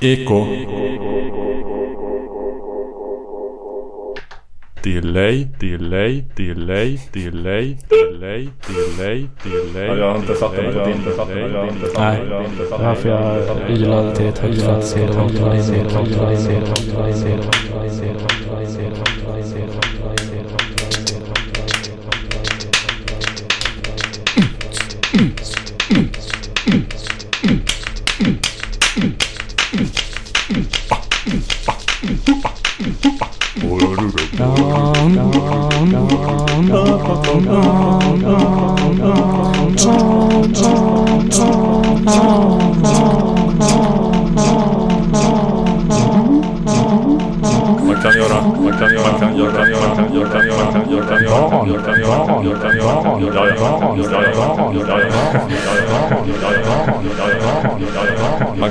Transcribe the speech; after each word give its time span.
Eko. 0.00 0.46
Delay, 4.82 5.44
delay, 5.58 6.24
delay, 6.36 6.98
delay, 7.12 7.76
delay, 7.88 8.48
delay, 8.68 9.28
delay. 9.42 9.86
Ja, 9.86 9.96
jag 9.96 10.10
har 10.10 10.16
inte 10.16 10.34
satt 10.34 10.56
den 10.56 10.64
på 10.64 10.70
din. 10.70 10.78
Jag 10.78 10.84
har 10.84 10.90
inte 10.90 11.10
satt 11.10 11.28
Nej, 11.28 12.20
den. 12.20 12.30
Jag 12.30 12.36
har 12.36 12.44
inte 12.44 12.64
satt 12.64 12.78
den. 12.78 12.86
Varför 12.86 13.08
jag 13.08 13.70
ylade 13.70 14.16
till 14.16 14.26
ett 14.26 14.38
högt 14.38 14.66
Man 14.66 14.82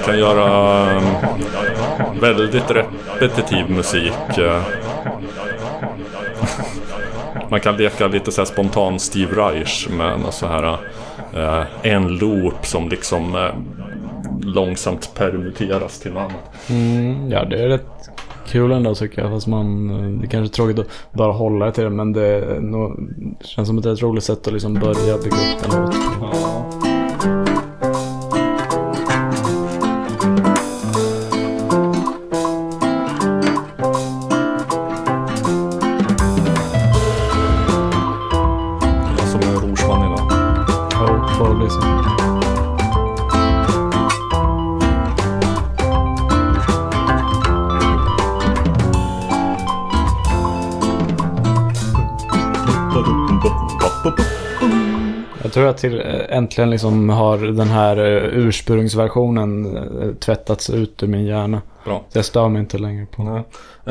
kan 0.07 0.19
göra 0.19 0.97
um, 0.97 1.03
väldigt 2.21 2.71
repetitiv 2.71 3.69
musik. 3.69 4.37
Eh. 4.37 4.61
Man 7.49 7.59
kan 7.59 7.77
leka 7.77 8.07
lite 8.07 8.31
så 8.31 8.41
här 8.41 8.45
spontan 8.45 8.99
Steve 8.99 9.35
Reich 9.35 9.89
med 9.89 10.19
något 10.19 10.33
så 10.33 10.47
här 10.47 10.77
eh, 11.33 11.65
en 11.81 12.07
loop 12.07 12.65
som 12.65 12.89
liksom 12.89 13.35
eh, 13.35 13.51
långsamt 14.41 15.11
permuteras 15.15 15.99
till 15.99 16.13
något 16.13 16.21
annat. 16.21 16.69
Mm, 16.69 17.31
ja, 17.31 17.45
det 17.45 17.63
är 17.63 17.67
rätt 17.67 18.09
kul 18.47 18.71
ändå 18.71 18.95
tycker 18.95 19.21
jag. 19.21 19.31
Fast 19.31 19.47
man, 19.47 19.87
det 20.19 20.25
är 20.25 20.29
kanske 20.29 20.53
är 20.53 20.55
tråkigt 20.55 20.79
att 20.79 20.87
bara 21.11 21.31
hålla 21.31 21.71
till 21.71 21.83
det. 21.83 21.89
Men 21.89 22.13
det, 22.13 22.59
nog, 22.61 23.09
det 23.39 23.47
känns 23.47 23.67
som 23.67 23.77
ett 23.77 23.85
rätt 23.85 24.01
roligt 24.01 24.23
sätt 24.23 24.47
att 24.47 24.53
liksom 24.53 24.73
börja 24.73 25.17
bygga 25.17 25.37
upp 25.37 25.65
en 25.65 25.81
låt. 25.81 25.93
Som 25.93 26.66
till, 55.77 55.99
eh, 55.99 56.37
äntligen 56.37 56.69
liksom 56.69 57.09
har 57.09 57.37
den 57.37 57.67
här 57.67 57.97
eh, 57.97 58.23
ursprungsversionen 58.33 59.77
eh, 59.77 60.13
tvättats 60.19 60.69
ut 60.69 61.03
ur 61.03 61.07
min 61.07 61.25
hjärna. 61.25 61.61
Bra. 61.85 62.03
Så 62.09 62.17
jag 62.17 62.25
stör 62.25 62.49
mig 62.49 62.59
inte 62.59 62.77
längre 62.77 63.05
på 63.05 63.23
Nej. 63.23 63.43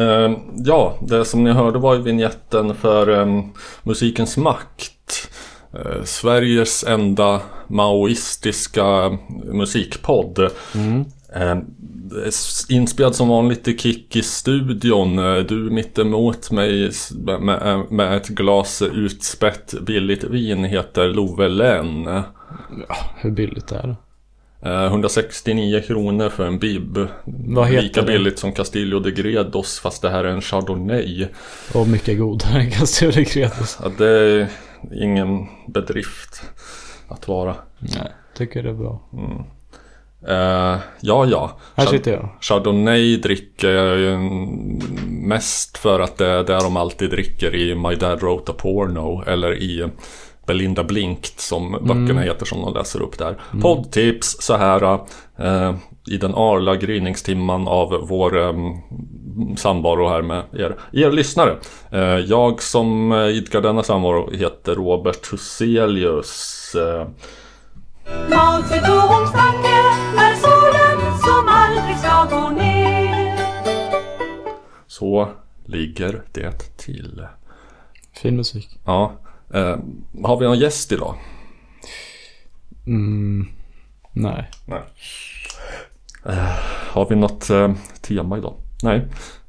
Eh, 0.07 0.33
ja, 0.65 0.95
det 1.01 1.25
som 1.25 1.45
ni 1.45 1.51
hörde 1.53 1.79
var 1.79 1.95
ju 1.95 2.03
vignetten 2.03 2.75
för 2.75 3.21
eh, 3.21 3.43
Musikens 3.83 4.37
makt. 4.37 5.29
Eh, 5.73 6.05
Sveriges 6.05 6.85
enda 6.85 7.41
maoistiska 7.69 9.19
musikpodd. 9.45 10.39
Eh, 10.39 10.45
s- 10.47 11.16
inspelad 12.69 13.15
som 13.15 13.29
vanligt 13.29 13.69
i 13.69 13.79
Kikki-studion. 13.79 15.19
Eh, 15.19 15.37
Du 15.45 15.55
mitt 15.71 15.99
emot 15.99 16.51
mig 16.51 16.87
s- 16.87 17.13
med, 17.41 18.17
ett 18.17 18.29
glas 18.29 18.83
utspätt 18.83 19.75
billigt 19.87 20.25
vin 20.25 20.65
heter 20.65 21.09
Love 21.09 21.49
Lenn. 21.49 22.23
hur 23.17 23.31
billigt 23.31 23.69
det 23.69 23.77
är 23.77 23.87
det. 23.87 23.97
Eh, 24.71 24.85
169 24.85 25.81
kronor 25.87 26.29
för 26.29 26.47
en 26.47 26.59
bib. 26.59 26.99
Vad 27.25 27.67
heter 27.69 27.83
Lika 27.83 28.01
det? 28.01 28.07
billigt 28.07 28.39
som 28.39 28.53
Castillo 28.53 29.01
de 29.01 29.11
Gredos 29.11 29.81
fast 29.81 30.03
det 30.03 30.11
här 30.11 30.25
är 30.25 30.29
en 30.29 30.41
Chardonnay. 30.41 31.27
Och 31.75 31.89
mycket 31.89 32.19
godare 32.19 32.61
än 32.61 32.71
Castillo 32.71 33.13
de 33.13 33.23
Gredos. 33.25 33.79
Ja, 33.83 33.91
det 33.99 34.09
är 34.09 34.49
ingen 35.03 35.47
bedrift 35.69 36.43
att 37.09 37.29
vara. 37.29 37.57
Nej, 37.79 38.13
tycker 38.37 38.63
det 38.63 38.69
är 38.69 38.75
bra. 38.75 39.01
Eh, 40.29 40.79
ja, 41.01 41.25
ja. 41.27 41.59
Här 41.75 41.87
sitter 41.87 42.13
jag. 42.13 42.29
Chardonnay 42.41 43.17
dricker 43.17 43.71
jag 43.71 43.99
ju 43.99 44.19
mest 45.09 45.79
för 45.79 46.01
att 46.01 46.17
det 46.17 46.27
är 46.27 46.45
det 46.45 46.59
de 46.59 46.77
alltid 46.77 47.11
dricker 47.11 47.55
i 47.55 47.75
My 47.75 47.95
Dad 47.95 48.21
Wrote 48.21 48.53
a 48.53 48.55
Porno 48.59 49.23
eller 49.27 49.55
i 49.55 49.89
Belinda 50.47 50.85
Blinkt 50.85 51.41
som 51.41 51.73
böckerna 51.73 52.21
heter 52.21 52.47
som 52.47 52.61
de 52.61 52.75
läser 52.75 53.03
upp 53.03 53.19
där. 53.19 53.37
Poddtips 53.63 54.37
så 54.41 54.57
här 54.57 54.99
eh, 55.39 55.75
i 56.11 56.17
den 56.17 56.35
arla 56.35 56.77
gryningstimman 56.77 57.69
av 57.69 58.07
vår 58.09 58.39
eh, 58.39 58.55
samvaro 59.57 60.09
här 60.09 60.23
med 60.23 60.43
er, 60.53 60.77
er 60.93 61.11
lyssnare. 61.11 61.57
Eh, 61.91 62.01
jag 62.01 62.63
som 62.63 63.13
eh, 63.13 63.29
idkar 63.29 63.61
denna 63.61 63.83
samvaro 63.83 64.31
heter 64.31 64.75
Robert 64.75 65.33
Huselius. 65.33 66.75
Eh, 66.75 67.07
så 74.99 75.29
ligger 75.65 76.23
det 76.33 76.77
till. 76.77 77.27
Fin 78.13 78.37
musik. 78.37 78.79
Ja. 78.85 79.13
Eh, 79.55 79.77
har 80.25 80.37
vi 80.37 80.47
någon 80.47 80.59
gäst 80.59 80.93
idag? 80.93 81.15
Mm, 82.87 83.49
nej. 84.13 84.51
Nej. 84.67 84.83
Eh, 86.27 86.59
har 86.91 87.09
vi 87.09 87.17
något 87.17 87.51
eh, 87.51 87.75
tema 88.01 88.39
idag? 88.39 88.55
Nej. 88.83 89.07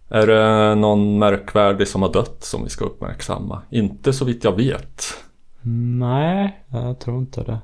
Är 0.09 0.27
det 0.27 0.75
någon 0.75 1.19
märkvärdig 1.19 1.87
som 1.87 2.01
har 2.01 2.13
dött 2.13 2.43
som 2.43 2.63
vi 2.63 2.69
ska 2.69 2.85
uppmärksamma? 2.85 3.61
Inte 3.69 4.13
så 4.13 4.25
vitt 4.25 4.43
jag 4.43 4.55
vet. 4.55 5.03
Nej, 5.99 6.63
jag 6.71 6.99
tror 6.99 7.17
inte 7.17 7.43
det. 7.43 7.59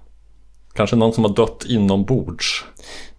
Kanske 0.73 0.95
någon 0.95 1.13
som 1.13 1.23
har 1.23 1.33
dött 1.33 1.65
inombords. 1.67 2.65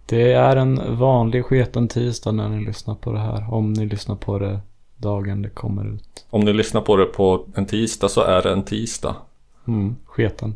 Det 0.05 0.33
är 0.33 0.55
en 0.55 0.97
vanlig 0.97 1.45
sketen 1.45 1.87
tisdag 1.87 2.31
när 2.31 2.49
ni 2.49 2.65
lyssnar 2.65 2.95
på 2.95 3.11
det 3.11 3.19
här. 3.19 3.53
Om 3.53 3.73
ni 3.73 3.85
lyssnar 3.85 4.15
på 4.15 4.39
det 4.39 4.59
dagen 4.97 5.41
det 5.41 5.49
kommer 5.49 5.93
ut. 5.95 6.25
Om 6.29 6.41
ni 6.41 6.53
lyssnar 6.53 6.81
på 6.81 6.95
det 6.95 7.05
på 7.05 7.45
en 7.55 7.65
tisdag 7.65 8.09
så 8.09 8.21
är 8.21 8.43
det 8.43 8.51
en 8.51 8.63
tisdag. 8.63 9.15
Mm, 9.67 9.95
sketen. 10.05 10.55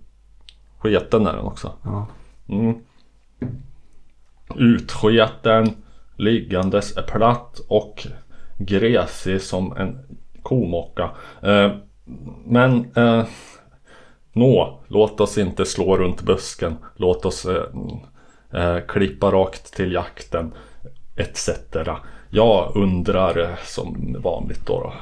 Sketen 0.77 1.27
är 1.27 1.33
den 1.33 1.45
också. 1.45 1.71
Ja. 1.83 2.07
Mm. 2.49 2.75
Utsketen, 4.55 5.73
liggandes 6.15 6.97
är 6.97 7.01
platt 7.01 7.61
och 7.67 8.07
gräsig 8.57 9.41
som 9.41 9.77
en 9.77 9.99
komocka. 10.43 11.11
Eh, 11.41 11.71
men 12.45 12.91
eh, 12.95 13.23
nå, 14.33 14.79
låt 14.87 15.19
oss 15.19 15.37
inte 15.37 15.65
slå 15.65 15.97
runt 15.97 16.21
busken. 16.21 16.75
Låt 16.95 17.25
oss 17.25 17.45
eh, 17.45 17.55
eh, 17.55 17.63
klippa 18.87 19.31
rakt 19.31 19.73
till 19.73 19.91
jakten 19.93 20.51
etc. 21.15 21.49
Jag 22.29 22.71
undrar 22.75 23.39
eh, 23.39 23.49
som 23.65 24.15
vanligt 24.23 24.65
då. 24.65 24.79
då. 24.81 24.93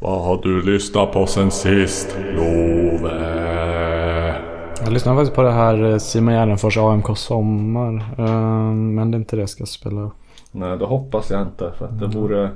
Vad 0.00 0.20
har 0.24 0.40
du 0.42 0.62
lyssnat 0.62 1.12
på 1.12 1.26
sen 1.26 1.50
sist, 1.50 2.16
Love? 2.34 3.10
Jag 4.84 4.92
lyssnade 4.92 5.16
faktiskt 5.18 5.34
på 5.34 5.42
det 5.42 5.52
här 5.52 5.84
eh, 5.92 5.98
Simon 5.98 6.34
Gärdenfors 6.34 6.76
AMK 6.78 7.18
Sommar. 7.18 7.94
eh, 8.18 8.72
Men 8.74 9.10
det 9.10 9.16
är 9.16 9.18
inte 9.18 9.36
det 9.36 9.42
jag 9.42 9.48
ska 9.48 9.66
spela 9.66 10.00
upp. 10.00 10.12
Nej, 10.52 10.78
det 10.78 10.84
hoppas 10.84 11.30
jag 11.30 11.42
inte 11.42 11.72
för 11.78 11.84
att 11.84 12.00
det 12.00 12.06
vore 12.06 12.50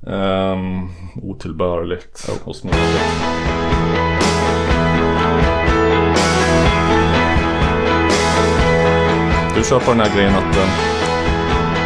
Um, 0.00 0.90
otillbörligt 1.22 2.28
oh. 2.28 2.48
och 2.48 2.56
snuskigt. 2.56 3.38
Du 9.56 9.64
kör 9.64 9.80
på 9.80 9.90
den 9.90 10.00
här 10.00 10.16
grejen 10.16 10.34
att 10.34 10.54
den 10.54 10.68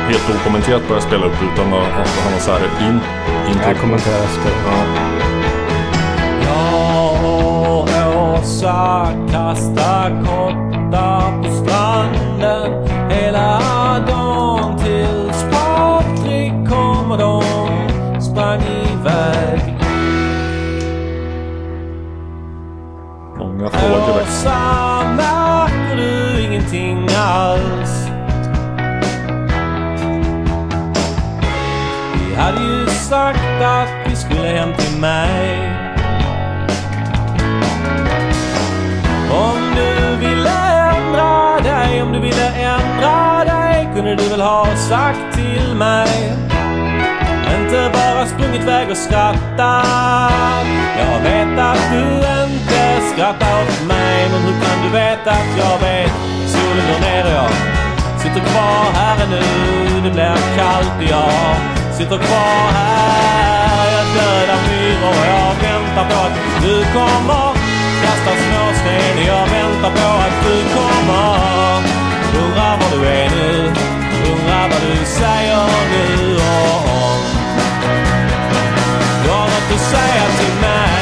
helt 0.08 0.40
okommenterat 0.40 0.88
börja 0.88 1.00
spela 1.00 1.26
upp 1.26 1.42
utan 1.52 1.66
att, 1.72 2.08
ha 2.08 2.30
någon 2.30 2.40
så 2.40 2.50
här 2.50 2.88
in, 2.88 3.00
intro. 3.48 3.68
Jag 3.68 3.76
kommenterar 3.76 4.24
efter. 4.24 4.52
Ja. 4.66 4.84
Jag 6.44 7.24
och 7.24 7.88
Åsa 8.38 9.12
kastar 9.30 10.24
kottar 10.24 11.42
på 11.42 11.50
stranden 11.50 12.91
Många 23.62 23.74
frågor 23.74 24.18
väcks. 24.18 24.44
Märker 25.16 25.96
du 25.96 26.42
ingenting 26.42 27.08
alls? 27.18 28.08
Vi 32.14 32.34
hade 32.34 32.60
ju 32.60 32.86
sagt 32.86 33.62
att 33.62 34.10
vi 34.10 34.16
skulle 34.16 34.48
hem 34.48 34.74
till 34.78 35.00
mig. 35.00 35.72
Om 39.30 39.74
du 39.76 40.16
ville 40.26 40.50
ändra 40.96 41.60
dig, 41.60 42.02
om 42.02 42.12
du 42.12 42.20
ville 42.20 42.48
ändra 42.48 43.44
dig 43.44 43.88
kunde 43.94 44.14
du 44.14 44.28
väl 44.28 44.40
ha 44.40 44.66
sagt 44.76 45.34
till 45.34 45.74
mig. 45.74 46.32
Inte 47.58 47.90
bara 47.92 48.26
sprungit 48.26 48.62
iväg 48.62 48.90
och 48.90 48.96
skrattat. 48.96 50.66
Jag 50.98 51.20
vet 51.20 51.58
att 51.58 51.92
du 51.92 52.22
inte 52.44 52.61
skrattar 53.12 53.62
åt 53.62 53.86
mig, 53.88 54.28
men 54.32 54.42
hur 54.42 54.56
kan 54.64 54.78
du 54.84 54.88
veta 54.88 55.30
att 55.30 55.52
jag 55.58 55.78
vet? 55.86 56.12
Solen 56.52 56.84
går 56.90 57.00
ner 57.06 57.24
och 57.24 57.34
jag 57.40 57.52
sitter 58.22 58.40
kvar 58.50 58.84
här 58.94 59.26
nu. 59.30 59.42
Det 60.04 60.10
blir 60.10 60.36
kallt 60.56 60.96
och 60.98 61.08
jag 61.16 61.56
sitter 61.98 62.18
kvar 62.26 62.62
här. 62.78 63.84
Jag 63.96 64.06
dödar 64.16 64.60
myror 64.68 65.08
och 65.20 65.26
jag 65.34 65.50
väntar 65.66 66.04
på 66.10 66.16
att 66.26 66.36
du 66.62 66.74
kommer. 66.96 67.48
Kastar 68.02 68.36
småsten, 68.44 69.14
jag 69.26 69.44
väntar 69.56 69.90
på 69.98 70.08
att 70.26 70.36
du 70.46 70.56
kommer. 70.76 71.82
Undrar 72.42 72.76
var 72.80 72.90
du 72.92 73.08
är 73.08 73.30
nu, 73.30 73.66
undrar 74.30 74.68
vad 74.70 74.80
du 74.88 75.04
säger 75.04 75.66
nu 75.92 76.36
och 76.36 76.80
om 77.04 77.20
du 79.24 79.30
har 79.30 79.44
något 79.44 79.72
att 79.74 79.80
säga 79.80 80.24
till 80.38 80.60
mig. 80.60 81.01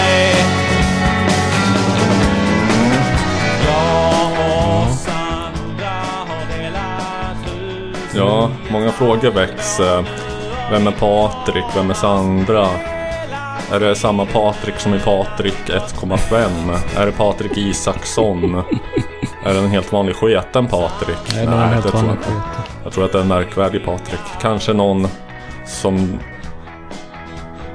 Ja, 8.21 8.51
många 8.71 8.91
frågor 8.91 9.31
väcks. 9.31 9.81
Vem 10.71 10.87
är 10.87 10.93
Patrik? 10.93 11.65
Vem 11.77 11.91
är 11.91 11.95
Sandra? 11.95 12.69
Är 13.73 13.81
det 13.81 13.95
samma 13.95 14.27
Patrik 14.27 14.79
som 14.79 14.95
i 14.95 14.99
Patrik 14.99 15.55
1,5? 15.67 16.77
Är 16.97 17.07
det 17.07 17.13
Patrik 17.13 17.59
Isaksson? 17.59 18.55
Är 19.45 19.55
det 19.55 19.59
en 19.59 19.71
helt 19.71 19.93
vanlig 19.93 20.17
sketen 20.17 20.67
Patrik? 20.67 21.17
Nej, 21.35 21.47
helt 21.47 21.85
det 21.85 21.91
tror 21.91 22.05
jag. 22.07 22.17
Jag 22.85 22.93
tror 22.93 23.05
att 23.05 23.13
det 23.13 23.19
är 23.19 23.23
en 23.23 23.29
märkvärdig 23.29 23.85
Patrik. 23.85 24.21
Kanske 24.41 24.73
någon 24.73 25.09
som 25.67 26.19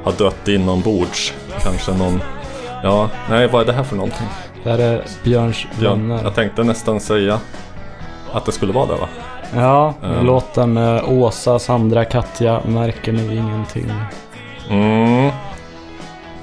har 0.04 0.12
dött 0.12 0.48
inombords. 0.48 1.34
Kanske 1.64 1.92
någon... 1.92 2.22
Ja, 2.84 3.10
nej 3.30 3.48
vad 3.48 3.62
är 3.62 3.66
det 3.66 3.74
här 3.74 3.84
för 3.84 3.96
någonting? 3.96 4.28
Det 4.64 4.70
här 4.70 4.80
är 4.80 5.04
Björns 5.24 5.66
vänner. 5.80 6.20
jag 6.24 6.36
tänkte 6.36 6.64
nästan 6.64 7.00
säga 7.00 7.40
att 8.34 8.46
det 8.46 8.52
skulle 8.52 8.74
vara 8.74 8.86
det 8.86 8.96
va? 8.96 9.08
Ja, 9.56 9.94
Mm. 10.04 10.26
låten 10.26 10.74
med 10.74 11.04
Åsa, 11.04 11.60
Sandra, 11.60 12.06
Katja. 12.06 12.62
Märker 12.66 13.12
ni 13.12 13.36
ingenting? 13.36 13.92
Mm. 14.70 15.32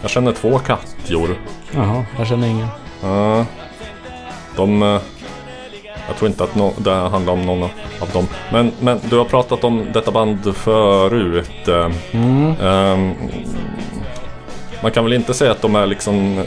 Jag 0.00 0.10
känner 0.10 0.32
två 0.32 0.58
kattjor. 0.58 1.36
Jaha, 1.74 2.04
jag 2.18 2.26
känner 2.26 2.48
ingen. 2.48 2.68
Ja. 3.02 3.44
De... 4.56 4.82
eh, 4.82 5.00
Jag 6.08 6.16
tror 6.16 6.28
inte 6.30 6.44
att 6.44 6.54
no, 6.54 6.72
det 6.78 6.90
handlar 6.94 7.32
om 7.32 7.42
någon 7.46 7.62
av 8.00 8.08
dem. 8.12 8.26
Men, 8.52 8.72
men 8.80 9.00
du 9.10 9.18
har 9.18 9.24
pratat 9.24 9.64
om 9.64 9.86
detta 9.92 10.10
band 10.10 10.56
förut. 10.56 11.68
eh, 11.68 11.90
Mm. 12.12 12.54
ehm, 12.62 13.12
man 14.82 14.90
kan 14.92 15.04
väl 15.04 15.12
inte 15.12 15.34
säga 15.34 15.50
att 15.52 15.62
de 15.62 15.74
är 15.76 15.86
liksom 15.86 16.44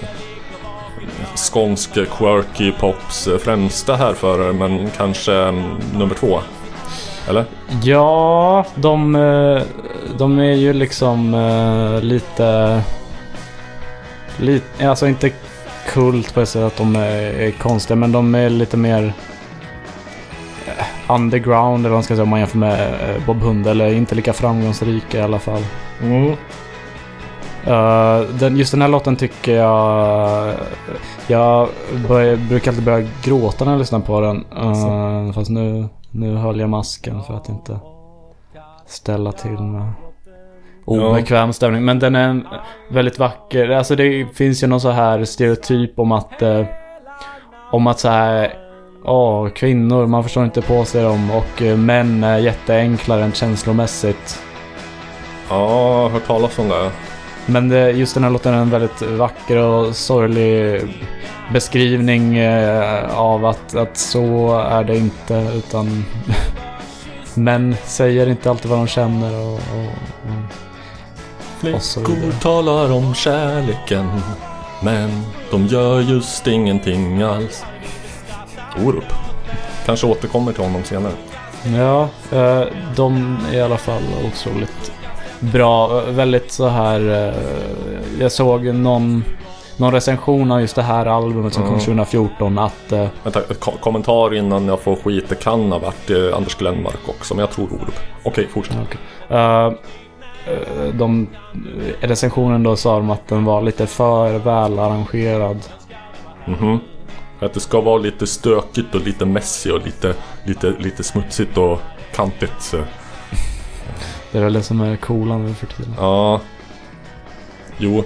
skånsk 1.35 1.93
quirky 1.93 2.71
pops 2.71 3.29
främsta 3.43 3.95
härförare 3.95 4.53
men 4.53 4.89
kanske 4.97 5.33
mm, 5.33 5.63
nummer 5.93 6.15
två? 6.15 6.39
Eller? 7.29 7.45
Ja, 7.83 8.65
de, 8.75 9.15
eh, 9.15 9.61
de 10.17 10.39
är 10.39 10.53
ju 10.53 10.73
liksom 10.73 11.33
eh, 11.33 12.01
lite... 12.01 12.81
lite... 14.37 14.89
Alltså 14.89 15.07
inte 15.07 15.31
kult 15.87 16.33
på 16.33 16.39
det 16.39 16.45
sättet 16.45 16.67
att 16.67 16.77
de 16.77 16.95
är, 16.95 17.21
är 17.21 17.51
konstiga, 17.51 17.95
men 17.95 18.11
de 18.11 18.35
är 18.35 18.49
lite 18.49 18.77
mer 18.77 19.13
eh, 20.65 21.13
underground 21.15 21.79
eller 21.79 21.89
vad 21.89 21.97
man 21.97 22.03
ska 22.03 22.15
säga 22.15 22.23
om 22.23 22.29
man 22.29 22.39
jämför 22.39 22.57
med 22.57 22.99
Bob 23.25 23.41
Hund. 23.41 23.67
Eller 23.67 23.93
inte 23.93 24.15
lika 24.15 24.33
framgångsrika 24.33 25.19
i 25.19 25.21
alla 25.21 25.39
fall. 25.39 25.63
Eh, 27.67 28.19
den, 28.39 28.57
just 28.57 28.71
den 28.71 28.81
här 28.81 28.89
låten 28.89 29.15
tycker 29.15 29.55
jag... 29.55 30.53
Jag 31.27 31.69
börjar, 32.07 32.35
brukar 32.35 32.71
alltid 32.71 32.85
börja 32.85 33.07
gråta 33.23 33.65
när 33.65 33.71
jag 33.71 33.79
lyssnar 33.79 33.99
på 33.99 34.21
den. 34.21 34.45
Uh, 34.63 35.33
fast 35.33 35.49
nu, 35.49 35.87
nu 36.11 36.35
höll 36.35 36.59
jag 36.59 36.69
masken 36.69 37.23
för 37.23 37.33
att 37.33 37.49
inte 37.49 37.79
ställa 38.87 39.31
till 39.31 39.51
med 39.51 39.91
obekväm 40.85 41.53
stämning. 41.53 41.85
Men 41.85 41.99
den 41.99 42.15
är 42.15 42.41
väldigt 42.91 43.19
vacker. 43.19 43.69
Alltså 43.69 43.95
det 43.95 44.25
finns 44.35 44.63
ju 44.63 44.67
någon 44.67 44.81
så 44.81 44.89
här 44.89 45.25
stereotyp 45.25 45.99
om 45.99 46.11
att... 46.11 46.41
eh, 46.41 46.65
om 47.71 47.87
att 47.87 47.99
så 47.99 48.09
här... 48.09 48.53
Åh, 49.05 49.49
kvinnor, 49.49 50.07
man 50.07 50.23
förstår 50.23 50.45
inte 50.45 50.61
på 50.61 50.85
sig 50.85 51.03
dem. 51.03 51.31
Och 51.31 51.61
eh, 51.61 51.77
män 51.77 52.23
är 52.23 52.37
jätteenkla 52.37 53.17
rent 53.17 53.35
känslomässigt. 53.35 54.43
Ja, 55.49 55.55
jag 55.59 56.01
har 56.01 56.09
hört 56.09 56.27
talas 56.27 56.59
om 56.59 56.69
det. 56.69 56.91
Men 57.45 57.69
det, 57.69 57.91
just 57.91 58.13
den 58.13 58.23
här 58.23 58.31
låten 58.31 58.53
är 58.53 58.57
en 58.57 58.69
väldigt 58.69 59.01
vacker 59.01 59.57
och 59.57 59.95
sorglig 59.95 60.81
beskrivning 61.53 62.37
eh, 62.37 63.17
av 63.17 63.45
att, 63.45 63.75
att 63.75 63.97
så 63.97 64.59
är 64.59 64.83
det 64.83 64.97
inte 64.97 65.51
utan 65.55 66.05
män 67.33 67.75
säger 67.85 68.29
inte 68.29 68.49
alltid 68.49 68.71
vad 68.71 68.79
de 68.79 68.87
känner 68.87 69.39
och, 69.39 69.53
och, 69.53 69.59
och, 71.63 71.73
och 71.73 71.81
så 71.81 71.99
vidare. 71.99 72.15
Flickor 72.15 72.39
talar 72.41 72.91
om 72.91 73.13
kärleken 73.13 74.21
men 74.83 75.09
de 75.51 75.67
gör 75.67 76.01
just 76.01 76.47
ingenting 76.47 77.21
alls. 77.21 77.65
Orup. 78.85 79.13
Kanske 79.85 80.07
återkommer 80.07 80.53
till 80.53 80.63
honom 80.63 80.83
senare. 80.83 81.13
Ja, 81.75 82.09
eh, 82.31 82.63
de 82.95 83.37
är 83.51 83.57
i 83.57 83.61
alla 83.61 83.77
fall 83.77 84.03
otroligt 84.27 84.91
bra. 85.53 86.01
Väldigt 86.01 86.51
så 86.51 86.67
här... 86.67 87.27
eh, 87.27 87.33
Jag 88.19 88.31
såg 88.31 88.65
någon, 88.65 89.23
någon 89.77 89.91
recension 89.91 90.51
av 90.51 90.61
just 90.61 90.75
det 90.75 90.81
här 90.81 91.05
albumet 91.05 91.53
som 91.53 91.63
kom 91.63 91.71
Mm. 91.73 91.85
2014 91.85 92.57
att 92.57 92.91
eh, 92.91 93.07
Vänta, 93.23 93.41
ko- 93.59 93.77
kommentar 93.81 94.33
innan 94.33 94.67
jag 94.67 94.79
får 94.79 94.95
skit. 94.95 95.25
Det 95.29 95.35
kan 95.43 95.71
ha 95.71 95.79
varit 95.79 96.09
eh, 96.09 96.35
Anders 96.37 96.55
Glenmark 96.55 97.09
också, 97.09 97.33
men 97.35 97.39
jag 97.41 97.51
tror 97.51 97.65
Orup. 97.65 97.99
Okej, 98.23 98.47
fortsätt. 98.53 98.77
Okej. 98.83 98.99
Eh, 99.37 99.65
eh, 99.65 100.93
de, 100.93 101.27
recensionen 102.01 102.63
då 102.63 102.75
sa 102.75 102.97
de 102.97 103.09
att 103.09 103.27
den 103.27 103.45
var 103.45 103.61
lite 103.61 103.87
för 103.87 104.37
välarrangerad. 104.39 105.57
Mhm. 106.45 106.79
Att 107.39 107.53
det 107.53 107.59
ska 107.59 107.81
vara 107.81 107.97
lite 107.97 108.27
stökigt 108.27 108.95
och 108.95 109.01
lite 109.01 109.25
messy 109.25 109.71
och 109.71 109.85
lite, 109.85 110.13
lite, 110.43 110.73
lite 110.79 111.03
smutsigt 111.03 111.57
och 111.57 111.79
kantigt. 112.15 112.75
Det 114.31 114.37
är 114.37 114.43
väl 114.43 114.53
det 114.53 114.63
som 114.63 114.81
är 114.81 114.95
coola 114.95 115.37
nu 115.37 115.53
för 115.53 115.67
tiden. 115.67 115.93
Ja. 115.97 116.41
Jo. 117.77 118.03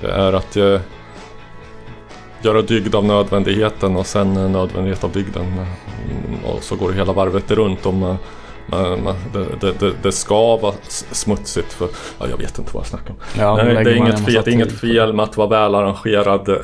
Det 0.00 0.10
är 0.10 0.32
att 0.32 0.56
eh, 0.56 0.80
göra 2.42 2.62
dygd 2.62 2.94
av 2.94 3.04
nödvändigheten 3.04 3.96
och 3.96 4.06
sen 4.06 4.52
nödvändighet 4.52 5.04
av 5.04 5.12
dygden. 5.12 5.66
Och 6.44 6.62
så 6.62 6.76
går 6.76 6.90
det 6.90 6.96
hela 6.96 7.12
varvet 7.12 7.50
runt 7.50 7.86
om 7.86 8.02
eh, 8.02 8.16
det, 9.60 9.72
det, 9.80 9.92
det, 10.02 10.12
ska 10.12 10.56
vara 10.56 10.74
smutsigt 11.10 11.72
för... 11.72 11.88
Ja, 12.18 12.26
jag 12.30 12.36
vet 12.36 12.58
inte 12.58 12.70
vad 12.74 12.80
jag 12.80 12.88
snackar 12.88 13.10
om. 13.10 13.16
Ja, 13.38 13.56
Nej, 13.56 13.84
det 13.84 13.90
är 13.90 13.94
inget 13.94 14.24
fel, 14.24 14.48
inget 14.48 14.80
fel 14.80 15.12
med 15.12 15.22
att 15.22 15.36
vara 15.36 15.48
välarrangerad, 15.48 16.48
eh, 16.48 16.56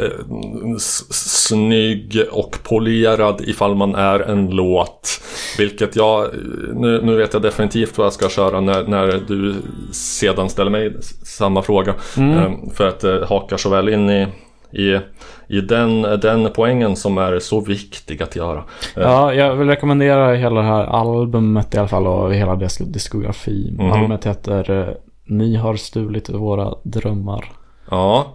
snygg 0.78 2.22
och 2.30 2.58
polerad 2.62 3.40
ifall 3.40 3.74
man 3.74 3.94
är 3.94 4.20
en 4.20 4.50
låt. 4.50 5.20
Vilket 5.58 5.96
jag, 5.96 6.28
nu, 6.74 7.00
nu 7.02 7.16
vet 7.16 7.32
jag 7.32 7.42
definitivt 7.42 7.98
vad 7.98 8.04
jag 8.04 8.12
ska 8.12 8.28
köra 8.28 8.60
när, 8.60 8.86
när 8.86 9.20
du 9.28 9.54
sedan 9.92 10.50
ställer 10.50 10.70
mig 10.70 10.96
samma 11.22 11.62
fråga. 11.62 11.94
Mm. 12.16 12.38
Eh, 12.38 12.52
För 12.74 12.88
att 12.88 13.00
det 13.00 13.26
hakar 13.26 13.56
så 13.56 13.68
väl 13.68 13.88
in 13.88 14.10
i, 14.10 14.26
i, 14.72 15.00
i 15.48 15.60
den, 15.60 16.02
den 16.02 16.48
poängen 16.54 16.96
som 16.96 17.18
är 17.18 17.38
så 17.38 17.60
viktig 17.60 18.22
att 18.22 18.36
göra. 18.36 18.64
Ja, 18.96 19.34
jag 19.34 19.54
vill 19.56 19.68
rekommendera 19.68 20.34
hela 20.34 20.60
det 20.60 20.66
här 20.66 20.84
albumet 20.84 21.74
i 21.74 21.78
alla 21.78 21.88
fall 21.88 22.06
och 22.06 22.34
hela 22.34 22.56
dess 22.56 22.76
diskografi. 22.78 23.74
Mhm. 23.78 23.92
Albumet 23.92 24.26
heter 24.26 24.70
eh, 24.88 24.94
Ni 25.24 25.56
har 25.56 25.74
stulit 25.76 26.30
våra 26.30 26.74
drömmar. 26.82 27.44
ja. 27.90 28.26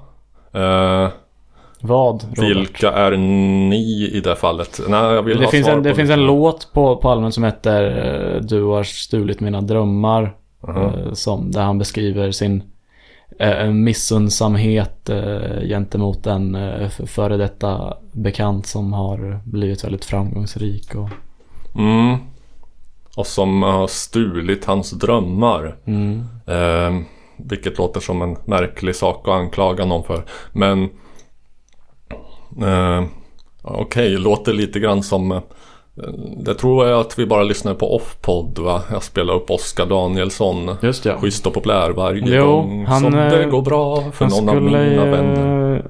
Eh, 0.54 1.10
Vad, 1.84 2.24
Robert? 2.24 2.40
vilka 2.58 2.92
är 2.92 3.12
ni 3.70 4.10
i 4.14 4.22
det 4.24 4.36
fallet? 4.36 4.82
Nej, 4.88 5.14
jag 5.14 5.24
vill 5.24 5.38
Det, 5.38 5.44
ha 5.46 5.52
finns 5.52 5.66
svar 5.66 5.76
en, 5.76 5.84
det 5.84 5.90
på 5.90 5.96
finns 5.96 6.10
en 6.10 6.26
låt 6.26 6.70
på, 6.74 6.96
på 6.98 7.10
albumet 7.10 7.34
som 7.34 7.44
heter 7.44 7.84
eh, 8.36 8.42
Du 8.42 8.64
har 8.64 8.84
stulit 8.84 9.40
mina 9.40 9.62
drömmar. 9.62 10.36
Mhm. 10.68 10.78
eh, 10.78 11.14
Som, 11.14 11.52
där 11.52 11.62
han 11.62 11.78
beskriver 11.78 12.32
sin 12.32 12.64
eh, 13.42 13.60
en 13.66 13.84
missundsamhet 13.84 15.10
eh, 15.10 15.62
gentemot 15.68 16.28
en 16.28 16.56
eh, 16.56 16.90
före 16.90 17.38
detta 17.38 17.98
bekant 18.12 18.66
som 18.68 18.94
har 18.94 19.40
blivit 19.44 19.84
väldigt 19.84 20.06
framgångsrik. 20.06 20.96
Och, 20.96 21.10
Mm. 21.76 22.18
Och 23.16 23.28
som 23.28 23.64
har 23.64 23.88
stulit 23.88 24.66
hans 24.66 24.92
drömmar. 24.92 25.76
mm, 25.86 26.26
Eh, 26.48 27.02
vilket 27.38 27.78
låter 27.78 28.00
som 28.00 28.22
en 28.22 28.38
märklig 28.46 28.96
sak 28.96 29.28
att 29.28 29.34
anklaga 29.34 29.86
någon 29.86 30.04
för. 30.04 30.24
Men 30.54 30.84
eh, 32.62 33.04
Okej, 33.62 34.10
låter 34.18 34.54
lite 34.54 34.80
grann 34.80 35.04
som 35.04 35.32
eh, 35.32 35.42
Det 36.38 36.54
tror 36.54 36.88
jag 36.88 37.00
att 37.00 37.20
vi 37.20 37.26
bara 37.26 37.44
lyssnar 37.44 37.74
på 37.74 37.96
Offpod 37.96 38.60
va? 38.60 38.82
Jag 38.92 39.04
spelar 39.04 39.34
upp 39.34 39.50
Oskar 39.52 39.86
Danielsson. 39.86 40.76
just 40.82 41.06
ja. 41.06 41.18
Schysst 41.18 41.48
och 41.48 41.54
populär 41.54 41.90
varje 41.92 42.36
Jo, 42.38 42.46
gång 42.46 42.86
han, 42.86 43.02
som 43.02 43.18
eh, 43.20 43.30
det 43.32 43.46
går 43.46 43.62
bra 43.62 44.02
för 44.12 44.26
någon 44.28 44.50
av 44.50 44.62
mina 44.62 45.06
vänner. 45.06 45.76
eh, 45.76 45.82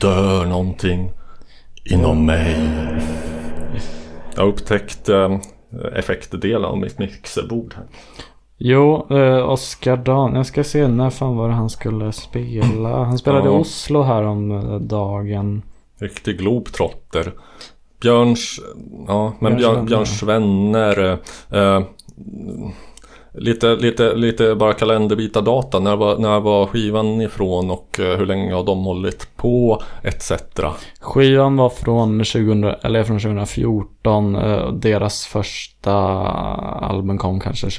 Dör 0.00 0.46
någonting 0.46 1.10
inom 1.84 2.26
mig. 2.26 2.56
Jag 4.34 4.42
har 4.42 4.48
upptäckt 4.48 5.08
eh, 5.08 5.36
effektdelen 5.96 6.64
av 6.64 6.78
mitt 6.78 6.98
mixerbord 6.98 7.74
här. 7.76 7.84
Jo, 8.58 9.06
eh, 9.10 9.50
Oskar 9.50 9.96
Dan. 9.96 10.34
Jag 10.34 10.46
ska 10.46 10.64
se 10.64 10.88
när 10.88 11.10
fan 11.10 11.36
var 11.36 11.48
det 11.48 11.54
han 11.54 11.70
skulle 11.70 12.12
spela. 12.12 13.04
Han 13.04 13.18
spelade 13.18 13.44
i 13.48 13.52
Ja. 13.52 13.58
Oslo 13.58 14.02
här 14.02 14.22
om 14.22 14.50
eh, 14.50 14.74
dagen. 14.80 15.62
Riktig 16.00 16.38
globetrotter. 16.38 17.32
Björns, 18.00 18.60
ja 19.08 19.32
men 19.38 19.56
Björns. 19.56 19.88
Björns 19.88 20.22
vänner. 20.22 21.18
Eh, 21.50 21.80
lite, 23.32 23.76
lite, 23.76 24.14
lite 24.14 24.54
bara 24.54 24.72
kalenderbita 24.72 25.40
data. 25.40 25.78
När 25.78 25.96
var, 25.96 26.18
när 26.18 26.40
var 26.40 26.66
skivan 26.66 27.20
ifrån 27.20 27.70
och 27.70 28.00
eh, 28.00 28.18
hur 28.18 28.26
länge 28.26 28.54
har 28.54 28.64
de 28.64 28.84
hållit 28.84 29.36
på 29.36 29.82
etc. 30.02 30.32
Skivan 31.00 31.56
var 31.56 31.68
från 31.70 32.18
2000, 32.18 32.64
eller 32.64 33.04
från 33.04 33.20
2014. 33.20 34.36
eh, 34.36 34.72
Deras 34.72 35.26
första 35.26 35.92
album 35.92 37.18
kom 37.18 37.40
kanske 37.40 37.70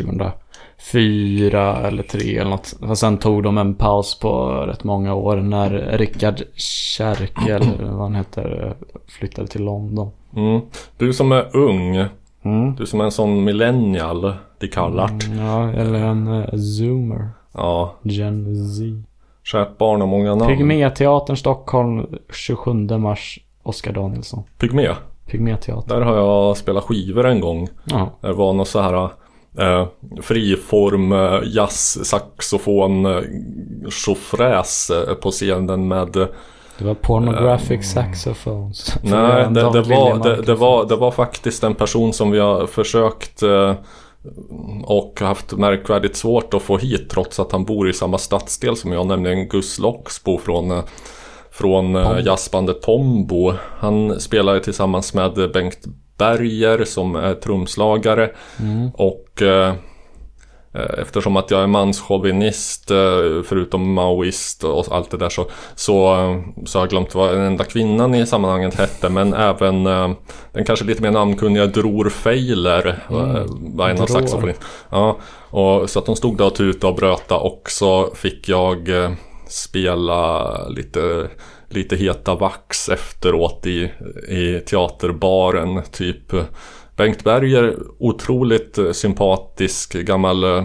2004 0.92 1.78
eller 1.88 2.04
3 2.04 2.38
eller 2.38 2.50
något. 2.50 2.74
Och 2.82 2.98
sen 2.98 3.18
tog 3.18 3.44
de 3.44 3.58
en 3.58 3.76
paus 3.76 4.20
på 4.20 4.50
rätt 4.52 4.84
många 4.84 5.14
år 5.14 5.36
när 5.38 5.70
Rickard 5.98 6.42
Kärke, 6.56 7.56
eller 7.56 7.84
vad 7.92 8.02
han 8.02 8.16
heter, 8.16 8.74
flyttade 9.08 9.48
till 9.48 9.64
London. 9.64 10.12
Mm. 10.36 10.62
Du 10.98 11.14
som 11.14 11.32
är 11.32 11.56
ung, 11.56 12.06
Mm. 12.44 12.76
du 12.76 12.86
som 12.86 13.02
är 13.02 13.06
en 13.06 13.12
sån 13.12 13.44
millennial, 13.44 14.34
de 14.60 14.68
kallat. 14.68 15.12
Ja, 15.38 15.72
eller 15.72 16.00
en 16.00 16.28
uh, 16.28 16.56
zoomer. 16.58 17.30
Ja, 17.54 17.96
Gen 18.04 18.56
Z. 18.68 18.84
kärt 19.44 19.78
barn 19.78 20.02
och 20.02 20.08
många 20.08 20.36
namn. 20.36 20.58
Pygméteatern 20.58 21.36
Stockholm 21.38 22.06
27 22.34 22.74
mars. 22.98 23.40
Oskar 23.64 23.94
Danielsson. 23.94 24.44
Pygmé. 24.58 24.88
Pygméteatern. 25.26 26.00
Där 26.00 26.06
har 26.06 26.16
jag 26.16 26.58
spelat 26.58 26.84
skivor 26.84 27.26
en 27.28 27.40
gång. 27.40 27.68
Ja. 27.84 28.10
Det 28.22 28.34
var 28.34 28.54
något 28.54 28.68
så 28.68 28.80
här 28.82 29.10
eh, 29.58 29.88
friform 30.22 31.12
eh, 31.12 31.40
jazz, 31.44 32.06
saxofon, 32.06 33.06
eh, 33.06 33.22
tjofräs 33.90 34.90
eh, 34.90 35.14
på 35.14 35.32
scenen 35.32 35.88
med 35.88 36.28
Det 36.78 36.86
var 36.86 36.94
pornographic 36.94 37.92
saxophones. 37.92 38.90
För 38.90 39.08
Nej, 39.08 39.48
det, 39.50 39.62
det, 39.62 39.82
var, 39.82 40.24
det, 40.24 40.42
det, 40.42 40.56
var, 40.56 40.86
det 40.86 40.96
var 40.96 41.12
faktiskt 41.12 41.64
en 41.64 41.76
person 41.76 42.14
som 42.14 42.32
vi 42.32 42.40
har 42.40 42.68
försökt 42.68 43.44
eh, 43.44 43.74
och 44.84 45.20
haft 45.20 45.54
märkvärdigt 45.54 46.16
svårt 46.16 46.54
att 46.54 46.62
få 46.62 46.78
hit 46.78 47.10
trots 47.10 47.40
att 47.40 47.52
han 47.52 47.66
bor 47.66 47.90
i 47.90 47.94
samma 47.94 48.18
stadsdel 48.18 48.76
som 48.76 48.92
jag, 48.92 49.08
nämligen 49.08 49.48
Gus 49.48 49.80
Loxbo 49.80 50.38
från, 50.38 50.84
från 51.52 51.96
eh, 51.96 52.20
jazzbandet 52.26 52.82
Pombo. 52.82 53.54
Han 53.78 54.20
spelar 54.20 54.54
ju 54.54 54.60
tillsammans 54.60 55.14
med 55.14 55.52
Bengt 55.54 55.86
Berger 56.22 56.86
som 56.86 57.16
är 57.16 57.34
trumslagare. 57.34 58.30
Och 58.94 59.42
eh, 59.42 59.74
Eh, 60.74 61.00
Eftersom 61.02 61.38
att 61.38 61.52
jag 61.52 61.64
är 61.64 61.68
manschauvinist 61.68 62.92
eh, 62.92 62.98
förutom 63.46 63.94
maoist 63.94 64.64
och 64.64 64.86
allt 64.92 65.12
det 65.12 65.18
där 65.18 65.30
så, 65.30 65.46
så, 65.76 66.14
eh, 66.14 66.40
så 66.66 66.80
har 66.80 66.86
jag 66.86 66.90
glömt 66.90 67.16
vad 67.16 67.34
den 67.34 67.42
enda 67.42 67.64
kvinnan 67.64 68.16
i 68.16 68.26
sammanhanget 68.26 68.76
hette. 68.76 69.10
Men 69.10 69.34
även 69.34 69.84
den 70.52 70.66
kanske 70.66 70.86
lite 70.86 71.02
mer 71.02 71.12
namnkunniga 71.12 71.66
Dror 71.66 72.10
Feiler 72.10 72.88
eh, 73.10 73.46
var 73.76 73.90
en 73.90 74.02
av. 74.02 74.52
Ja, 74.90 75.18
och, 75.50 75.90
så 75.90 76.00
att 76.00 76.08
hon 76.08 76.16
stod 76.16 76.38
där 76.38 76.46
och 76.46 76.56
tutade 76.56 76.92
och 76.92 77.00
bröta. 77.00 77.38
Och 77.38 77.64
så 77.66 78.16
fick 78.16 78.50
jag 78.50 78.90
spela 79.48 80.48
lite 80.68 81.28
lite 81.74 81.96
heta 81.96 82.36
vax 82.36 82.90
efteråt 82.90 83.68
i, 83.68 83.92
i 84.28 84.60
teaterbaren. 84.66 85.82
Typ 85.92 86.34
Bengt 86.96 87.24
Berger, 87.24 87.78
otroligt 88.00 88.80
sympatisk 88.92 89.94
gammal 89.94 90.44
eh, 90.44 90.64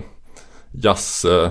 jazz 0.72 1.24
eh, 1.24 1.50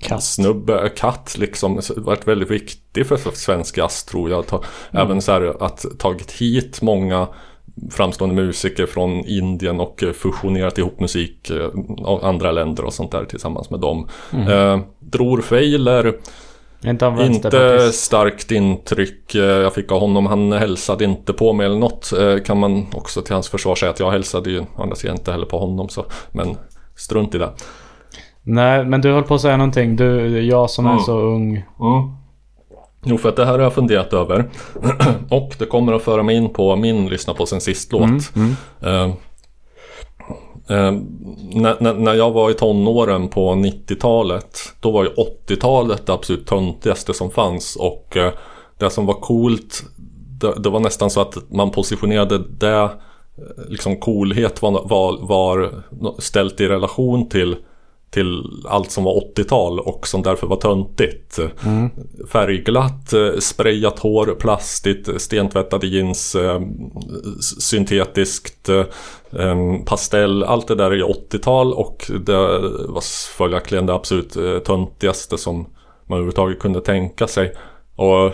Katt. 0.00 0.22
snubbe, 0.22 0.90
katt 0.96 1.36
liksom, 1.38 1.80
varit 1.96 2.28
väldigt 2.28 2.50
viktig 2.50 3.06
för 3.06 3.16
svensk 3.34 3.78
jazz 3.78 4.04
tror 4.04 4.30
jag. 4.30 4.46
Ta, 4.46 4.62
Även 4.90 5.22
så 5.22 5.32
här 5.32 5.62
att 5.62 5.84
tagit 5.98 6.32
hit 6.32 6.82
många 6.82 7.28
framstående 7.90 8.34
musiker 8.34 8.86
från 8.86 9.10
Indien 9.10 9.80
och 9.80 10.02
eh, 10.02 10.12
fusionerat 10.12 10.78
ihop 10.78 11.00
musik 11.00 11.50
av 12.04 12.24
andra 12.24 12.52
länder 12.52 12.84
och 12.84 12.94
sånt 12.94 13.12
där 13.12 13.24
tillsammans 13.24 13.70
med 13.70 13.80
dem. 13.80 14.08
Eh, 14.32 14.80
Dror 14.98 15.40
Feiler, 15.40 16.18
Inte 16.84 17.14
inte 17.20 17.92
starkt 17.92 18.50
intryck 18.50 19.34
eh, 19.34 19.40
jag 19.42 19.74
fick 19.74 19.92
av 19.92 20.00
honom. 20.00 20.26
Han 20.26 20.52
hälsade 20.52 21.04
inte 21.04 21.32
på 21.32 21.52
mig 21.52 21.66
eller 21.66 21.78
något. 21.78 22.12
Eh, 22.12 22.38
Kan 22.44 22.58
man 22.58 22.86
också 22.94 23.22
till 23.22 23.32
hans 23.34 23.48
försvar 23.48 23.74
säga 23.74 23.90
att 23.90 24.00
jag 24.00 24.10
hälsade 24.10 24.50
ju 24.50 24.62
andra 24.76 24.96
sidan 24.96 25.16
inte 25.16 25.32
heller 25.32 25.46
på 25.46 25.58
honom. 25.58 25.88
Så. 25.88 26.04
Men 26.32 26.56
strunt 26.96 27.34
i 27.34 27.38
det. 27.38 27.50
Nej, 28.42 28.84
men 28.84 29.00
du 29.00 29.12
höll 29.12 29.22
på 29.22 29.34
att 29.34 29.40
säga 29.40 29.56
någonting. 29.56 29.96
Du, 29.96 30.40
jag 30.42 30.70
som 30.70 30.86
är 30.86 30.90
Mm. 30.90 31.02
så 31.02 31.18
ung. 31.18 31.62
Jo, 33.04 33.18
för 33.18 33.28
att 33.28 33.36
det 33.36 33.44
här 33.44 33.52
har 33.52 33.58
jag 33.60 33.72
funderat 33.74 34.12
över. 34.12 34.50
och 35.30 35.54
det 35.58 35.66
kommer 35.66 35.92
att 35.92 36.02
föra 36.02 36.22
mig 36.22 36.36
in 36.36 36.52
på 36.52 36.76
min 36.76 37.08
lyssna 37.08 37.34
på 37.34 37.46
sen 37.46 37.60
sist-låt. 37.60 38.10
Eh, 38.82 39.12
eh, 40.68 40.92
när, 41.52 41.76
när, 41.80 41.94
när 41.94 42.14
jag 42.14 42.30
var 42.30 42.50
i 42.50 42.54
tonåren 42.54 43.28
på 43.28 43.52
90-talet 43.52 44.58
Då 44.80 44.90
var 44.90 45.04
ju 45.04 45.10
80-talet 45.10 46.06
det 46.06 46.12
absolut 46.12 46.46
töntigaste 46.46 47.14
som 47.14 47.30
fanns. 47.30 47.76
Och 47.76 48.16
eh, 48.16 48.32
Det 48.78 48.90
som 48.90 49.06
var 49.06 49.14
coolt 49.14 49.84
det, 50.40 50.54
det 50.58 50.70
var 50.70 50.80
nästan 50.80 51.10
så 51.10 51.20
att 51.20 51.50
man 51.50 51.70
positionerade 51.70 52.38
det 52.38 52.82
eh, 52.82 52.90
Liksom 53.68 53.96
coolhet 53.96 54.62
var, 54.62 54.88
var, 54.88 55.18
var 55.20 55.70
ställt 56.18 56.60
i 56.60 56.68
relation 56.68 57.28
till 57.28 57.56
till 58.10 58.44
allt 58.64 58.90
som 58.90 59.04
var 59.04 59.20
80-tal 59.36 59.80
och 59.80 60.06
som 60.06 60.22
därför 60.22 60.46
var 60.46 60.56
töntigt. 60.56 61.38
Färgglatt, 62.32 63.12
eh, 63.12 63.38
sprayat 63.38 63.98
hår, 63.98 64.36
plastigt, 64.38 65.20
stentvättade 65.22 65.86
jeans, 65.86 66.34
eh, 66.34 66.60
syntetiskt, 67.60 68.68
eh, 68.68 68.84
pastell. 69.86 70.44
Allt 70.44 70.68
det 70.68 70.74
där 70.74 70.90
är 70.90 71.10
80-tal 71.10 71.72
och 71.72 72.10
det 72.20 72.58
var 72.88 73.32
följaktligen 73.36 73.86
det 73.86 73.94
absolut 73.94 74.36
töntigaste 74.64 75.38
som 75.38 75.56
man 76.06 76.16
överhuvudtaget 76.16 76.58
kunde 76.58 76.80
tänka 76.80 77.26
sig. 77.26 77.54
Och 77.96 78.32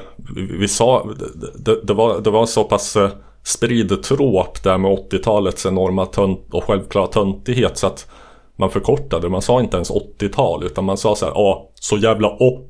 vi, 0.60 0.68
sa, 0.68 1.08
det, 1.54 1.80
det, 1.82 1.94
var, 1.94 2.20
det 2.20 2.30
var 2.30 2.46
så 2.46 2.64
pass 2.64 2.96
spridd 3.44 4.02
tråp 4.02 4.62
där 4.62 4.78
med 4.78 4.90
80-talets 4.90 5.66
enorma 5.66 6.06
tönt 6.06 6.46
och 6.50 6.64
självklara 6.64 7.06
töntighet 7.06 7.78
så 7.78 7.86
att 7.86 8.06
man 8.56 8.70
förkortade, 8.70 9.28
man 9.28 9.42
sa 9.42 9.60
inte 9.60 9.76
ens 9.76 9.90
80-tal 9.90 10.64
utan 10.64 10.84
man 10.84 10.96
sa 10.96 11.14
så 11.14 11.26
här, 11.26 11.32
ja, 11.32 11.68
så 11.74 11.96
jävla 11.96 12.28
80, 12.28 12.60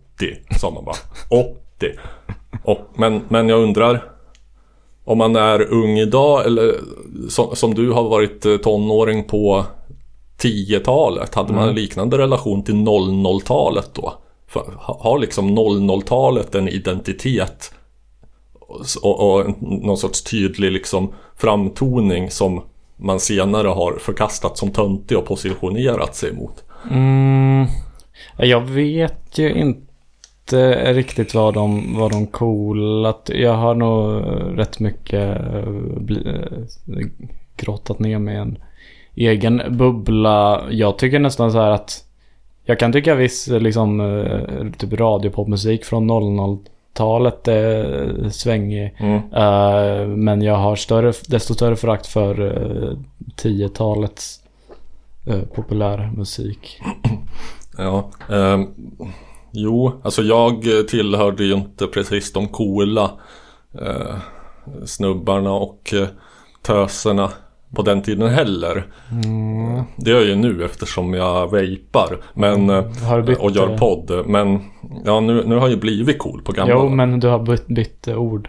sa 0.60 0.70
man 0.70 0.84
bara. 0.84 0.96
80. 1.30 1.54
Och, 2.64 2.78
men, 2.96 3.22
men 3.28 3.48
jag 3.48 3.62
undrar, 3.62 4.12
om 5.04 5.18
man 5.18 5.36
är 5.36 5.72
ung 5.72 5.98
idag 5.98 6.46
eller 6.46 6.74
som, 7.28 7.56
som 7.56 7.74
du 7.74 7.90
har 7.92 8.02
varit 8.02 8.46
eh, 8.46 8.56
tonåring 8.56 9.24
på 9.24 9.64
10-talet, 10.42 11.34
hade 11.34 11.52
man 11.52 11.68
en 11.68 11.74
liknande 11.74 12.18
relation 12.18 12.62
till 12.64 12.74
00-talet 12.74 13.90
då? 13.94 14.14
För, 14.48 14.60
ha- 14.76 14.98
har 15.00 15.18
liksom 15.18 15.58
00-talet 15.58 16.54
en 16.54 16.68
identitet 16.68 17.72
och, 19.02 19.20
och 19.34 19.62
någon 19.62 19.96
sorts 19.96 20.22
tydlig 20.22 20.72
liksom 20.72 21.12
framtoning 21.36 22.30
som 22.30 22.62
man 23.04 23.20
senare 23.20 23.68
har 23.68 23.98
förkastat 23.98 24.58
som 24.58 24.70
töntig 24.70 25.18
och 25.18 25.26
positionerat 25.26 26.16
sig 26.16 26.32
mot. 26.32 26.64
Mm, 26.90 27.66
jag 28.36 28.60
vet 28.60 29.38
ju 29.38 29.52
inte 29.52 30.92
riktigt 30.92 31.34
vad 31.34 31.54
de, 31.54 31.96
vad 31.98 32.10
de 32.10 32.26
coolat. 32.26 33.30
Jag 33.34 33.54
har 33.54 33.74
nog 33.74 34.22
rätt 34.58 34.80
mycket 34.80 35.40
eh, 35.40 35.72
bli, 35.96 36.28
eh, 36.28 37.06
grottat 37.56 37.98
ner 37.98 38.18
mig 38.18 38.34
i 38.34 38.38
en 38.38 38.58
egen 39.14 39.62
bubbla. 39.70 40.64
Jag 40.70 40.98
tycker 40.98 41.18
nästan 41.18 41.52
så 41.52 41.58
här 41.58 41.70
att 41.70 42.04
Jag 42.64 42.78
kan 42.78 42.92
tycka 42.92 43.14
viss 43.14 43.48
liksom 43.48 44.00
eh, 44.00 44.70
typ 44.78 44.92
radiopopmusik 44.92 45.84
från 45.84 46.06
00 46.06 46.58
00-talet 46.94 47.48
är 47.48 48.28
svängig. 48.28 48.96
Mm. 48.98 49.16
Eh, 49.16 50.06
men 50.06 50.42
jag 50.42 50.56
har 50.56 50.76
större, 50.76 51.12
desto 51.28 51.54
större 51.54 51.76
förakt 51.76 52.06
för 52.06 52.40
uh, 52.40 52.98
10-talets 53.42 54.40
uh, 55.30 55.42
populärmusik. 55.54 56.80
Ja, 57.78 58.10
ehm, 58.30 58.66
jo, 59.52 60.00
alltså 60.04 60.22
jag 60.22 60.64
tillhörde 60.88 61.44
ju 61.44 61.54
inte 61.54 61.86
precis 61.86 62.32
de 62.32 62.48
coola 62.48 63.10
eh, 63.80 64.16
snubbarna 64.84 65.52
och 65.52 65.94
eh, 65.94 66.08
töserna 66.62 67.30
på 67.74 67.82
den 67.82 68.02
tiden 68.02 68.28
heller. 68.28 68.86
Det 69.96 70.10
gör 70.10 70.18
jag 70.18 70.28
ju 70.28 70.34
nu 70.34 70.64
eftersom 70.64 71.14
jag 71.14 71.50
vejpar 71.50 72.18
men, 72.34 72.70
eh, 72.70 73.20
bytt, 73.20 73.38
och 73.38 73.50
gör 73.50 73.70
eh, 73.70 73.78
podd. 73.78 74.26
Men 74.26 74.60
ja, 75.04 75.20
nu, 75.20 75.42
nu 75.46 75.54
har 75.54 75.62
jag 75.62 75.70
ju 75.70 75.76
blivit 75.76 76.18
cool 76.18 76.42
på 76.42 76.52
gamla 76.52 76.74
Jo, 76.74 76.88
men 76.88 77.20
du 77.20 77.28
har 77.28 77.38
bytt, 77.38 77.66
bytt 77.66 78.08
eh, 78.08 78.16
ord. 78.16 78.48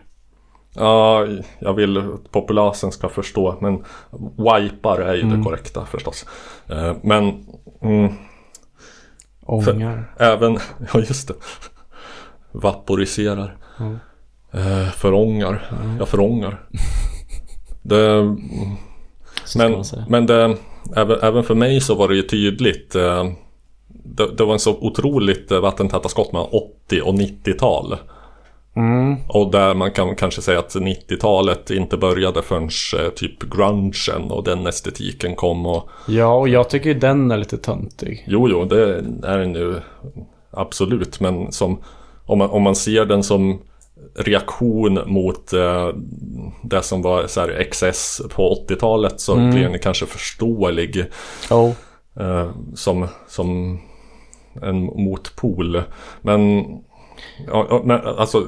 Ja, 0.77 1.27
jag 1.59 1.73
vill 1.73 1.97
att 1.97 2.31
populasen 2.31 2.91
ska 2.91 3.09
förstå. 3.09 3.55
Men 3.61 3.83
wipar 4.37 5.01
är 5.01 5.13
ju 5.15 5.21
Mm. 5.21 5.37
det 5.37 5.43
korrekta 5.43 5.85
förstås. 5.85 6.25
Eh, 6.67 6.93
Men 7.03 7.45
mm, 7.81 8.13
Ångar. 9.45 10.11
även, 10.19 10.53
ja 10.93 10.99
just 10.99 11.27
det. 11.27 11.33
Vaporiserar. 12.51 13.57
Mm. 13.79 13.97
Eh, 14.51 14.87
Förångar. 14.89 15.71
Jag 15.99 16.07
förångar. 16.07 16.61
Det, 17.81 18.35
ska 19.43 19.59
men 19.59 19.83
men 20.09 20.25
det, 20.25 20.57
även, 20.95 21.19
även 21.21 21.43
för 21.43 21.55
mig 21.55 21.81
så 21.81 21.95
var 21.95 22.07
det 22.07 22.15
ju 22.15 22.21
tydligt. 22.21 22.95
eh, 22.95 23.25
Det, 24.17 24.35
det 24.37 24.45
var 24.45 24.53
en 24.53 24.59
så 24.59 24.77
otroligt 24.81 25.51
eh, 25.51 25.59
vattentäta 25.59 26.09
skott 26.09 26.31
mellan 26.31 26.49
80 26.87 27.01
och 27.01 27.13
90-tal. 27.13 27.97
Mm. 28.75 29.15
Och 29.27 29.51
där 29.51 29.73
man 29.73 29.91
kan 29.91 30.15
kanske 30.15 30.41
säga 30.41 30.59
att 30.59 30.75
90-talet 30.75 31.69
inte 31.71 31.97
började 31.97 32.41
förrän 32.41 32.69
eh, 32.99 33.09
typ 33.09 33.43
grungen 33.43 34.31
och 34.31 34.43
den 34.43 34.67
estetiken 34.67 35.35
kom 35.35 35.65
och 35.65 35.89
Ja, 36.07 36.33
och 36.33 36.49
jag 36.49 36.69
tycker 36.69 36.89
ju 36.89 36.99
den 36.99 37.31
är 37.31 37.37
lite 37.37 37.57
töntig. 37.57 38.25
Jo, 38.27 38.49
jo, 38.49 38.65
det 38.65 39.03
är 39.23 39.37
den 39.37 39.55
ju 39.55 39.75
absolut. 40.51 41.19
Men 41.19 41.51
som, 41.51 41.81
om, 42.25 42.37
man, 42.37 42.49
om 42.49 42.61
man 42.63 42.75
ser 42.75 43.05
den 43.05 43.23
som 43.23 43.59
reaktion 44.15 44.99
mot 45.05 45.53
eh, 45.53 45.89
det 46.63 46.81
som 46.81 47.01
var 47.01 47.27
så 47.27 47.41
här 47.41 47.63
XS 47.71 48.21
på 48.29 48.65
80-talet 48.67 49.19
så 49.19 49.35
blir 49.35 49.69
den 49.69 49.79
kanske 49.79 50.05
förståelig 50.05 51.05
Oh. 51.51 51.71
eh, 52.19 52.49
som, 52.75 53.07
som 53.27 53.79
en 54.61 54.83
motpol. 54.85 55.81
Men, 56.21 56.65
ja, 57.47 57.81
men 57.83 58.01
alltså, 58.01 58.43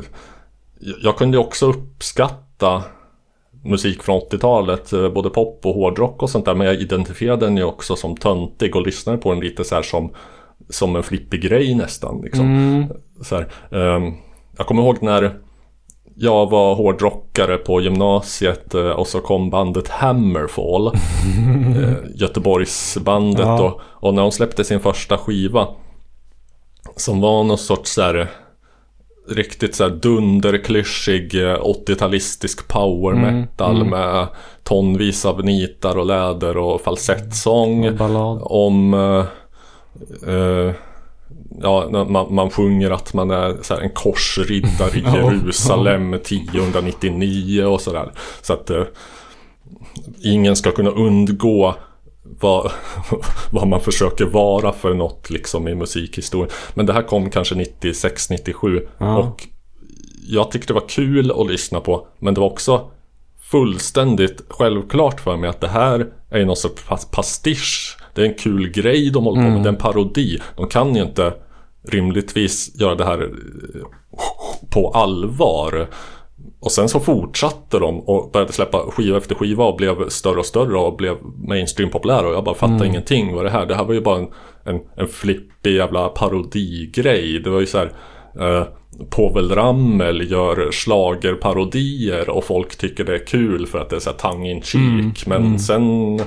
jag- 1.04 1.18
kunde 1.18 1.38
också 1.38 1.66
uppskatta 1.66 2.84
musik 3.64 4.04
från 4.04 4.22
80-talet, 4.22 4.94
eh, 4.94 5.10
både 5.10 5.30
pop 5.30 5.66
och 5.66 5.74
hårdrock 5.74 6.24
och 6.24 6.30
sånt 6.30 6.46
där. 6.46 6.56
Men 6.56 6.68
jag 6.68 6.76
identifierade 6.76 7.46
den 7.46 7.58
ju 7.58 7.64
också 7.64 7.96
som 7.96 8.18
töntig 8.18 8.76
och 8.76 8.86
lyssnade 8.86 9.18
på 9.18 9.32
den 9.34 9.40
lite 9.44 9.64
så 9.64 9.76
här 9.76 9.82
som, 9.82 10.12
som 10.70 10.96
en 10.96 11.04
flippig 11.04 11.42
grej 11.42 11.76
nästan. 11.76 12.22
Liksom. 12.22 12.86
Så 13.22 13.36
här, 13.36 13.48
ehm, 13.72 14.14
jag 14.58 14.68
kommer 14.68 14.82
ihåg 14.84 14.98
när 15.02 15.40
jag 16.20 16.50
var 16.50 16.76
hårdrockare 16.76 17.58
på 17.58 17.82
gymnasiet 17.82 18.74
eh, 18.74 18.90
och 18.90 19.08
så 19.08 19.20
kom 19.20 19.50
bandet 19.50 19.88
Hammerfall. 19.88 20.88
eh, 21.84 21.93
Göteborgsbandet 22.15 23.46
Ja. 23.46 23.63
och, 23.63 23.82
och 24.08 24.13
när 24.13 24.22
de 24.22 24.32
släppte 24.32 24.63
sin 24.63 24.80
första 24.80 25.17
skiva 25.17 25.67
som 26.98 27.22
var 27.22 27.44
någon 27.44 27.58
sorts 27.58 27.92
så 27.92 28.02
här 28.02 28.30
riktigt 29.30 29.76
så 29.76 29.84
här 29.84 29.92
dunderklyschig 29.92 31.36
eh, 31.36 31.62
80-talistisk 31.62 32.68
power 32.68 33.14
metal 33.14 33.86
med 33.86 34.28
tonvis 34.64 35.26
av 35.26 35.46
nitar 35.46 35.98
och 35.98 36.06
läder 36.06 36.58
och 36.58 36.82
falsettsång 36.82 37.98
Ballad. 37.98 38.40
om 38.44 38.94
eh, 38.94 39.26
eh, 40.34 40.72
Ja, 41.62 42.06
man, 42.10 42.34
man 42.34 42.50
sjunger 42.50 42.92
att 42.92 43.14
man 43.14 43.32
är 43.32 43.58
så 43.62 43.74
här, 43.74 43.82
en 43.82 43.90
korsriddare 43.90 44.98
i. 44.98 45.02
Jerusalem 45.16 46.14
1099 46.14 47.64
och 47.64 47.82
sådär. 47.82 48.12
Så 48.42 48.54
att 48.54 48.70
eh, 48.70 48.84
ingen 50.24 50.56
ska 50.56 50.72
kunna 50.72 50.90
undgå 50.90 51.76
vad, 52.40 52.72
vad 53.52 53.68
man 53.68 53.82
försöker 53.82 54.26
vara 54.26 54.72
för 54.74 54.94
något 54.94 55.30
liksom 55.30 55.68
i 55.68 55.76
musikhistorien. 55.76 56.50
Men 56.74 56.86
det 56.86 56.94
här 56.94 57.02
kom 57.04 57.30
kanske 57.30 57.56
96, 57.56 58.30
97 58.30 58.88
Ja. 58.98 59.18
och 59.18 59.48
jag 60.30 60.52
tyckte 60.52 60.74
det 60.74 60.80
var 60.80 60.90
kul 60.90 61.32
att 61.32 61.48
lyssna 61.48 61.80
på. 61.80 62.08
Men 62.20 62.34
det 62.34 62.40
var 62.42 62.48
också 62.52 62.90
fullständigt 63.52 64.42
självklart 64.50 65.20
för 65.22 65.38
mig 65.38 65.50
att 65.50 65.62
det 65.62 65.68
här 65.68 66.08
är 66.30 66.46
någon 66.46 66.56
sorts 66.56 66.86
pas- 66.88 67.12
pastisch. 67.12 67.98
Det 68.13 68.22
är 68.22 68.26
en 68.26 68.34
kul 68.36 68.70
grej 68.72 69.10
de 69.12 69.24
håller 69.26 69.42
på 69.42 69.50
med, 69.50 69.63
det 69.63 69.68
är 69.70 69.74
en 69.74 69.80
parodi. 69.80 70.40
De 70.58 70.68
kan 70.68 70.96
ju 70.96 71.02
inte 71.02 71.34
rimligtvis 71.90 72.72
göra 72.82 72.96
det 72.96 73.06
här 73.06 73.30
på 74.70 74.90
allvar. 74.92 75.88
Och 76.60 76.72
sen 76.72 76.89
så 76.89 77.00
fortsatte 77.00 77.80
de 77.80 78.00
och 78.00 78.32
började 78.32 78.54
släppa 78.54 78.78
skiva 78.91 79.17
efter 79.17 79.36
skiva 79.36 79.65
och 79.65 79.76
blev 79.76 80.10
större 80.10 80.39
och 80.39 80.46
större 80.46 80.78
och 80.78 80.98
blev 80.98 81.17
mainstream 81.48 81.89
populära 81.89 82.28
och 82.28 82.34
jag 82.34 82.43
bara 82.43 82.56
fattade 82.56 82.88
ingenting 82.88 83.36
vad 83.36 83.46
det 83.46 83.50
här. 83.50 83.65
Det 83.65 83.76
här 83.76 83.84
var 83.84 83.93
ju 83.93 84.02
bara 84.02 84.17
en, 84.17 84.28
en, 84.63 84.80
en 84.96 85.08
flippig 85.08 85.76
jävla 85.76 86.10
parodigrej. 86.10 87.39
Det 87.39 87.50
var 87.50 87.60
ju 87.60 87.65
så 87.65 87.78
här 87.78 87.91
eh, 88.39 88.67
Povel 89.10 89.56
Ramel 89.56 90.32
gör 90.32 90.72
schlagerparodier 90.72 92.30
och 92.30 92.43
folk 92.43 92.76
tycker 92.76 93.04
det 93.04 93.15
är 93.15 93.26
kul 93.26 93.67
för 93.67 93.80
att 93.80 93.89
det 93.89 93.96
är 93.96 94.00
så 94.00 94.10
här 94.10 94.17
tongue 94.17 94.52
in 94.52 94.62
cheek. 94.62 95.28
Men 95.28 95.60
sen 95.60 96.20
eh, 96.20 96.26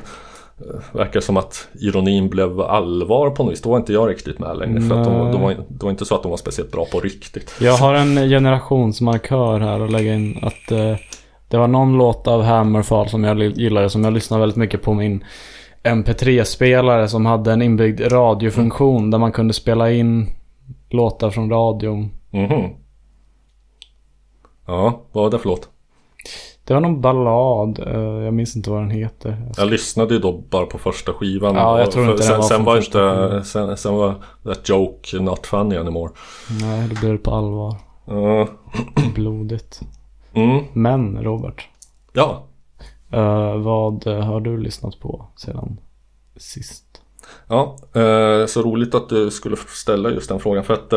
verkar 0.93 1.13
det 1.13 1.23
som 1.23 1.37
att 1.37 1.69
ironin 1.75 2.29
blev 2.29 2.61
allvar 2.61 3.31
på 3.31 3.43
något 3.43 3.53
vis. 3.53 3.63
Då 3.63 3.71
var 3.71 3.77
inte 3.77 3.93
jag 3.93 4.11
riktigt 4.11 4.39
med 4.39 4.59
längre. 4.59 4.81
För 4.81 4.99
att 4.99 5.05
de, 5.05 5.33
de 5.33 5.43
var, 5.43 5.57
det 5.69 5.85
var 5.85 5.91
inte 5.91 6.05
så 6.05 6.15
att 6.15 6.23
de 6.23 6.31
var 6.31 6.37
speciellt 6.37 6.73
bra 6.73 6.85
på 6.93 7.01
riktigt. 7.01 7.55
Jag 7.61 7.77
har 7.77 7.95
en 7.95 8.15
generationsmarkör 8.29 9.61
här 9.61 9.81
och 9.81 9.91
lägga 9.91 10.15
in 10.15 10.39
att 10.43 10.71
eh, 10.73 10.97
det 11.49 11.57
var 11.57 11.69
någon 11.69 11.99
låt 11.99 12.27
av 12.27 12.43
Hammerfall 12.43 13.09
som 13.09 13.25
jag 13.25 13.41
gillade 13.43 13.91
som 13.91 14.05
jag 14.05 14.13
lyssnade 14.13 14.41
väldigt 14.41 14.57
mycket 14.57 14.83
på 14.83 14.95
min 14.95 15.25
MP3-spelare 15.83 17.09
som 17.09 17.27
hade 17.27 17.53
en 17.53 17.63
inbyggd 17.63 18.13
radiofunktion 18.13 19.11
där 19.11 19.19
man 19.19 19.33
kunde 19.33 19.55
spela 19.55 19.91
in 19.91 20.29
låtar 20.91 21.31
från 21.31 21.51
radion. 21.51 22.11
Mhm. 22.31 22.71
Ja, 24.67 25.01
vad 25.13 25.25
var 25.25 25.31
det 25.31 25.39
för 25.39 25.49
låt? 25.49 25.69
Det 26.71 26.75
var 26.75 26.81
någon 26.81 27.01
ballad, 27.01 27.79
eh, 27.87 28.25
jag 28.25 28.35
minns 28.35 28.57
inte 28.57 28.71
vad 28.71 28.81
den 28.81 28.91
heter. 28.91 29.37
Jag 29.57 29.69
lyssnade 29.69 30.15
ju 30.15 30.21
då 30.21 30.33
bara 30.33 30.67
på 30.67 30.79
första 30.79 31.13
skivan. 31.13 31.55
Ja, 31.55 31.79
jag 31.79 31.91
tror 31.91 32.11
inte 32.11 32.23
sen, 32.23 32.37
var 32.37 32.43
sen 32.43 32.65
var 32.65 32.77
inte, 32.77 33.43
sen, 33.45 33.77
sen 33.77 33.95
var 33.95 34.15
that 34.45 34.69
joke 34.69 35.19
not 35.21 35.47
funny 35.47 35.77
anymore. 35.77 36.13
Nej, 36.61 36.89
det 36.89 37.01
blev 37.01 37.13
det 37.13 37.19
på 37.19 37.31
allvar. 37.31 37.77
Ja. 38.05 38.49
Blodigt. 39.15 39.81
mm, 40.33 40.65
Men 40.73 41.23
Robert, 41.23 41.69
ja, 42.13 42.43
eh, 43.13 43.57
vad 43.57 44.07
har 44.07 44.41
du 44.41 44.59
lyssnat 44.59 45.01
på 45.01 45.27
sedan 45.37 45.81
sist? 46.37 47.03
ja. 47.49 47.77
Eh, 47.95 48.47
så 48.47 48.63
roligt 48.63 48.95
att 48.95 49.09
du 49.09 49.31
skulle 49.31 49.57
ställa 49.57 50.11
just 50.11 50.29
den 50.29 50.41
frågan. 50.41 50.65
För 50.65 50.75
att... 50.75 50.93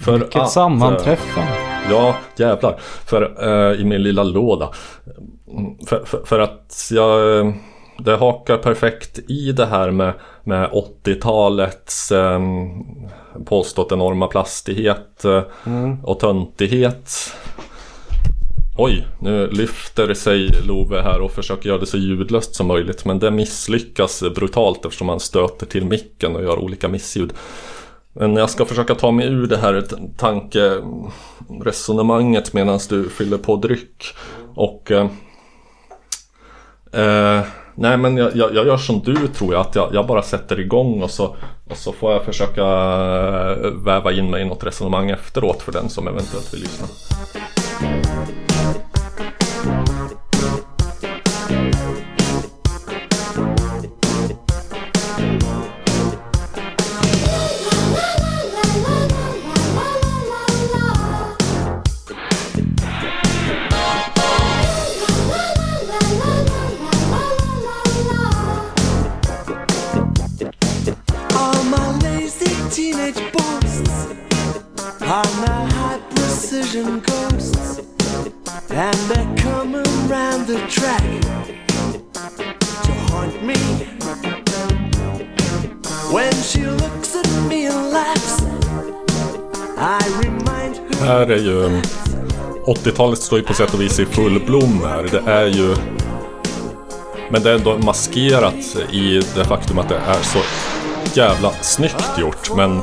För 0.00 0.18
Vilket 0.18 0.42
att, 0.42 0.50
sammanträffande. 0.50 1.50
eh, 1.50 1.90
Ja, 1.90 2.16
jävlar. 2.36 2.76
För 3.06 3.34
eh, 3.72 3.80
i 3.80 3.84
min 3.84 4.02
lilla 4.02 4.22
låda. 4.22 4.70
Mm, 5.50 5.78
För, 5.86 6.04
för, 6.04 6.24
för 6.24 6.38
att 6.38 6.88
jag... 6.92 7.38
eh, 7.38 7.52
Det 7.98 8.16
hakar 8.16 8.56
perfekt 8.58 9.18
i 9.28 9.52
det 9.52 9.66
här 9.66 9.90
med, 9.90 10.12
med 10.44 10.70
80-talets 10.70 12.12
eh, 12.12 12.40
påstått 13.46 13.92
enorma 13.92 14.26
plastighet 14.26 15.24
eh, 15.24 15.42
och 16.02 16.18
töntighet. 16.20 17.10
Oj, 18.78 19.06
nu 19.20 19.48
lyfter 19.50 20.14
sig 20.14 20.48
Love 20.68 21.00
här 21.02 21.20
och 21.20 21.30
försöker 21.32 21.68
göra 21.68 21.78
det 21.78 21.86
så 21.86 21.96
ljudlöst 21.96 22.54
som 22.54 22.66
möjligt. 22.66 23.04
Men 23.04 23.18
det 23.18 23.30
misslyckas 23.30 24.22
brutalt 24.34 24.84
eftersom 24.84 25.06
man 25.06 25.20
stöter 25.20 25.66
till 25.66 25.84
micken 25.84 26.36
och 26.36 26.42
gör 26.42 26.58
olika 26.58 26.88
missljud. 26.88 27.32
Men 28.16 28.36
jag 28.36 28.50
ska 28.50 28.64
försöka 28.64 28.94
ta 28.94 29.10
mig 29.10 29.26
ur 29.26 29.46
det 29.46 29.56
här 29.56 29.84
tankeresonemanget 30.16 32.52
medan 32.52 32.80
du 32.88 33.10
fyller 33.10 33.38
på 33.38 33.56
dryck. 33.56 34.04
Och... 34.54 34.90
Eh, 34.90 35.06
eh, 36.92 37.40
nej 37.74 37.96
men 37.96 38.16
jag, 38.16 38.36
jag, 38.36 38.54
jag 38.54 38.66
gör 38.66 38.76
som 38.76 39.00
du 39.00 39.28
tror 39.28 39.54
jag, 39.54 39.60
att 39.60 39.74
jag, 39.74 39.94
jag 39.94 40.06
bara 40.06 40.22
sätter 40.22 40.60
igång 40.60 41.02
och 41.02 41.10
så, 41.10 41.36
och 41.70 41.76
så 41.76 41.92
får 41.92 42.12
jag 42.12 42.24
försöka 42.24 42.62
eh, 42.62 43.70
väva 43.84 44.12
in 44.12 44.30
mig 44.30 44.42
i 44.42 44.44
något 44.44 44.64
resonemang 44.64 45.10
efteråt 45.10 45.62
för 45.62 45.72
den 45.72 45.88
som 45.88 46.08
eventuellt 46.08 46.54
vill 46.54 46.60
lyssna. 46.60 46.86
Around 80.10 80.46
the 80.46 80.58
track 80.68 81.02
to 82.82 82.92
haunt 82.92 83.42
me. 83.42 83.54
When 86.12 86.32
she 86.32 86.60
looks 86.66 87.16
at 87.16 87.28
me 87.48 87.66
and 87.66 87.92
laughs, 87.92 88.42
I 89.78 89.98
remind 90.22 90.76
her. 90.76 91.06
Här 91.06 91.30
är 91.30 91.38
ju... 91.38 91.82
80-talet 92.66 93.18
står 93.18 93.38
ju 93.38 93.44
på 93.44 93.54
sätt 93.54 93.74
och 93.74 93.80
vis 93.80 94.00
i 94.00 94.06
full 94.06 94.40
blom 94.46 94.84
här. 94.84 95.02
Det 95.10 95.30
är 95.30 95.46
ju... 95.46 95.76
Men 97.30 97.42
det 97.42 97.50
är 97.50 97.54
ändå 97.54 97.78
maskerat 97.78 98.76
i 98.92 99.20
det 99.34 99.44
faktum 99.44 99.78
att 99.78 99.88
det 99.88 99.96
är 100.06 100.22
så 100.22 100.38
jävla 101.16 101.50
snyggt 101.50 102.18
gjort. 102.18 102.56
Men 102.56 102.82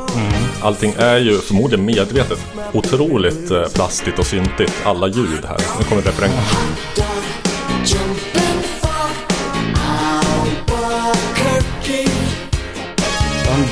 allting 0.62 0.94
är 0.98 1.17
ju 1.17 1.38
förmodligen 1.38 1.86
medvetet 1.86 2.39
otroligt 2.74 3.52
eh, 3.52 3.63
plastigt 3.74 4.20
och 4.20 4.26
syntigt. 4.26 4.74
Alla 4.84 5.08
ljud 5.08 5.46
här. 5.48 5.58
Nu 5.80 5.86
kommer 5.86 6.02
refrängen. 6.02 6.44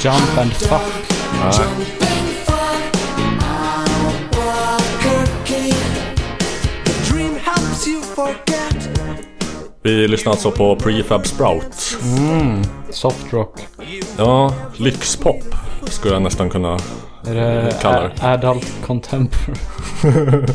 Jump 0.01 0.37
and 0.37 0.53
fuck. 0.53 0.81
Forget. 8.15 8.89
Vi 9.83 10.07
lyssnar 10.07 10.31
alltså 10.31 10.51
på 10.51 10.75
Prefab 10.75 11.27
Sprout. 11.27 11.97
Soft 12.89 13.33
rock. 13.33 13.59
Ja, 14.19 14.53
lyxpop 14.77 15.43
skulle 15.83 16.13
jag 16.13 16.21
nästan 16.21 16.49
kunna... 16.49 16.77
Är 17.27 17.35
det 17.35 17.75
Kallar. 17.81 18.05
a- 18.05 18.13
adult 18.33 18.71
contemporary? 18.85 20.45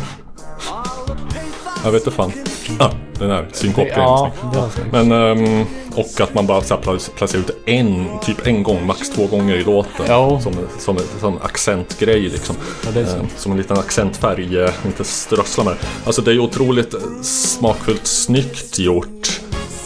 Jag 1.85 1.92
vet 1.92 2.07
inte 2.07 2.16
fan. 2.16 2.33
Ah, 2.79 2.90
den 3.18 3.31
här 3.31 3.48
synkopgrejen. 3.53 4.00
Ja, 4.00 4.31
det. 4.53 5.05
Men, 5.05 5.12
ehm, 5.12 5.64
och 5.96 6.20
att 6.20 6.35
man 6.35 6.46
bara 6.46 6.62
så 6.62 6.77
placerar 7.16 7.40
ut 7.40 7.50
en, 7.66 8.07
typ 8.22 8.46
en 8.46 8.62
gång, 8.62 8.87
max 8.87 9.11
två 9.11 9.27
gånger 9.27 9.55
i 9.55 9.64
låten. 9.64 10.07
Ja. 10.09 10.40
Som, 10.40 10.53
som, 10.79 10.98
som 11.20 11.33
en 11.37 11.42
accentgrej 11.42 12.20
liksom. 12.20 12.57
Ja, 12.85 12.90
det 12.94 13.00
är. 13.00 13.16
Ehm, 13.18 13.27
som 13.37 13.53
en 13.53 13.59
liten 13.59 13.79
accentfärg, 13.79 14.59
eh, 14.62 14.70
inte 14.87 15.05
strössla 15.05 15.64
med 15.64 15.72
det. 15.72 15.87
Alltså 16.07 16.22
det 16.22 16.33
är 16.33 16.38
otroligt 16.38 16.94
smakfullt 17.22 18.07
snyggt 18.07 18.79
gjort. 18.79 19.40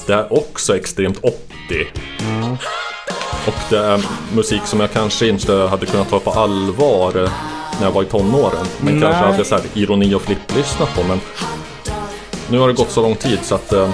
Det 0.06 0.12
är 0.14 0.32
också 0.32 0.76
extremt 0.76 1.18
80. 1.22 1.34
Och 3.48 3.54
det 3.70 3.78
är 3.78 4.04
musik 4.34 4.62
som 4.64 4.80
jag 4.80 4.92
kanske 4.92 5.28
inte 5.28 5.52
hade 5.52 5.86
kunnat 5.86 6.10
ta 6.10 6.18
på 6.20 6.30
allvar 6.30 7.12
när 7.78 7.86
jag 7.86 7.90
var 7.92 8.02
i 8.02 8.06
tonåren. 8.06 8.66
Men 8.80 8.94
Nej. 8.98 9.02
kanske 9.02 9.24
hade 9.32 9.44
så 9.44 9.54
här 9.54 9.64
ironi 9.74 10.14
och 10.14 10.22
flipp 10.22 10.56
lyssnat 10.56 10.94
på. 10.94 11.02
Men 11.02 11.20
nu 12.50 12.58
har 12.58 12.68
det 12.68 12.74
gått 12.74 12.90
så 12.90 13.02
lång 13.02 13.14
tid 13.14 13.38
så 13.42 13.54
att... 13.54 13.72
eh, 13.72 13.90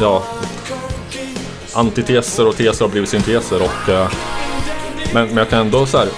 Ja. 0.00 0.22
Antiteser 1.72 2.46
och 2.48 2.56
teser 2.56 2.84
har 2.84 2.90
blivit 2.92 3.08
synteser 3.10 3.62
och... 3.62 3.88
eh, 3.88 4.08
Men, 5.14 5.26
men 5.28 5.36
jag 5.36 5.48
kan 5.50 5.58
ändå 5.60 5.86
så 5.86 5.98
här... 5.98 6.08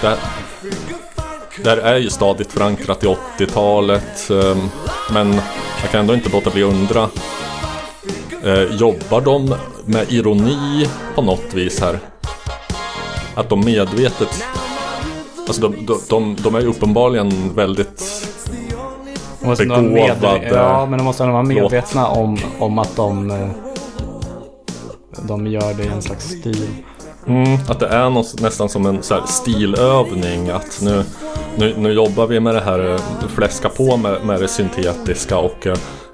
Det, 1.63 1.71
här- 1.71 1.77
är 1.79 1.97
ju 1.97 2.11
stadigt 2.11 2.53
förankrat 2.53 3.05
i 3.05 3.07
80-talet. 3.39 4.31
eh, 4.31 4.57
Men 5.11 5.35
jag 5.83 5.91
kan 5.91 6.01
ändå 6.01 6.15
inte 6.15 6.29
låta 6.31 6.51
bli 6.51 6.63
att 6.63 6.69
undra. 6.71 7.09
Jobbar 8.71 9.21
de 9.21 9.55
med 9.87 10.13
ironi 10.13 10.89
på 11.15 11.23
något 11.23 11.55
vis 11.55 11.81
här? 11.81 11.99
Att 13.35 13.49
de 13.49 13.61
medvetet... 13.65 14.45
Alltså 15.47 15.63
de, 15.69 15.87
de, 15.87 16.01
de, 16.09 16.37
de 16.43 16.55
är 16.55 16.67
uppenbarligen 16.67 17.55
väldigt... 17.55 18.03
Måste 19.41 19.65
vara 19.67 19.81
med- 19.81 20.21
begåvade 20.21 20.49
Ja, 20.49 20.87
men 20.87 20.99
de 20.99 21.05
måste 21.05 21.23
ändå 21.23 21.33
vara 21.33 21.43
medvetna 21.43 22.07
om, 22.07 22.39
om 22.59 22.79
att 22.79 22.97
de, 22.97 23.31
eh, 23.31 23.49
de 25.29 25.47
gör 25.47 25.75
det 25.75 25.85
i 25.85 25.89
en 25.89 26.03
slags 26.03 26.25
stil. 26.25 26.67
Mm, 27.27 27.59
att 27.69 27.81
det 27.81 27.87
är 27.89 28.11
något, 28.11 28.41
nästan 28.41 28.69
som 28.69 28.87
en 28.87 29.03
så 29.03 29.21
stilövning. 29.27 30.51
Att 30.51 30.81
nu, 30.83 31.05
nu, 31.57 31.75
nu 31.79 31.93
jobbar 31.93 32.27
vi 32.27 32.41
med 32.41 32.55
det 32.55 32.61
här, 32.61 32.95
eh, 32.95 33.29
fläska 33.35 33.69
på 33.69 33.97
med, 33.97 34.25
med 34.27 34.41
det 34.41 34.49
syntetiska 34.49 35.39
och 35.39 35.67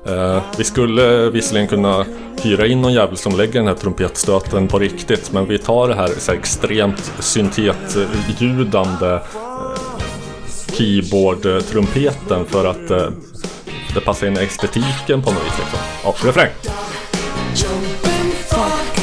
eh, 0.06 0.42
vi 0.58 0.64
skulle 0.64 1.30
visserligen 1.30 1.68
kunna 1.68 2.06
hyra 2.42 2.66
in 2.66 2.82
någon 2.82 2.92
jävel 2.92 3.16
som 3.16 3.36
lägger 3.36 3.52
den 3.52 3.66
här 3.66 3.74
trumpetstöten 3.74 4.68
på 4.68 4.78
riktigt. 4.78 5.32
Men 5.32 5.46
vi 5.46 5.58
tar 5.58 5.88
det 5.88 5.94
här, 5.94 6.08
så 6.18 6.32
här 6.32 6.38
extremt 6.38 7.12
syntetljudande 7.18 9.12
eh, 9.12 9.20
keyboard-trumpeten 10.72 12.44
för 12.44 12.64
att 12.64 12.90
eh, 12.90 13.08
det 13.94 14.00
passar 14.00 14.26
in 14.26 14.36
estetiken 14.36 15.22
på 15.22 15.30
något 15.30 15.44
vis. 15.44 15.58
Liksom. 15.58 15.78
Ja, 16.04 16.14
refräng! 16.22 16.50
Jump 17.54 18.06
and 18.06 18.32
fuck. 18.32 18.98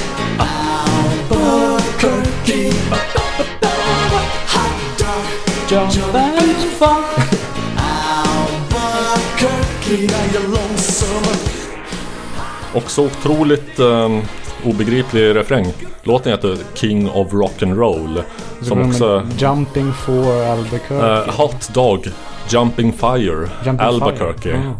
Albuquerque. 8.85 10.07
Now 10.07 10.25
you're 10.31 10.41
lonesome. 10.47 10.64
Också 12.75 13.05
otroligt 13.05 13.79
um, 13.79 14.21
obegriplig 14.65 15.35
refräng. 15.35 15.73
Låten 16.03 16.31
heter 16.31 16.57
King 16.73 17.09
of 17.09 17.31
Rock'n'Roll. 17.31 18.21
Som 18.61 18.89
också... 18.89 19.27
Jumping 19.37 19.93
for 19.93 20.43
Albuquerque. 20.45 21.29
eh, 21.29 21.35
hot 21.37 21.69
Dog, 21.73 22.07
Jumping 22.49 22.93
Fire, 22.93 23.49
Jumping 23.65 23.87
Albuquerque. 23.87 24.41
Fire. 24.41 24.73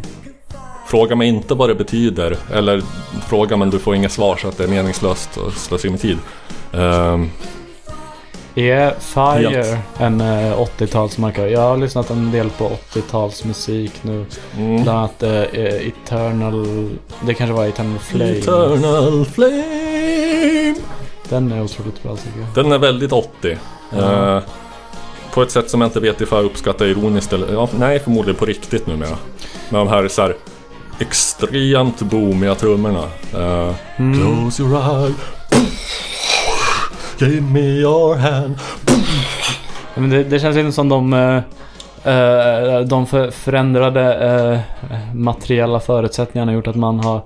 Ah. 0.54 0.58
Fråga 0.88 1.16
mig 1.16 1.28
inte 1.28 1.54
vad 1.54 1.70
det 1.70 1.76
betyder. 1.76 2.38
Eller 2.54 2.82
fråga 3.28 3.58
men 3.58 3.70
du 3.70 3.80
får 3.80 3.96
inga 3.96 4.10
svar 4.10 4.36
så 4.36 4.48
att 4.48 4.58
det 4.58 4.64
är 4.64 4.68
meningslöst 4.68 5.30
att 5.48 5.54
slösa 5.54 5.90
med 5.90 6.00
tid. 6.02 6.18
Ehm, 6.74 7.30
Är 8.58 8.94
Fire 9.00 9.78
en 10.00 10.22
eh, 10.22 10.60
80-talsmarkör? 10.78 11.48
Jag 11.48 11.62
har 11.62 11.78
lyssnat 11.78 12.10
en 12.10 12.32
del 12.32 12.50
på 12.50 12.72
80-talsmusik 12.94 13.92
nu. 14.02 14.26
mm. 14.58 14.84
Bland 14.84 15.00
annat 15.00 15.24
eh, 15.24 15.32
eh, 15.42 15.88
Eternal... 15.88 16.90
Det 17.22 17.34
kanske 17.34 17.54
var 17.54 17.66
Eternal 17.66 18.00
Flame. 18.00 18.32
Eternal 18.32 19.26
Flame. 19.26 20.76
Den 21.30 21.52
är 21.52 21.62
otroligt 21.64 22.04
bra 22.04 22.16
tycker 22.16 22.40
jag. 22.40 22.48
Den 22.66 22.72
är 22.72 22.78
väldigt 22.78 23.12
80. 23.12 23.58
Eh, 23.98 24.40
på 25.34 25.42
ett 25.42 25.52
sätt 25.52 25.70
som 25.70 25.82
jag 25.82 25.88
inte 25.88 26.00
vet 26.00 26.22
ifall 26.22 26.40
jag 26.40 26.46
uppskattar 26.46 26.86
ironiskt 26.86 27.34
eller... 27.34 27.54
Ja, 27.54 27.70
nej, 27.80 28.00
förmodligen 28.00 28.40
på 28.40 28.46
riktigt 28.46 28.88
numera. 28.88 29.18
Med 29.70 29.82
de 29.82 29.88
här 29.88 30.08
så 30.08 30.22
här 30.22 30.36
extremt 31.00 32.02
boomiga 32.02 32.56
trummorna. 32.56 33.04
Eh, 33.34 33.74
Close 33.98 34.64
your 34.64 34.76
eye. 35.06 35.14
Give 37.20 37.42
me 37.42 37.60
your 37.60 38.16
hand. 38.16 38.56
Men 39.96 40.10
det, 40.10 40.24
det 40.24 40.40
känns 40.40 40.58
inte 40.58 40.72
som 40.72 40.90
de, 40.90 41.14
eh, 41.14 41.36
eh, 42.14 42.80
de 42.80 43.06
för, 43.08 43.32
förändrade 43.32 44.14
eh, 44.14 44.60
materiella 45.16 45.80
förutsättningarna 45.80 46.54
gjort 46.54 46.68
att 46.68 46.76
man 46.76 47.00
har 47.00 47.22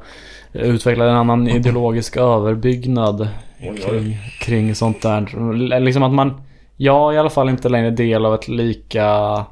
utvecklat 0.54 1.06
en 1.06 1.16
annan 1.16 1.48
ideologisk 1.48 2.18
överbyggnad 2.18 3.28
kring, 3.60 4.18
kring 4.40 4.76
sånt 4.76 5.02
där. 5.02 5.80
Liksom 5.80 6.04
att 6.04 6.14
man, 6.14 6.42
jag 6.78 7.14
i 7.14 7.18
alla 7.18 7.30
fall 7.30 7.50
inte 7.50 7.70
längre 7.70 7.92
del 7.92 8.26
av 8.26 8.34
ett 8.34 8.48
lika... 8.48 9.46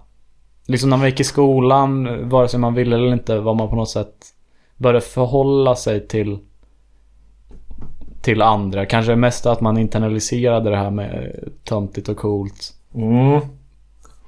Liksom 0.67 0.89
när 0.89 0.97
man 0.97 1.07
gick 1.09 1.19
i 1.19 1.23
skolan, 1.23 2.29
vare 2.29 2.47
sig 2.47 2.59
man 2.59 2.73
ville 2.73 2.95
eller 2.95 3.13
inte, 3.13 3.39
var 3.39 3.53
man 3.53 3.69
på 3.69 3.75
något 3.75 3.89
sätt 3.89 4.13
började 4.77 5.01
förhålla 5.01 5.75
sig 5.75 6.07
till 6.07 6.39
till 8.27 8.41
andra. 8.41 8.85
Kanske 8.85 9.15
mest 9.15 9.45
att 9.45 9.61
man 9.61 9.77
internaliserade 9.77 10.69
det 10.69 10.77
här 10.77 10.91
med 10.91 11.39
töntigt 11.63 12.09
och 12.09 12.17
coolt. 12.17 12.73
Mm. 12.95 13.41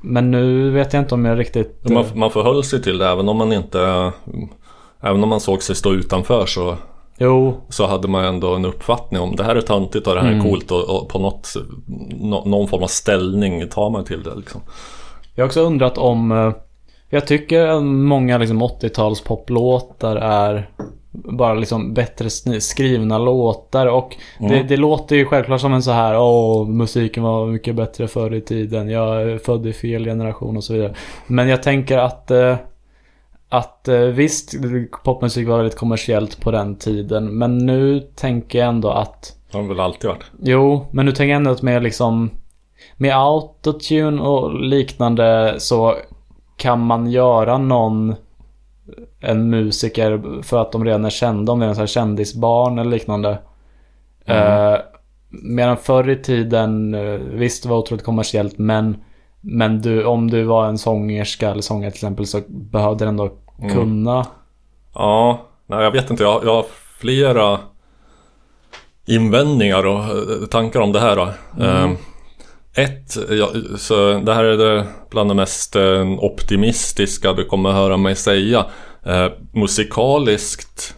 Men 0.01 0.31
nu 0.31 0.69
vet 0.69 0.93
jag 0.93 1.01
inte 1.01 1.15
om 1.15 1.25
jag 1.25 1.39
riktigt... 1.39 1.89
Man, 1.89 2.05
man 2.13 2.31
förhöll 2.31 2.63
sig 2.63 2.81
till 2.81 2.97
det 2.97 3.07
även 3.07 3.29
om 3.29 3.38
man 3.38 3.53
inte... 3.53 4.12
Även 5.01 5.23
om 5.23 5.29
man 5.29 5.39
såg 5.39 5.63
sig 5.63 5.75
stå 5.75 5.93
utanför 5.93 6.45
så, 6.45 6.77
Jo, 7.17 7.57
så 7.69 7.88
hade 7.88 8.07
man 8.07 8.25
ändå 8.25 8.55
en 8.55 8.65
uppfattning 8.65 9.21
om 9.21 9.35
det 9.35 9.43
här 9.43 9.55
är 9.55 9.62
töntigt 9.62 10.07
och 10.07 10.15
det 10.15 10.21
här 10.21 10.31
är 10.31 10.41
coolt 10.41 10.71
och, 10.71 10.89
och 10.89 11.09
på 11.09 11.19
något, 11.19 11.53
nå, 12.19 12.45
någon 12.45 12.67
form 12.67 12.83
av 12.83 12.88
ställning 12.88 13.67
tar 13.69 13.89
man 13.89 14.03
till 14.05 14.23
det 14.23 14.35
liksom. 14.35 14.62
jag 15.35 15.43
har 15.43 15.47
också 15.47 15.62
undrat 15.62 15.97
om... 15.97 16.31
eh, 16.31 16.51
Jag 17.09 17.27
tycker 17.27 17.79
många 17.81 18.38
liksom 18.38 18.63
80-tals 18.63 19.21
poplåtar 19.23 20.15
är 20.15 20.69
bara 21.12 21.54
liksom 21.54 21.93
bättre 21.93 22.30
skrivna 22.60 23.17
låtar 23.17 23.88
och 23.88 24.15
det, 24.39 24.63
det 24.63 24.78
låter 24.78 25.15
ju 25.15 25.26
självklart 25.26 25.62
som 25.62 25.74
en 25.74 25.84
så 25.84 25.91
här 25.91 26.19
åh 26.19 26.67
musiken 26.67 27.24
var 27.24 27.48
mycket 27.48 27.76
bättre 27.76 28.08
förr 28.08 28.34
i 28.34 28.41
tiden, 28.41 28.89
jag 28.89 29.22
är 29.22 29.38
född 29.38 29.67
i 29.67 29.74
fel 29.74 30.06
generation 30.06 30.58
och 30.58 30.63
så 30.63 30.74
vidare. 30.74 30.93
Men 31.28 31.48
jag 31.48 31.63
tänker 31.63 31.98
att 31.98 32.32
eh, 32.32 32.56
att 33.50 33.88
eh, 33.88 34.00
visst, 34.00 34.56
popmusik 35.04 35.48
var 35.48 35.58
väldigt 35.58 35.78
kommersiellt 35.78 36.41
på 36.41 36.52
den 36.52 36.76
tiden 36.76 37.38
men 37.38 37.58
nu 37.58 38.00
tänker 38.00 38.60
jag 38.60 38.67
ändå 38.67 38.89
att 38.89 39.36
Det 39.52 39.58
har 39.58 39.63
väl 39.63 39.80
alltid 39.80 40.10
varit. 40.10 40.24
Jo, 40.41 40.86
men 40.91 41.06
nu 41.06 41.12
tänker 41.12 41.30
jag 41.30 41.36
ändå 41.36 41.52
att 41.52 41.62
med 41.62 41.84
liksom 41.84 42.30
Med 42.98 43.15
autotune 43.15 44.22
och 44.22 44.62
liknande 44.62 45.56
så 45.58 45.95
kan 46.58 46.80
man 46.80 47.12
göra 47.12 47.58
någon 47.58 48.15
en 49.19 49.49
musiker 49.49 50.41
för 50.43 50.62
att 50.62 50.71
de 50.71 50.86
redan 50.86 51.06
är 51.06 51.10
kända, 51.10 51.52
om 51.52 51.60
det 51.60 51.65
är 51.65 51.69
en 51.69 51.75
sån 51.75 51.82
här 51.82 51.88
kändisbarn 51.88 52.80
eller 52.80 52.91
liknande. 52.91 53.38
Eh, 54.25 54.75
medan 55.30 55.78
förr 55.78 56.10
i 56.10 56.15
tiden, 56.15 56.93
eh, 56.93 57.19
visst 57.19 57.63
det 57.63 57.69
var 57.69 57.78
otroligt 57.78 58.06
kommersiellt 58.06 58.58
men 58.58 58.97
men 59.41 59.82
du, 59.82 60.06
om 60.06 60.30
du 60.30 60.43
var 60.43 60.67
en 60.67 60.78
sångerska 60.78 61.49
eller 61.49 61.62
sångare 61.62 61.91
till 61.91 61.97
exempel 61.97 62.25
så 62.25 62.41
behövde 62.47 63.06
du 63.06 63.10
ändå 63.10 63.32
kunna. 63.73 64.25
Ja, 64.93 65.41
nej 65.67 65.84
jag 65.84 65.91
vet 65.91 66.10
inte. 66.10 66.23
Jag, 66.23 66.43
jag 66.43 66.54
har 66.54 66.65
flera 66.99 67.60
invändningar 69.06 69.86
och 69.86 69.99
eh, 69.99 70.47
tankar 70.52 70.80
om 70.80 70.91
det 70.91 70.99
här. 70.99 71.15
Då. 71.15 71.23
Eh, 71.63 71.89
ett, 72.83 73.17
ja, 73.29 73.49
så 73.77 74.19
det 74.19 74.33
här 74.33 74.43
är 74.43 74.57
det 74.57 74.87
bland 75.11 75.29
det 75.29 75.33
mest 75.33 75.75
eh, 75.75 76.09
optimistiska 76.19 77.33
du 77.33 77.45
kommer 77.45 77.71
höra 77.71 77.97
mig 77.97 78.15
säga. 78.15 78.65
Eh, 79.05 79.27
musikaliskt 79.53 80.95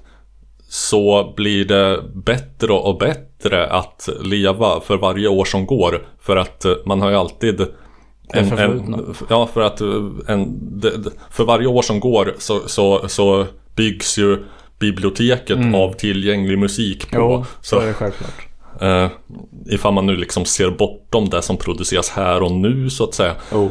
så 0.69 1.33
blir 1.35 1.65
det 1.65 2.03
bättre 2.13 2.73
och 2.73 2.97
bättre 2.97 3.67
att 3.67 4.09
leva 4.21 4.81
för 4.81 4.97
varje 4.97 5.27
år 5.27 5.45
som 5.45 5.65
går. 5.65 6.05
För 6.21 6.37
att 6.37 6.65
eh, 6.65 6.73
man 6.85 7.01
har 7.01 7.09
ju 7.09 7.15
alltid 7.15 7.57
Det 8.33 8.45
förflutna. 8.45 8.99
ja, 9.29 9.49
för 9.53 9.61
att 9.61 9.81
eh, 9.81 9.87
en, 10.27 10.81
för 11.31 11.43
varje 11.43 11.67
år 11.67 11.81
som 11.81 11.99
går 11.99 12.35
så, 12.37 12.59
så, 12.67 13.07
så 13.07 13.45
byggs 13.75 14.17
ju 14.17 14.37
biblioteket 14.79 15.75
av 15.75 15.93
tillgänglig 15.93 16.57
musik 16.57 17.11
på. 17.11 17.17
Jo, 17.17 17.45
så 17.61 17.75
så 17.75 17.81
är 17.81 17.87
det 17.87 17.93
självklart. 17.93 18.50
Eh, 18.81 19.07
ifall 19.69 19.93
man 19.93 20.05
nu 20.05 20.15
liksom 20.15 20.45
ser 20.45 20.69
bortom 20.69 21.29
det 21.29 21.41
som 21.41 21.57
produceras 21.57 22.09
här 22.09 22.43
och 22.43 22.51
nu 22.51 22.89
så 22.89 23.03
att 23.03 23.13
säga. 23.13 23.35
Oh. 23.53 23.69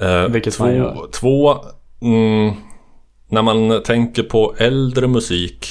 Eh, 0.00 0.28
Vilket 0.28 0.54
två, 0.54 0.64
man 0.64 0.74
gör. 0.74 1.06
två 1.20 1.54
mm, 2.02 2.54
när 3.30 3.42
man 3.42 3.82
tänker 3.82 4.22
på 4.22 4.54
äldre 4.58 5.06
musik 5.06 5.66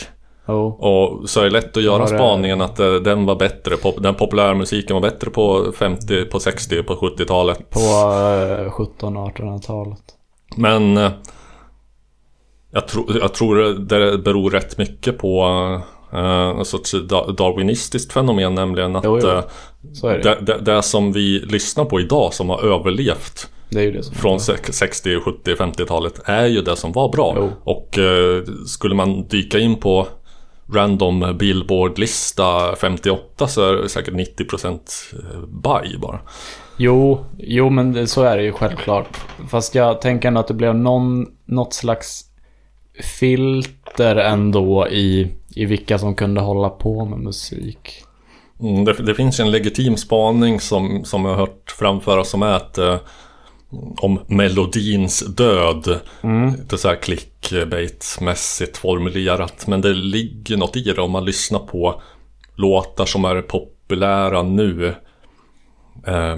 Oh. 0.49 0.65
och 0.67 1.29
så 1.29 1.39
är 1.39 1.43
det 1.43 1.49
lätt 1.49 1.77
att 1.77 1.83
göra 1.83 1.97
Var 1.97 2.11
det- 2.11 2.17
spaningen 2.17 2.61
att 2.61 2.79
eh, 2.79 2.93
den 2.93 3.25
var 3.25 3.35
bättre 3.35 3.77
på, 3.77 3.91
den 3.99 4.15
populära 4.15 4.53
musiken 4.53 4.93
var 4.93 5.01
bättre 5.01 5.29
på 5.31 5.71
50, 5.77 6.25
på 6.25 6.39
60, 6.39 6.83
på 6.83 6.93
70-talet. 6.95 7.69
På 7.69 7.79
eh, 7.79 8.71
1700-1800-talet. 8.71 9.99
Men 10.57 10.97
eh, 10.97 11.11
jag, 12.71 12.87
tror 12.87 13.17
jag 13.17 13.33
tror 13.33 13.55
det 13.79 14.17
beror 14.17 14.49
rätt 14.49 14.77
mycket 14.77 15.17
på 15.17 15.45
eh, 16.13 16.59
en 16.59 16.65
sorts 16.65 16.93
da- 16.93 17.31
darwinistiskt 17.31 18.13
fenomen 18.13 18.55
nämligen 18.55 18.95
att 18.95 19.03
Jo, 19.03 19.19
jo. 19.21 19.27
eh, 19.29 19.43
det. 20.23 20.37
det, 20.41 20.57
det, 20.61 20.81
som 20.81 21.11
vi 21.13 21.39
lyssnar 21.39 21.85
på 21.85 21.99
idag 21.99 22.33
som 22.33 22.49
har 22.49 22.63
överlevt 22.63 23.49
från 24.13 24.39
sex- 24.39 24.77
60, 24.77 25.19
70, 25.19 25.53
50-talet 25.55 26.21
är 26.25 26.45
ju 26.45 26.61
det 26.61 26.75
som 26.75 26.91
var 26.91 27.09
bra. 27.09 27.33
Jo. 27.37 27.49
Och 27.63 27.97
eh, 27.97 28.43
skulle 28.65 28.95
man 28.95 29.27
dyka 29.27 29.59
in 29.59 29.75
på 29.75 30.07
random 30.73 31.37
Billboard-lista 31.37 32.75
58 32.75 33.47
så 33.47 33.69
är 33.69 33.73
det 33.73 33.89
säkert 33.89 34.13
90% 34.13 34.79
baj 35.47 35.95
bara. 36.01 36.19
Jo, 36.77 37.25
jo 37.37 37.69
men 37.69 37.93
det, 37.93 38.07
så 38.07 38.23
är 38.23 38.37
det 38.37 38.43
ju 38.43 38.51
självklart. 38.51 39.17
Fast 39.49 39.75
jag 39.75 40.01
tänker 40.01 40.27
ändå 40.27 40.39
att 40.39 40.47
det 40.47 40.53
blev 40.53 40.75
någon, 40.75 41.25
något 41.45 41.73
slags 41.73 42.21
filter 43.19 44.15
ändå 44.15 44.87
i, 44.87 45.31
i 45.61 45.65
vilka 45.65 45.99
som 45.99 46.15
kunde 46.15 46.41
hålla 46.41 46.69
på 46.69 47.05
med 47.05 47.19
musik. 47.19 48.03
Mm, 48.59 48.85
det, 48.85 48.93
det 48.93 49.15
finns 49.15 49.39
ju 49.39 49.41
en 49.41 49.51
legitim 49.51 49.97
spaning 49.97 50.59
som, 50.59 51.05
som 51.05 51.25
jag 51.25 51.31
har 51.31 51.37
hört 51.37 51.71
framföras 51.79 52.29
som 52.29 52.43
är 52.43 52.53
att 52.53 52.77
eh, 52.77 52.97
om 53.97 54.19
melodins 54.27 55.19
död. 55.19 55.99
Lite 56.57 56.77
så 56.77 56.87
här 56.87 56.95
clickbait-mässigt 56.95 58.77
formulerat. 58.77 59.67
Men 59.67 59.81
det 59.81 59.93
ligger 59.93 60.57
något 60.57 60.75
i 60.75 60.81
det 60.81 61.01
om 61.01 61.11
man 61.11 61.25
lyssnar 61.25 61.59
på 61.59 62.01
låtar 62.55 63.05
som 63.05 63.25
är 63.25 63.41
populära 63.41 64.43
nu. 64.43 64.87
Eh, 66.07 66.37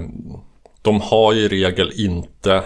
de 0.82 1.00
har 1.00 1.34
i 1.34 1.48
regel 1.48 1.92
inte 1.96 2.62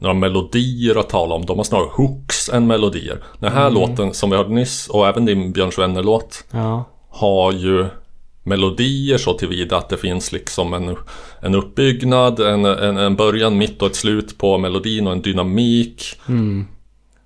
några 0.00 0.14
melodier 0.14 0.98
att 0.98 1.08
tala 1.08 1.34
om. 1.34 1.46
De 1.46 1.56
har 1.56 1.64
snarare 1.64 1.88
hooks 1.92 2.48
än 2.48 2.66
melodier. 2.66 3.22
Den 3.38 3.52
här 3.52 3.70
låten 3.70 4.14
som 4.14 4.30
vi 4.30 4.36
hörde 4.36 4.54
nyss 4.54 4.88
och 4.88 5.08
även 5.08 5.24
din 5.26 5.52
Björn 5.52 5.72
Svenne-låt 5.72 6.44
Ja. 6.50 6.84
har 7.10 7.52
ju 7.52 7.86
melodier 8.42 9.18
så 9.18 9.32
tillvida 9.34 9.76
att 9.76 9.88
det 9.88 9.96
finns 9.96 10.32
liksom 10.32 10.74
en, 10.74 10.96
en 11.40 11.54
uppbyggnad, 11.54 12.40
en, 12.40 12.64
en, 12.64 12.96
en 12.96 13.16
början, 13.16 13.58
mitt 13.58 13.82
och 13.82 13.88
ett 13.88 13.96
slut 13.96 14.38
på 14.38 14.58
melodin 14.58 15.06
och 15.06 15.12
en 15.12 15.22
dynamik. 15.22 16.04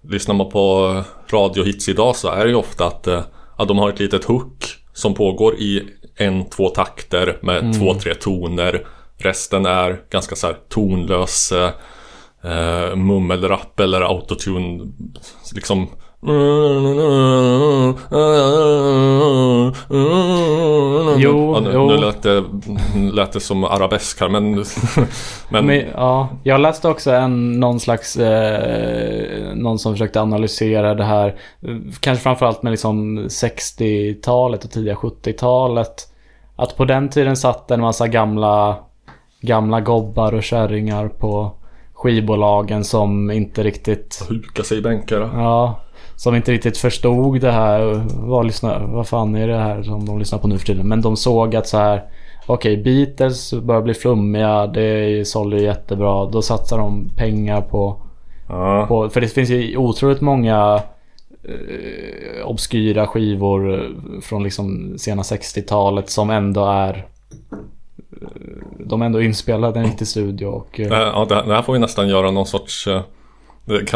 Lyssnar 0.08 0.34
man 0.34 0.50
på 0.50 0.94
radiohits 1.32 1.88
idag 1.88 2.16
så 2.16 2.28
är 2.28 2.44
det 2.44 2.50
ju 2.50 2.56
ofta 2.56 2.86
att 2.86 3.06
eh, 3.06 3.20
ja, 3.58 3.64
de 3.64 3.78
har 3.78 3.88
ett 3.88 3.98
litet 4.00 4.24
hook 4.24 4.64
som 4.92 5.14
pågår 5.14 5.54
i 5.54 5.82
en, 6.16 6.44
två 6.50 6.68
takter 6.68 7.38
med 7.42 7.78
två, 7.78 7.94
tre 7.94 8.14
toner. 8.14 8.86
Resten 9.16 9.66
är 9.66 10.00
ganska 10.10 10.36
så 10.36 10.46
här 10.46 10.56
tonlös 10.68 11.52
eh, 12.44 12.96
mummelrapp 12.96 13.80
eller 13.80 14.00
autotune. 14.00 14.84
Liksom 15.54 15.88
Jo, 21.16 21.54
ja, 21.54 21.60
nu, 21.60 21.70
jo. 21.72 21.86
nu 21.86 21.96
lät 21.96 22.22
det, 22.22 22.44
lät 23.12 23.32
det 23.32 23.40
som 23.40 23.64
arabesk 23.64 24.20
här 24.20 24.28
men... 24.28 24.52
men, 25.48 25.66
Men, 25.66 25.84
ja, 25.94 26.28
jag 26.42 26.60
läste 26.60 26.88
också 26.88 27.10
en, 27.10 27.60
någon 27.60 27.80
slags, 27.80 28.16
eh, 28.16 29.54
någon 29.54 29.78
som 29.78 29.92
försökte 29.92 30.20
analysera 30.20 30.94
det 30.94 31.04
här. 31.04 31.34
Kanske 32.00 32.22
framförallt 32.22 32.62
med 32.62 32.70
liksom 32.70 33.18
60-talet 33.18 34.64
och 34.64 34.70
tidiga 34.70 34.94
70-talet. 34.94 36.08
Att 36.56 36.76
på 36.76 36.84
den 36.84 37.08
tiden 37.08 37.36
satt 37.36 37.70
en 37.70 37.80
massa 37.80 38.08
gamla, 38.08 38.76
gamla 39.40 39.80
gobbar 39.80 40.34
och 40.34 40.42
kärringar 40.42 41.08
på 41.08 41.52
skivbolagen 42.04 42.84
som 42.84 43.30
inte 43.30 43.62
riktigt, 43.62 44.26
Huka 44.28 44.62
sig 44.62 44.78
i 44.78 44.82
bänkar. 44.82 45.20
ja, 45.20 45.80
som 46.16 46.34
inte 46.34 46.52
riktigt 46.52 46.76
förstod 46.78 47.40
det 47.40 47.52
här. 47.52 48.04
Vad, 48.14 48.46
lyssnar, 48.46 48.80
vad 48.86 49.08
fan 49.08 49.34
är 49.34 49.48
det 49.48 49.58
här 49.58 49.82
som 49.82 50.06
de 50.06 50.18
lyssnar 50.18 50.38
på 50.38 50.48
nu 50.48 50.58
för 50.58 50.66
tiden? 50.66 50.88
Men 50.88 51.02
de 51.02 51.16
såg 51.16 51.56
att 51.56 51.66
så 51.68 51.78
här 51.78 52.02
Okej, 52.46 52.76
Beatles 52.76 53.54
börjar 53.54 53.82
bli 53.82 53.94
flummiga. 53.94 54.66
Det 54.66 55.28
sålde 55.28 55.60
jättebra. 55.62 56.26
Då 56.26 56.42
satsar 56.42 56.78
de 56.78 57.10
pengar 57.16 57.60
på, 57.60 57.96
Ja. 58.48 58.84
på... 58.88 59.08
För 59.08 59.20
det 59.20 59.28
finns 59.28 59.50
ju 59.50 59.76
otroligt 59.76 60.20
många 60.20 60.82
eh, 61.44 62.46
obskyra 62.46 63.06
skivor 63.06 63.90
från 64.22 64.42
liksom 64.42 64.94
sena 64.98 65.22
60-talet 65.22 66.10
som 66.10 66.30
ändå 66.30 66.64
är... 66.64 67.06
De 68.86 69.02
är 69.02 69.06
ändå 69.06 69.22
inspelade 69.22 69.78
i 69.80 69.82
en 69.82 69.88
riktig 69.88 70.08
studio 70.08 70.46
och... 70.46 70.80
eh, 70.80 70.86
Eh, 70.92 70.98
Ja, 70.98 71.26
det, 71.28 71.34
det 71.34 71.54
här 71.54 71.62
får 71.62 71.72
vi 71.72 71.78
nästan 71.78 72.08
göra 72.08 72.30
någon 72.30 72.46
sorts... 72.46 72.86
eh, 72.86 73.02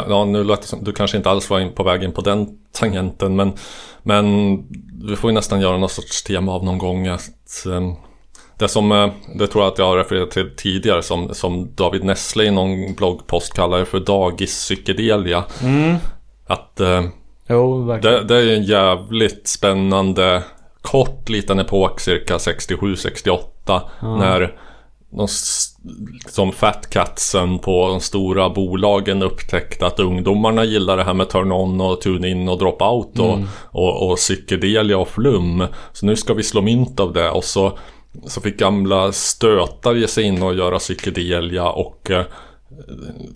Ja, 0.09 0.25
nu 0.25 0.45
lät 0.45 0.61
det 0.63 0.67
som, 0.67 0.85
du 0.85 0.93
kanske 0.93 1.17
inte 1.17 1.31
alls 1.31 1.51
var 1.51 1.61
in 1.61 1.73
på 1.73 1.83
väg 1.83 2.03
in 2.03 2.13
på 2.13 2.21
den 2.21 2.49
tangenten 2.73 3.37
men, 3.37 3.53
men 4.03 4.57
vi 5.09 5.17
får 5.17 5.31
ju 5.31 5.35
nästan 5.35 5.61
göra 5.61 5.77
någon 5.79 5.89
sorts 5.89 6.23
tema 6.23 6.53
av 6.53 6.65
någon 6.65 6.79
gång 6.79 7.07
att 7.07 7.67
eh, 7.67 7.93
det 8.59 8.69
som, 8.69 9.11
det 9.35 9.47
tror 9.47 9.65
jag 9.65 9.73
att 9.73 9.79
jag 9.79 9.87
har 9.87 9.97
refererat 9.97 10.31
till 10.31 10.51
tidigare 10.57 11.03
som, 11.03 11.35
som 11.35 11.69
David 11.75 12.05
Nessle 12.05 12.45
i 12.45 12.51
någon 12.51 12.95
bloggpost 12.95 13.55
kallar 13.55 13.85
för 13.85 14.01
dagis-psykedelia. 14.01 15.45
Att 16.47 16.81
eh, 16.81 17.05
Jo, 17.49 17.87
det, 18.03 18.25
det 18.25 18.37
är 18.37 18.57
en 18.57 18.63
jävligt 18.63 19.49
spännande 19.49 20.43
kort 20.83 21.29
liten 21.29 21.59
epok 21.59 22.01
cirka 22.01 22.37
67-68 22.37 23.39
när 24.01 24.55
de, 25.11 25.29
som 26.29 26.53
Fat 26.53 26.91
Catsen 26.91 27.59
på 27.59 27.89
de 27.89 28.01
stora 28.01 28.51
bolagen 28.51 29.23
upptäckte 29.23 29.87
att 29.87 30.01
ungdomarna 30.01 30.65
gillar 30.65 30.97
det 30.97 31.05
här 31.05 31.15
med 31.15 31.29
turn-on 31.29 31.81
och 31.81 32.01
tune-in 32.01 32.49
och 32.49 32.59
drop-out 32.59 33.19
och, 33.19 33.39
och, 33.65 34.11
och 34.11 34.17
psykedelia 34.17 34.99
och 34.99 35.09
flum. 35.09 35.65
Så 35.93 36.07
nu 36.07 36.17
ska 36.17 36.35
vi 36.35 36.43
slå 36.43 36.63
mynt 36.63 37.01
av 37.01 37.13
det. 37.13 37.31
Och 37.31 37.45
så, 37.45 37.79
så 38.27 38.41
fick 38.41 38.59
gamla 38.59 39.13
stötar 39.13 39.95
ge 39.95 40.09
sig 40.09 40.25
in 40.25 40.43
och 40.43 40.55
göra 40.55 40.79
psykedelia 40.79 41.69
och 41.71 42.11
eh, 42.11 42.25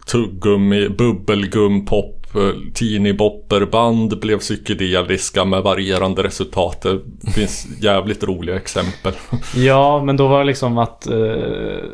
tuggummi, 0.07 0.88
bubbelgum, 0.88 1.87
pop, 1.87 2.22
eh, 2.35 2.73
teeny 2.75 3.12
bopperband 3.12 4.21
blev 4.21 4.38
psykedeliska 4.38 5.45
med 5.45 5.62
varierande 5.62 6.23
resultat. 6.23 6.83
Det 7.21 7.31
finns 7.31 7.66
jävligt 7.81 8.25
roliga 8.25 8.57
exempel. 8.57 9.12
Ja, 9.57 10.03
men 10.05 10.16
då 10.16 10.29
var 10.29 10.38
det 10.38 10.45
liksom 10.45 10.79
att 10.79 11.07
eh, 11.07 11.85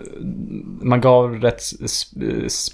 man 0.83 1.01
gav 1.01 1.35
rätt 1.35 1.61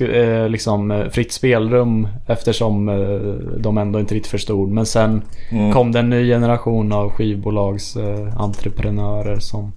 eh, 0.01 0.49
liksom, 0.49 0.91
eh, 0.91 1.09
fritt 1.09 1.33
spelrum 1.33 2.09
eftersom 2.27 2.89
eh, 2.89 3.59
de 3.59 3.79
ändå 3.79 4.01
inte 4.01 4.15
riktigt 4.15 4.31
förstod. 4.31 4.71
Men 4.71 4.87
sen 4.87 5.23
kom 5.73 5.93
det 5.93 5.99
en 5.99 6.11
ny 6.11 6.29
generation 6.29 6.93
av 6.93 7.11
skivbolags 7.11 7.97
eh, 7.97 9.39
som, 9.39 9.73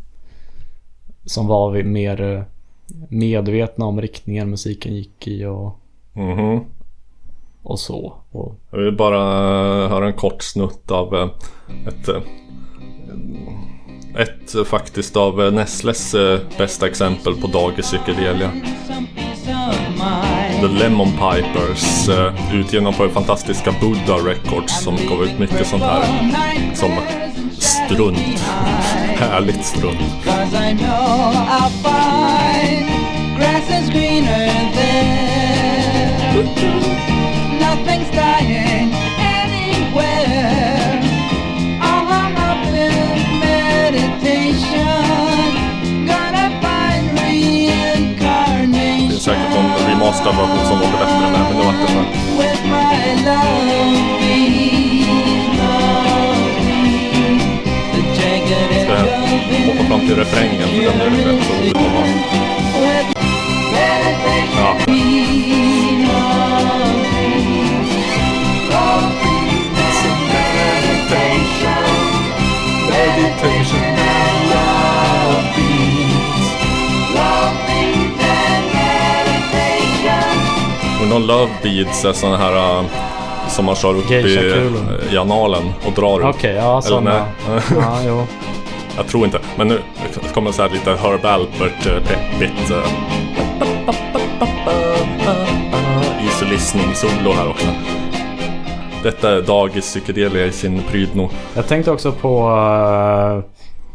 som 1.25 1.47
var 1.47 1.83
mer 1.83 2.21
eh, 2.21 2.41
medvetna 3.09 3.85
om 3.85 4.01
riktningen 4.01 4.49
musiken 4.49 4.95
gick 4.95 5.27
i 5.27 5.45
och, 5.45 5.79
Mhm. 6.13 6.39
och 6.57 6.65
och 7.63 7.79
så. 7.79 8.13
Och, 8.31 8.55
Jag 8.71 8.79
vill 8.79 8.95
bara 8.95 9.19
höra 9.87 10.07
en 10.07 10.13
kort 10.13 10.43
snutt 10.43 10.91
av 10.91 11.15
eh, 11.15 11.29
ett, 11.87 12.07
eh, 12.07 12.21
ett 14.21 14.55
eh, 14.55 14.63
faktiskt 14.63 15.17
av 15.17 15.41
eh, 15.41 15.51
Nestles 15.51 16.13
eh, 16.13 16.39
bästa 16.57 16.87
exempel 16.87 17.35
på 17.35 17.47
dagis 17.47 17.85
psykedelia. 17.85 18.51
The 20.61 20.67
Lemon 20.67 21.11
Pipers, 21.11 22.09
eh, 22.09 22.55
utgivna 22.55 22.91
på 22.91 23.03
det 23.03 23.09
fantastiska 23.09 23.73
Buddha 23.81 24.15
Records 24.17 24.83
som 24.83 24.95
gav 25.09 25.23
ut 25.23 25.39
mycket 25.39 25.67
sånt 25.67 25.83
här 25.83 26.05
som 26.73 26.91
strunt. 27.59 28.17
Härligt 29.19 29.65
strunt. 29.65 29.99
Nothing's 37.77 38.09
dying 38.09 38.89
anywhere. 39.19 40.97
All 41.81 42.05
hung 42.09 42.33
up 42.49 42.65
in 42.73 43.39
meditation. 43.39 44.87
Gonna 46.09 46.45
find 46.63 47.05
Det 47.15 47.21
är 47.21 47.29
reincarnation. 47.29 49.19
säkert 49.19 49.53
någon 49.55 49.71
remasterad 49.89 50.35
version 50.35 50.65
som 50.65 50.77
låter 50.79 50.97
bättre 50.97 51.25
än 51.25 51.31
det 51.33 51.37
här, 51.37 51.43
men 51.49 51.57
det 51.57 51.63
var 51.63 51.71
inte 51.73 51.87
så 51.93 51.97
hoppa 59.67 59.83
fram 59.89 59.99
till 59.99 60.15
refrängen 60.15 60.67
för 60.67 60.81
den 60.81 61.01
är 61.01 61.25
rätt 61.25 61.43
meditation 61.51 62.17
Ja. 64.57 64.96
Och 81.17 81.21
någon 81.21 81.27
love 81.27 81.51
beads 81.63 82.19
såna 82.19 82.37
här 82.37 82.79
äh, 82.79 82.85
som 83.49 83.65
man 83.65 83.75
kör 83.75 83.97
upp 83.97 84.11
i, 84.11 84.13
Geisha-kulor. 84.13 85.01
i 85.11 85.17
analen 85.17 85.73
och 85.85 85.93
drar 85.93 86.19
upp. 86.19 86.35
Okej, 86.35 86.55
ja 86.55 86.71
Eller 86.71 86.81
sådana. 86.81 87.25
Ja, 87.81 87.99
jo. 88.07 88.23
Jag 88.97 89.07
tror 89.07 89.25
inte. 89.25 89.39
Men 89.55 89.67
nu 89.67 89.79
kommer 90.33 90.51
så 90.51 90.61
här 90.61 90.69
lite 90.69 90.91
Herb 90.95 91.25
Alpert 91.25 91.85
eh, 91.85 91.93
peppigt. 91.93 92.71
eh, 92.71 92.91
Easy 96.25 96.45
listening 96.45 96.95
solo 96.95 97.31
här 97.33 97.49
också. 97.49 97.67
Detta 99.03 99.37
är 99.37 99.41
dagis 99.41 99.85
psykedelia 99.85 100.45
i 100.45 100.51
sin 100.51 100.81
prydno. 100.91 101.29
Jag 101.55 101.67
tänkte 101.67 101.91
också 101.91 102.11
på 102.11 102.49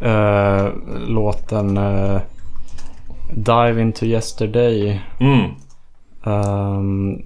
äh, 0.01 0.11
äh, 0.11 0.69
låten 1.07 1.77
äh, 1.77 2.21
Dive 3.35 3.81
Into 3.81 4.05
Yesterday. 4.07 5.01
Mm. 5.21 5.51
Ehm, 6.25 7.23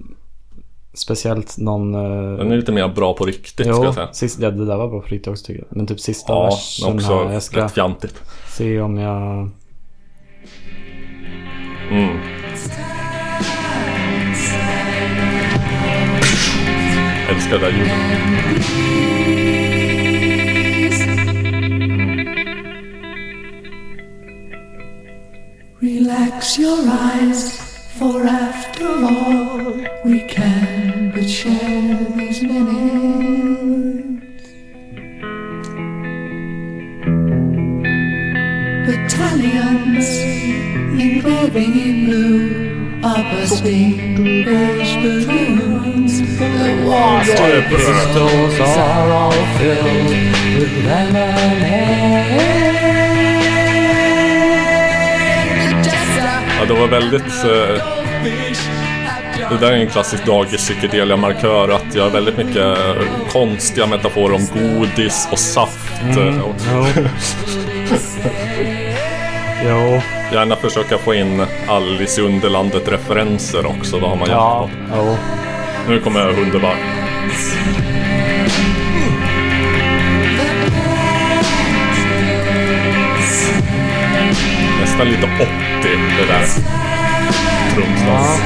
speciellt 0.93 1.57
någon... 1.57 1.95
äh, 1.95 2.37
Den 2.37 2.51
är 2.51 2.55
lite 2.57 2.71
mer 2.71 2.87
bra 2.87 3.13
på 3.13 3.25
riktigt 3.25 3.53
ska 3.53 3.75
jo, 3.75 3.83
jag 3.83 3.93
säga. 3.93 4.13
sist, 4.13 4.39
ja, 4.41 4.51
det 4.51 4.65
där 4.65 4.77
var 4.77 4.87
bra 4.87 4.99
på 5.01 5.07
riktigt 5.07 5.27
också 5.27 5.45
tycker 5.45 5.63
jag. 5.69 5.77
Men 5.77 5.87
typ 5.87 5.99
sista 5.99 6.33
Ja, 6.33 6.43
versen 6.45 6.93
också 6.95 7.23
här. 7.25 7.33
Jag 7.33 7.43
ska 7.43 7.63
rätt 7.65 7.71
fjantigt. 7.71 8.21
se 8.57 8.81
om 8.81 8.97
jag... 8.97 9.49
Mm. 11.91 12.17
Älskar 17.29 17.57
det 17.59 17.65
där 17.65 17.71
ljudet. 17.71 18.97
Relax 25.79 26.57
your 26.59 26.79
eyes, 26.87 27.66
for 27.97 28.25
after 28.27 28.87
all, 28.87 29.73
we 30.05 30.21
can 30.21 31.11
but 31.11 31.27
share 31.27 31.95
these 32.15 32.43
minutes. 32.43 34.43
Battalions 38.87 40.07
engraving 41.01 41.73
in 41.87 42.05
blue, 42.05 43.01
upper 43.03 43.47
spring, 43.47 43.95
beige 44.45 44.95
balloons. 45.03 46.13
The 46.37 46.83
walls 46.85 47.29
Pistols 47.69 48.55
are 48.59 49.11
all 49.11 49.41
filled 49.57 50.13
with 50.57 50.73
Ja, 50.85 52.86
det 56.67 56.73
var 56.73 56.87
väldigt... 56.87 57.43
Eh, 57.45 57.83
det 59.49 59.57
där 59.59 59.71
är 59.71 59.77
en 59.77 59.87
klassisk 59.89 60.25
dagis 60.25 60.61
psykedelia-markör 60.61 61.69
att 61.69 61.95
jag 61.95 62.03
har 62.03 62.09
väldigt 62.09 62.37
mycket 62.37 62.57
eh, 62.57 62.95
konstiga 63.31 63.87
metaforer 63.87 64.35
om 64.35 64.47
godis 64.53 65.27
och 65.31 65.39
saft. 65.39 66.01
eh, 66.17 66.41
Och 66.41 66.55
Jo. 66.73 66.85
jo. 69.65 70.01
gärna 70.33 70.55
försöka 70.55 70.97
få 70.97 71.13
in 71.13 71.45
Alice 71.67 72.21
i 72.21 72.23
Underlandet-referenser 72.23 73.65
också, 73.65 73.99
då 73.99 74.07
har 74.07 74.15
man 74.15 74.29
Ja. 74.29 74.69
Jo. 74.95 75.15
Nu 75.87 75.99
kommer 75.99 76.33
Hundebar. 76.33 76.75
Nästan 84.81 85.07
lite 85.07 85.23
80 85.41 85.66
det 85.91 86.25
där 86.33 86.45
trumslaget. 87.73 88.41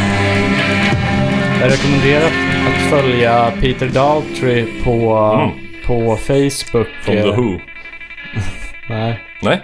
Jag 1.61 1.71
rekommenderar 1.71 2.27
att 2.67 2.89
följa 2.89 3.51
Peter 3.61 3.87
Daltrey 3.87 4.65
på, 4.83 5.15
Mm. 5.35 5.49
på 5.87 6.15
Facebook. 6.15 6.87
Från 7.01 7.15
The 7.15 7.21
Who. 7.31 7.57
Nej, 8.89 9.19
Nej? 9.41 9.61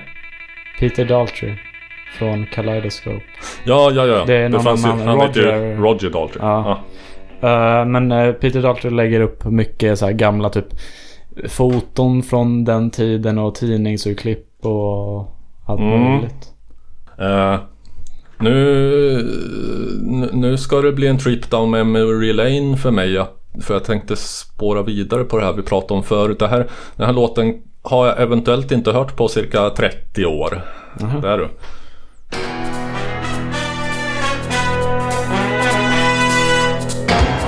Peter 0.80 1.06
Daltrey. 1.06 1.54
Från 2.18 2.46
Kaleidoscope. 2.46 3.22
Ja, 3.64 3.92
ja, 3.96 4.06
ja. 4.06 4.24
Det 4.26 4.36
är 4.36 4.50
någon 4.50 4.64
fanns 4.64 4.86
ju, 4.86 4.90
han 4.90 5.22
heter 5.22 5.40
ju 5.40 5.46
Roger- 5.46 5.76
Roger 5.78 6.10
Daltrey. 6.10 6.46
Ja. 6.46 6.84
Ja. 7.42 7.48
Eh, 7.80 7.86
men 7.86 8.12
eh, 8.12 8.32
Peter 8.34 8.62
Daltrey 8.62 8.94
lägger 8.94 9.20
upp 9.22 9.46
mycket 9.46 10.00
så 10.00 10.06
här 10.06 10.14
gamla 10.14 10.50
typ 10.50 10.66
foton 11.48 12.24
från 12.24 12.64
den 12.66 12.92
tiden 12.92 13.38
och 13.38 13.56
tidningsurklipp 13.56 14.66
och 14.66 15.36
allt 15.66 15.80
Mm. 15.80 16.02
möjligt. 16.12 16.48
Eh, 17.20 17.56
nu, 18.40 20.30
nu- 20.34 20.58
ska 20.58 20.82
det 20.82 20.92
bli 20.92 21.08
en 21.08 21.18
trip 21.18 21.50
down 21.50 21.72
memory 21.72 22.34
lane 22.34 22.78
för 22.78 22.92
mig. 22.92 23.26
För 23.62 23.74
jag 23.74 23.84
tänkte 23.84 24.16
spåra 24.16 24.82
vidare 24.84 25.24
på 25.24 25.38
det 25.40 25.46
här 25.46 25.54
vi 25.54 25.62
pratade 25.62 25.94
om 25.94 26.04
förut. 26.04 26.40
Det 26.40 26.48
här, 26.48 26.68
den 26.96 27.06
här 27.06 27.14
låten 27.14 27.54
har 27.84 28.08
jag 28.08 28.22
eventuellt 28.22 28.72
inte 28.72 28.92
hört 28.92 29.16
på 29.16 29.28
cirka 29.28 29.70
30 29.70 30.26
år. 30.26 30.62
Där 31.22 31.38
du. 31.38 31.48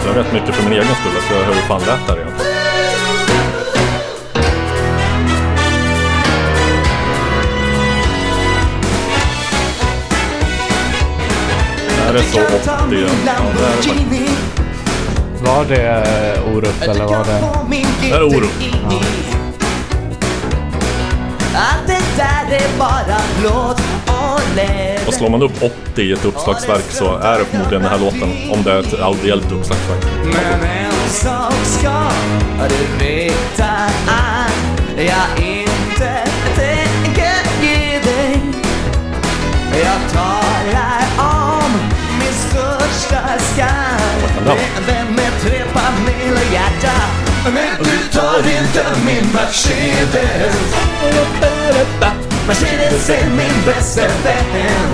Jag 0.05 0.13
vet 0.13 0.33
mycket 0.33 0.55
för 0.55 0.63
min 0.63 0.73
egen 0.73 0.85
skull, 0.95 1.21
så 1.27 1.33
jag 1.33 1.39
hör 1.43 1.53
hur 1.53 1.61
fan 1.61 1.81
lät 1.81 2.07
där 2.07 2.15
igen. 2.17 2.28
Det 12.13 12.19
är 12.19 12.23
så 12.23 12.39
80. 12.39 12.49
Ja, 12.65 12.85
det 12.89 12.95
är 12.95 14.09
det. 14.09 14.29
Var 15.41 15.65
det 15.65 16.35
eh, 16.35 16.55
Orup 16.55 16.81
eller 16.81 17.03
var 17.05 17.25
det? 17.25 17.41
Det 18.01 18.11
är 18.11 18.23
Orup. 18.23 18.51
Att 21.55 21.87
det 21.87 22.01
där 22.17 22.55
är 22.57 22.77
bara 22.79 23.19
plåt 23.39 23.81
och 25.07 25.13
slår 25.13 25.29
man 25.29 25.41
upp 25.41 25.63
80 25.63 26.01
i 26.01 26.11
ett 26.11 26.25
uppslagsverk 26.25 26.91
så 26.91 27.17
är 27.17 27.39
det 27.39 27.45
förmodligen 27.45 27.81
den 27.81 27.91
här 27.91 27.99
låten. 27.99 28.51
Om 28.51 28.63
det 28.63 28.71
är 28.71 28.79
ett 28.79 29.01
audiellt 29.01 29.51
uppslagsverk. 29.51 30.05
Men 30.23 30.69
en 30.69 31.09
sak 31.09 31.53
ska 31.63 32.03
du 32.69 33.05
veta 33.05 33.71
att 34.07 34.81
jag 34.97 35.47
inte 35.47 36.27
tänker 36.55 37.63
ge 37.63 37.99
dig 37.99 38.41
Jag 39.71 39.99
min 40.13 40.28
största 42.99 43.39
skam 43.39 44.29
kan 44.35 44.45
det 44.45 44.59
Vem 44.87 45.15
med 45.15 45.31
tre 45.41 45.61
panel 45.73 46.33
och 46.33 46.53
hjärta 46.53 47.01
Men 47.43 47.83
du 47.83 48.19
tar 48.19 48.39
inte 48.39 48.85
min 49.05 49.33
Mercedes. 49.33 50.55
Mercedes 52.47 53.09
är 53.09 53.29
min 53.29 53.65
bästa 53.65 54.01
vän. 54.01 54.89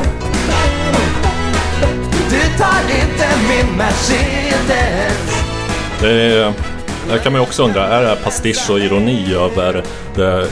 Du 2.29 2.57
tar 2.57 2.95
inte 2.99 3.27
min 3.49 3.77
Mercedes. 3.77 5.43
Det, 6.01 6.09
är, 6.09 6.53
det 7.09 7.19
kan 7.19 7.31
man 7.31 7.41
ju 7.41 7.47
också 7.47 7.63
undra, 7.63 7.87
är 7.87 8.01
det 8.01 8.07
här 8.07 8.15
pastisch 8.15 8.69
och 8.69 8.79
ironi 8.79 9.33
över 9.33 9.83
det 10.15 10.47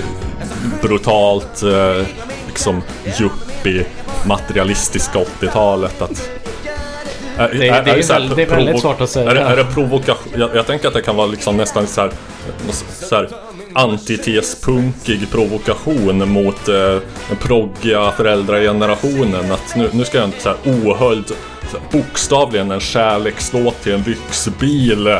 brutalt 0.81 1.63
eh, 1.63 2.05
liksom 2.47 2.81
yuppie 3.19 3.85
materialistiska 4.25 5.19
80-talet? 5.19 6.01
Att, 6.01 6.29
är, 7.37 7.49
Det- 7.49 7.81
det 7.85 7.91
är 7.91 8.01
så 8.01 8.13
här 8.13 8.19
väl- 8.19 8.35
det 8.35 8.41
är 8.41 8.47
väldigt 8.47 8.79
svårt 8.81 9.01
att 9.01 9.09
säga. 9.09 9.31
Är 9.31 9.55
det, 9.55 9.65
provokation? 9.65 10.33
Jag, 10.35 10.55
jag 10.55 10.67
tänker 10.67 10.87
att 10.87 10.93
det 10.93 11.01
kan 11.01 11.15
vara 11.15 11.27
liksom 11.27 11.57
nästan 11.57 11.87
så 11.87 12.01
här, 12.01 12.11
så 12.93 13.15
här 13.15 13.29
antitespunkig 13.75 15.31
provokation 15.31 16.29
mot 16.29 16.67
eh, 16.67 16.75
den 17.29 17.37
proggiga 17.41 18.11
föräldragenerationen. 18.11 19.51
Att 19.51 19.75
nu, 19.75 19.89
nu 19.91 20.05
ska 20.05 20.17
jag 20.17 20.27
inte 20.27 20.41
så 20.41 20.49
här 20.49 20.57
ohöljd, 20.65 21.25
så 21.71 21.77
här, 21.77 21.85
bokstavligen 21.91 22.71
en 22.71 22.79
kärlekslåt 22.79 23.81
till 23.83 23.93
en 23.93 24.01
lyxbil. 24.03 25.17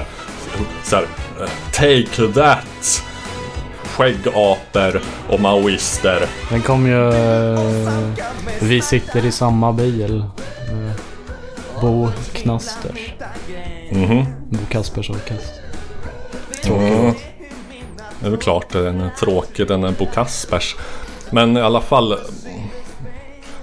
Så 0.84 0.96
här, 0.96 1.06
eh, 1.42 1.50
take 1.72 2.28
that! 2.34 3.04
Skäggaper 3.98 5.00
och 5.30 5.40
maoister. 5.40 6.20
Den 6.50 6.62
kom 6.62 6.88
ju... 6.88 7.10
eh, 7.10 7.60
Vi 8.62 8.82
sitter 8.82 9.26
i 9.26 9.32
samma 9.32 9.72
bil. 9.74 10.24
Bo 11.84 12.10
Knasters. 12.34 13.14
Mhm. 13.92 14.26
Bo 14.50 14.58
Kaspers 14.70 15.10
orkester. 15.10 15.64
Mm. 16.66 17.14
Det 18.20 18.26
är 18.26 18.30
väl 18.30 18.40
klart, 18.40 18.70
den 18.70 19.02
är 19.02 19.10
tråkig, 19.10 19.68
den 19.68 19.84
är 19.84 19.92
Bo 19.92 20.06
Kaspers. 20.06 20.76
Men 21.32 21.58
i 21.58 21.62
alla 21.62 21.82
fall. 21.82 22.18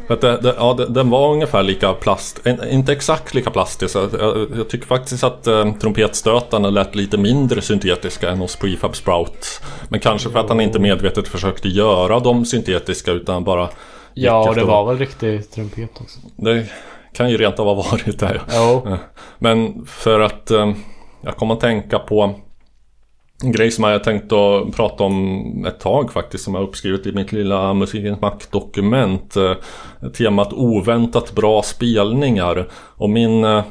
för 0.07 0.15
Att 0.15 0.21
det, 0.21 0.37
det, 0.37 0.55
ja, 0.59 0.75
det, 0.75 0.87
den 0.87 1.11
var 1.11 1.33
ungefär 1.33 1.63
lika 1.63 1.93
plast, 1.93 2.47
inte 2.71 2.93
exakt 2.93 3.35
lika 3.35 3.51
plastisk. 3.51 3.97
Jag, 3.97 4.49
jag, 4.57 4.69
tycker 4.69 4.87
faktiskt 4.87 5.25
att 5.25 5.47
eh, 5.47 5.73
trumpetstötarna 5.73 6.71
lät 6.71 6.95
lite 6.95 7.19
mindre 7.19 7.63
syntetiska 7.63 8.31
än 8.31 8.39
hos 8.39 8.57
Prefab 8.57 8.97
Sprout. 8.97 9.61
Men 9.89 10.01
kanske 10.01 10.31
för 10.31 10.39
att 10.39 10.49
han 10.49 10.61
inte 10.61 10.79
medvetet 10.79 11.29
försökte 11.29 11.69
göra 11.69 12.21
dem 12.21 12.45
syntetiska 12.45 13.13
utan 13.13 13.45
bara... 13.45 13.69
Ja, 14.15 14.49
och 14.49 14.55
det 14.55 14.65
var 14.65 14.87
väl 14.87 14.99
riktig 14.99 15.51
trumpet 15.51 15.91
också. 16.01 16.19
Det 16.37 16.67
kan 17.13 17.31
ju 17.31 17.37
rent 17.37 17.59
av 17.59 17.67
ha 17.67 17.75
varit 17.75 18.19
det. 18.19 18.41
Ja. 18.53 18.99
Men 19.39 19.87
för 19.87 20.21
att 20.21 20.51
eh, 20.51 20.73
jag 21.21 21.37
kommer 21.37 21.55
att 21.55 21.61
tänka 21.61 21.99
på 21.99 22.35
en 23.43 23.53
grej 23.53 23.71
som 23.71 23.85
jag 23.85 24.05
tänkt 24.05 24.33
att 24.33 24.77
prata 24.77 25.05
om 25.05 25.65
ett 25.67 25.81
tag 25.81 26.13
faktiskt 26.13 26.45
som 26.45 26.55
jag 26.55 26.63
uppskrivit 26.63 27.07
i 27.07 27.13
mitt 27.13 27.33
lilla 27.33 27.75
Musikens 27.75 28.21
Makt-dokument. 28.21 29.37
Eh, 29.37 29.55
temat 30.19 30.53
oväntat 30.53 31.33
bra 31.33 31.63
spelningar. 31.63 32.69
Och 32.73 33.11
min 33.11 33.45
eh, 33.45 33.65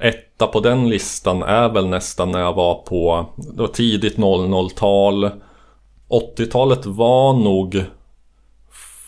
etta 0.00 0.46
på 0.46 0.60
den 0.60 0.88
listan 0.88 1.42
är 1.42 1.68
väl 1.68 1.86
nästan 1.86 2.30
när 2.30 2.40
jag 2.40 2.54
var 2.54 2.74
på 2.74 3.26
det 3.36 3.62
var 3.62 3.68
tidigt 3.68 4.16
00-tal. 4.16 5.30
80-talet 6.08 6.86
var 6.86 7.32
nog 7.32 7.84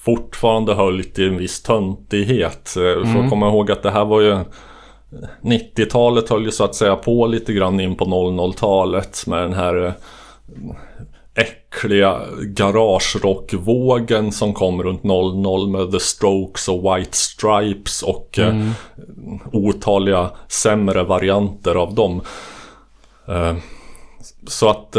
fortfarande 0.05 0.75
höljt 0.75 1.19
i 1.19 1.25
en 1.25 1.37
viss 1.37 1.63
töntighet. 1.63 2.75
Mm. 2.77 3.15
Får 3.15 3.31
komma 3.31 3.49
ihåg 3.49 3.71
att 3.71 3.83
det 3.83 3.91
här 3.91 4.05
var 4.05 4.21
ju 4.21 4.39
90-talet 5.43 6.29
höll 6.29 6.45
ju 6.45 6.51
så 6.51 6.65
att 6.65 6.75
säga 6.75 6.97
på 6.97 7.27
lite 7.27 7.53
grann 7.53 7.81
in 7.81 7.97
på 7.97 8.05
00-talet 8.05 9.27
med 9.27 9.43
den 9.43 9.53
här 9.53 9.87
eh, 9.87 9.93
äckliga 11.35 12.21
garagerockvågen 12.41 14.33
som 14.33 14.55
kom 14.55 14.83
runt 14.83 15.03
00 15.05 15.69
med 15.69 15.93
The 15.93 16.01
Strokes 16.01 16.69
och 16.69 16.97
White 16.97 17.17
Stripes 17.17 18.03
och 18.03 18.39
eh, 18.39 18.55
otaliga 19.53 20.31
sämre 20.49 21.03
varianter 21.03 21.75
av 21.75 21.95
dem. 21.95 22.21
Så 24.47 24.69
att 24.69 24.97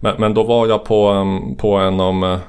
men, 0.00 0.14
men 0.18 0.34
då 0.34 0.42
var 0.42 0.66
jag 0.66 0.84
på, 0.84 1.26
på 1.58 1.76
en 1.76 2.00
av 2.00 2.40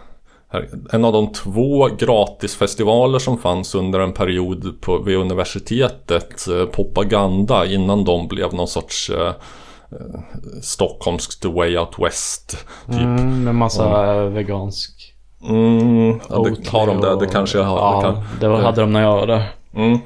en 0.92 1.06
av 1.06 1.14
de 1.14 1.32
två 1.32 1.88
gratisfestivaler 1.88 3.20
som 3.20 3.38
fanns 3.38 3.76
under 3.76 4.00
en 4.00 4.14
period 4.14 4.82
på, 4.82 4.98
vid 4.98 5.18
universitetet, 5.18 6.48
eh, 6.48 6.66
Propaganda, 6.66 7.66
innan 7.66 8.04
de 8.04 8.28
blev 8.28 8.54
någon 8.54 8.68
sorts 8.68 9.10
eh, 9.10 9.28
eh, 9.28 10.22
Stockholms 10.62 11.40
The 11.40 11.48
Way 11.48 11.78
Out 11.78 12.00
West. 12.00 12.66
Typ. 12.86 13.02
Mm, 13.02 13.44
med 13.44 13.56
massa 13.56 14.16
eh, 14.16 14.30
vegansk. 14.30 15.14
Mm, 15.44 16.20
ja, 16.30 16.44
det, 16.44 16.70
har 16.70 16.88
de 16.88 17.02
det? 17.02 17.20
Det 17.20 17.28
kanske 17.28 17.58
jag 17.58 17.66
har. 17.66 17.78
Ja, 17.78 17.96
det 17.96 18.02
kan, 18.04 18.24
det 18.40 18.48
var, 18.48 18.62
hade 18.62 18.82
de 18.82 18.94
när 18.94 19.02
jag 19.02 19.16
var 19.16 19.28
där. 19.28 19.44
Mm. 19.76 20.00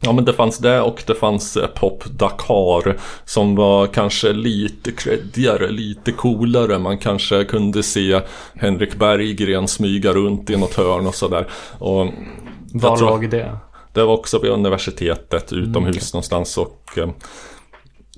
Ja 0.00 0.12
men 0.12 0.24
det 0.24 0.32
fanns 0.32 0.58
det 0.58 0.80
och 0.80 1.02
det 1.06 1.14
fanns 1.14 1.56
eh, 1.56 1.66
Pop 1.66 2.04
Dakar 2.04 2.96
som 3.24 3.56
var 3.56 3.86
kanske 3.86 4.32
lite 4.32 4.92
creddigare, 4.92 5.70
lite 5.70 6.12
coolare. 6.12 6.78
Man 6.78 6.98
kanske 6.98 7.44
kunde 7.44 7.82
se 7.82 8.20
Henrik 8.54 8.94
Berggren 8.96 9.68
smyga 9.68 10.12
runt 10.12 10.50
i 10.50 10.56
något 10.56 10.74
hörn 10.74 11.06
och 11.06 11.14
sådär. 11.14 11.46
Och 11.78 12.06
Var 12.72 12.96
tror- 12.96 13.08
låg 13.10 13.30
det? 13.30 13.56
det 13.92 14.04
var 14.04 14.14
också 14.14 14.38
vid 14.38 14.50
universitetet 14.50 15.52
utomhus 15.52 16.12
någonstans 16.14 16.58
och 16.58 16.98
eh, 16.98 17.08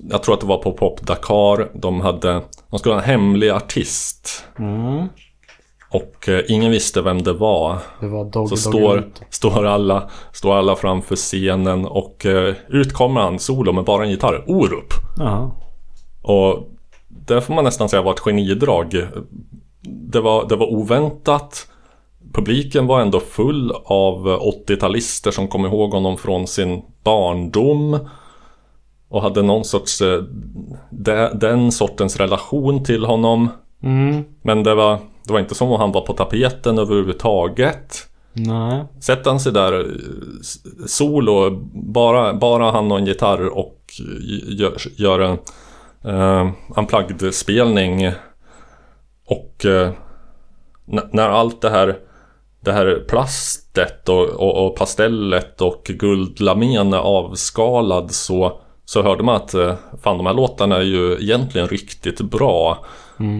jag 0.09 0.23
tror 0.23 0.33
att 0.35 0.41
det 0.41 0.47
var 0.47 0.57
på 0.57 0.71
Pop 0.71 1.01
Dakar. 1.01 1.69
De 1.73 2.01
hade, 2.01 2.41
de 2.69 2.79
skulle 2.79 2.95
ha 2.95 3.01
en 3.01 3.09
hemlig 3.09 3.49
artist. 3.49 4.45
Och 5.91 6.29
eh, 6.29 6.43
ingen 6.47 6.71
visste 6.71 7.01
vem 7.01 7.23
det 7.23 7.33
var. 7.33 7.77
Det 7.99 8.07
var 8.07 8.25
Doggy 8.25 8.55
Så 8.55 8.71
Doggy 8.71 8.79
står, 8.79 8.95
Doggy. 8.95 9.09
står, 9.29 9.65
alla, 9.65 10.09
står 10.33 10.55
alla 10.55 10.75
framför 10.75 11.15
scenen 11.15 11.85
och 11.85 12.25
eh, 12.25 12.55
ut 12.67 12.93
kommer 12.93 13.21
han 13.21 13.39
solo 13.39 13.71
med 13.71 13.83
bara 13.83 14.03
en 14.03 14.09
gitarr. 14.09 14.43
Orup! 14.47 14.93
Jaha. 15.17 15.51
Och 16.21 16.69
det 17.07 17.41
får 17.41 17.53
man 17.53 17.63
nästan 17.63 17.89
säga 17.89 18.01
var 18.01 18.11
ett 18.13 18.19
genidrag. 18.19 19.07
Det 19.81 20.19
var, 20.19 20.47
det 20.49 20.55
var 20.55 20.73
oväntat. 20.73 21.67
Publiken 22.33 22.87
var 22.87 23.01
ändå 23.01 23.19
full 23.19 23.71
av 23.85 24.27
80-talister 24.67 25.31
som 25.31 25.47
kom 25.47 25.65
ihåg 25.65 25.91
honom 25.91 26.17
från 26.17 26.47
sin 26.47 26.81
barndom. 27.03 27.99
Och 29.09 29.21
hade 29.21 29.41
någon 29.41 29.65
sorts, 29.65 30.01
eh, 30.01 30.23
de, 30.89 31.29
den 31.33 31.71
sortens 31.71 32.17
relation 32.17 32.83
till 32.83 33.05
honom. 33.05 33.49
Mm. 33.83 34.23
Men 34.41 34.63
det 34.63 34.75
var, 34.75 34.97
det 35.29 35.33
var 35.33 35.39
inte 35.39 35.55
som 35.55 35.71
om 35.71 35.79
han 35.79 35.91
var 35.91 36.01
på 36.01 36.13
tapeten 36.13 36.79
överhuvudtaget. 36.79 38.07
Nej. 38.33 38.85
Sätter 38.99 39.29
han 39.29 39.39
sig 39.39 39.51
där 39.51 39.79
eh, 39.79 39.85
solo, 40.87 41.49
bara, 41.73 42.33
bara 42.33 42.71
han 42.71 42.91
och 42.91 42.99
en 42.99 43.05
gitarr 43.05 43.47
och 43.47 43.75
gör, 44.47 44.77
gör 44.95 45.19
en 45.19 45.37
uh, 46.13 46.51
unplugged-spelning. 46.77 48.11
Och 49.25 49.65
n- 50.91 51.09
när 51.11 51.29
allt 51.29 51.61
det 51.61 51.69
här, 51.69 51.97
det 52.61 52.71
här 52.71 53.05
plastet 53.09 54.09
och, 54.09 54.25
och, 54.25 54.65
och 54.65 54.75
pastellet 54.75 55.61
och 55.61 55.83
guldlamen 55.83 56.93
är 56.93 56.97
avskalad 56.97 58.11
så, 58.11 58.61
så 58.89 59.03
hörde 59.03 59.23
man 59.23 59.35
att 59.35 59.53
eh, 59.53 59.75
fan 60.01 60.17
de 60.17 60.25
här 60.25 60.33
låtarna 60.33 60.75
är 60.75 60.81
ju 60.81 61.13
egentligen 61.13 61.67
riktigt 61.67 62.21
bra. 62.21 62.85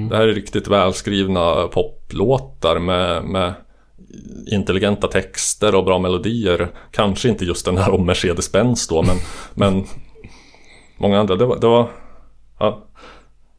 Det 0.09 0.17
här 0.17 0.27
är 0.27 0.33
riktigt 0.33 0.67
välskrivna 0.67 1.67
poplåtar 1.67 2.79
med, 2.79 3.23
med 3.23 3.53
intelligenta 4.51 5.07
texter 5.07 5.75
och 5.75 5.85
bra 5.85 5.99
melodier. 5.99 6.69
Kanske 6.91 7.29
inte 7.29 7.45
just 7.45 7.65
den 7.65 7.77
här 7.77 7.93
om 7.93 8.09
Mercedes-Benz 8.09 8.89
då, 8.89 9.03
men, 9.03 9.15
men 9.53 9.85
många 10.97 11.19
andra. 11.19 11.35
Det 11.35 11.45
var, 11.45 11.59
det 11.59 11.67
var 11.67 11.87
ja. 12.59 12.83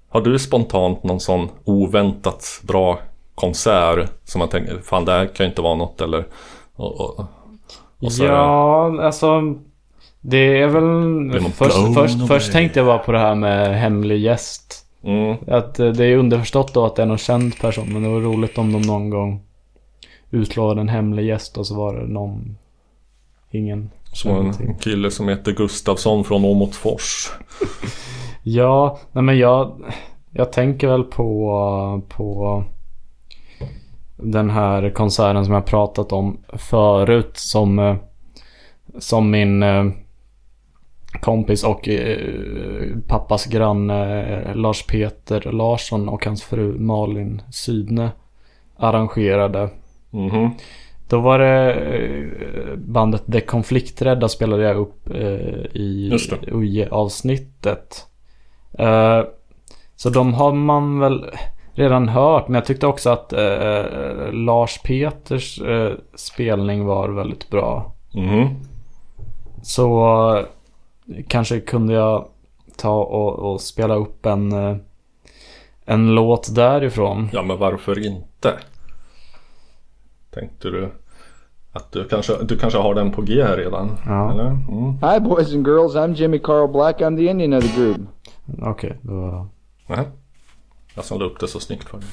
Har 0.09 0.21
du 0.21 0.39
spontant 0.39 1.05
någon 1.05 1.21
sån 1.21 1.49
oväntat 1.65 2.61
bra 2.63 2.99
konsert 3.35 4.11
som 4.25 4.39
man 4.39 4.49
tänker, 4.49 4.79
fan 4.79 5.05
det 5.05 5.13
här 5.13 5.27
kan 5.27 5.45
ju 5.45 5.51
inte 5.51 5.63
vara 5.63 5.75
något 5.75 6.01
eller 6.01 6.27
och, 6.77 7.01
och, 7.01 7.25
och 8.01 8.13
så 8.13 8.25
Ja, 8.25 9.03
alltså. 9.03 9.55
Det 10.21 10.61
är 10.61 10.67
väl... 10.69 11.43
Först, 11.53 11.95
först, 11.95 12.27
först 12.29 12.53
tänkte 12.53 12.79
jag 12.81 12.87
bara 12.87 12.99
på 12.99 13.13
det 13.13 13.19
här 13.19 13.35
med 13.35 13.79
hemlig 13.81 14.19
gäst. 14.21 14.87
Mm, 15.03 15.37
Att 15.49 15.79
eh, 15.81 15.89
det 15.89 16.05
är 16.07 16.17
underförstått 16.17 16.75
då 16.75 16.85
att 16.87 16.97
det 16.97 17.03
är 17.03 17.07
någon 17.07 17.19
känd 17.19 17.59
person. 17.61 17.93
Men 17.93 18.03
det 18.03 18.09
var 18.09 18.21
roligt 18.21 18.59
om 18.59 18.73
de 18.73 18.83
någon 18.83 19.11
gång 19.11 19.43
utlovade 20.31 20.81
en 20.81 20.89
hemlig 20.89 21.27
gäst 21.27 21.59
och 21.59 21.67
så 21.67 21.75
var 21.75 21.95
det 21.97 22.07
någon... 22.07 22.57
Ingen. 23.51 23.91
som 24.13 24.47
en 24.61 24.75
kille 24.79 25.11
som 25.11 25.29
heter 25.29 25.53
Gustavsson 25.53 26.25
från 26.25 26.45
Åmotfors. 26.45 27.31
Ja, 28.43 28.99
nej 29.13 29.25
men 29.25 29.39
jag... 29.39 29.83
Jag 30.31 30.53
tänker 30.53 30.89
väl 30.89 31.03
på... 31.05 32.03
På... 32.09 32.65
Den 34.17 34.51
här 34.51 34.91
konserten 34.91 35.45
som 35.45 35.55
jag 35.55 35.67
pratat 35.67 36.13
om 36.13 36.39
förut 36.53 37.31
som... 37.37 37.79
eh, 37.79 37.97
Som 38.99 39.31
min 39.31 39.63
eh, 39.63 39.85
kompis 41.21 41.65
och 41.65 41.89
eh, 41.89 42.19
pappas 43.09 43.47
granne 43.47 44.23
eh, 44.25 44.55
Lars 44.57 44.87
Peter 44.87 45.53
Larsson 45.53 46.09
och 46.09 46.25
hans 46.25 46.43
fru 46.43 46.79
Malin 46.79 47.43
Sydne 47.53 48.11
arrangerade. 48.77 49.69
Mhm. 50.11 50.51
Då 51.09 51.21
var 51.21 51.39
det 51.39 51.73
eh, 51.75 52.77
bandet 52.77 53.23
The 53.33 53.41
Konflikträdda 53.41 54.29
spelade 54.29 54.63
jag 54.63 54.77
upp 54.77 55.11
eh, 55.15 55.67
i 55.77 56.09
Just 56.13 56.31
det. 56.31 56.51
i 56.65 56.87
avsnittet. 56.91 58.07
Eh, 58.79 59.21
så 59.97 60.11
de 60.11 60.35
har 60.35 60.53
man 60.53 60.99
väl 61.01 61.25
redan 61.75 62.09
hört. 62.09 62.49
Men 62.49 62.55
jag 62.55 62.65
tyckte 62.65 62.87
också 62.87 63.11
att 63.11 63.33
Lars 64.33 64.81
Peters 64.85 65.61
spelning 66.15 66.85
var 66.85 67.09
väldigt 67.09 67.51
bra. 67.51 67.93
Mhm. 68.15 68.47
Så 69.63 70.43
kanske 71.29 71.61
kunde 71.61 71.93
jag 71.93 72.29
ta 72.77 73.03
och, 73.03 73.53
och 73.53 73.61
spela 73.61 73.95
upp 73.95 74.27
en, 74.27 74.53
eh, 74.53 74.77
en 75.85 76.15
låt 76.15 76.55
därifrån. 76.55 77.29
Ja, 77.33 77.43
men 77.43 77.59
varför 77.59 78.07
inte? 78.07 78.59
Tänkte 80.31 80.71
du 80.71 80.91
att 81.73 81.93
du 81.93 82.09
kanske, 82.09 82.43
du 82.43 82.59
kanske 82.59 82.79
har 82.79 82.95
den 82.95 83.13
på 83.13 83.23
G 83.23 83.43
här 83.43 83.57
redan? 83.57 83.97
Ja. 84.07 84.33
Eller? 84.33 84.47
Mm. 84.47 84.93
Hi, 84.93 85.21
boys 85.21 85.55
and 85.55 85.67
girls. 85.67 85.95
I'm 85.95 86.15
Jimmy 86.15 86.39
Carl 86.39 86.73
Black. 86.73 87.01
I'm 87.01 87.17
the 87.17 87.27
Indian 87.27 87.53
of 87.53 87.65
the 87.65 87.81
group. 87.81 87.99
Okej, 88.63 88.99
då... 89.03 89.47
Nej. 89.87 90.09
Jag 90.95 91.05
som 91.05 91.19
la 91.19 91.25
upp 91.25 91.41
det 91.41 91.49
så 91.49 91.61
snyggt 91.61 91.89
för 91.89 91.99
dig. 91.99 92.09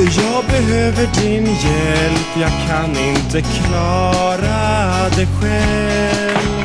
Jag 0.00 0.44
behöver 0.44 1.08
din 1.22 1.44
hjälp, 1.44 2.36
jag 2.40 2.50
kan 2.68 2.90
inte 2.90 3.42
klara 3.42 5.08
det 5.16 5.26
själv. 5.40 6.64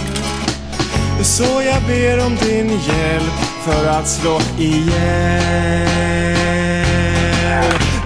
Så 1.23 1.61
jag 1.65 1.84
ber 1.88 2.25
om 2.25 2.36
din 2.36 2.69
hjälp 2.69 3.34
för 3.65 3.88
att 3.88 4.07
slå 4.07 4.39
ihjäl 4.57 5.93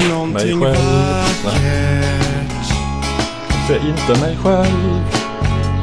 någonting 0.09 0.59
Mig 0.59 0.75
vackert. 1.43 2.67
Se 3.67 3.75
inte 3.75 4.21
mig 4.21 4.37
själv, 4.43 5.01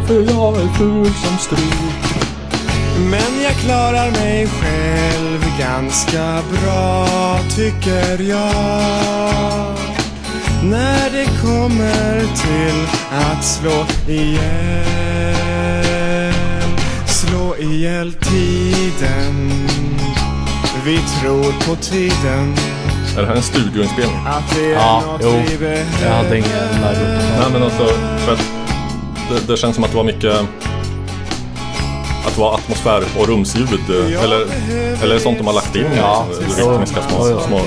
för 0.06 0.14
jag 0.14 0.56
är 0.56 0.68
ful 0.78 1.06
som 1.06 1.38
stryk. 1.38 2.24
Men 3.10 3.33
jag 3.54 3.62
klarar 3.62 4.10
mig 4.10 4.46
själv 4.46 5.58
ganska 5.58 6.42
bra 6.52 7.06
tycker 7.56 8.22
jag 8.22 9.74
När 10.62 11.10
det 11.10 11.24
kommer 11.42 12.20
till 12.20 12.86
att 13.12 13.44
slå 13.44 13.86
ihjäl 14.08 14.84
Slå 17.06 17.56
ihjäl 17.56 18.12
tiden 18.12 19.50
Vi 20.84 20.98
tror 21.20 21.52
på 21.68 21.76
tiden 21.76 22.54
Är 23.16 23.20
det 23.20 23.26
här 23.26 23.34
en 23.36 23.42
studioinspelning? 23.42 24.26
Att 24.26 24.54
det 24.56 24.64
är 24.64 24.72
Ja, 24.72 25.02
något 25.06 25.20
jo. 25.24 25.42
vi 25.50 25.58
behöver 25.58 25.84
Jag 26.02 26.10
hade 26.14 26.38
ingen. 26.38 26.50
Nej 27.38 27.50
men 27.52 27.62
alltså, 27.62 27.86
för 28.18 28.32
att 28.32 28.44
det, 29.30 29.52
det 29.52 29.56
känns 29.56 29.74
som 29.74 29.84
att 29.84 29.90
det 29.90 29.96
var 29.96 30.04
mycket 30.04 30.32
att 32.26 32.34
det 32.34 32.40
var 32.40 32.54
atmosfär 32.54 33.02
och 33.18 33.28
rumsljud 33.28 33.68
eh, 33.72 34.24
eller, 34.24 34.46
eller 35.02 35.18
sånt 35.18 35.38
de 35.38 35.46
har 35.46 35.54
lagt 35.54 35.76
in 35.76 35.86
Ja, 35.96 36.26
eh, 36.58 36.70
rytmiska 36.70 37.02
små, 37.02 37.18
Jo, 37.20 37.28
jo. 37.30 37.40
små 37.46 37.60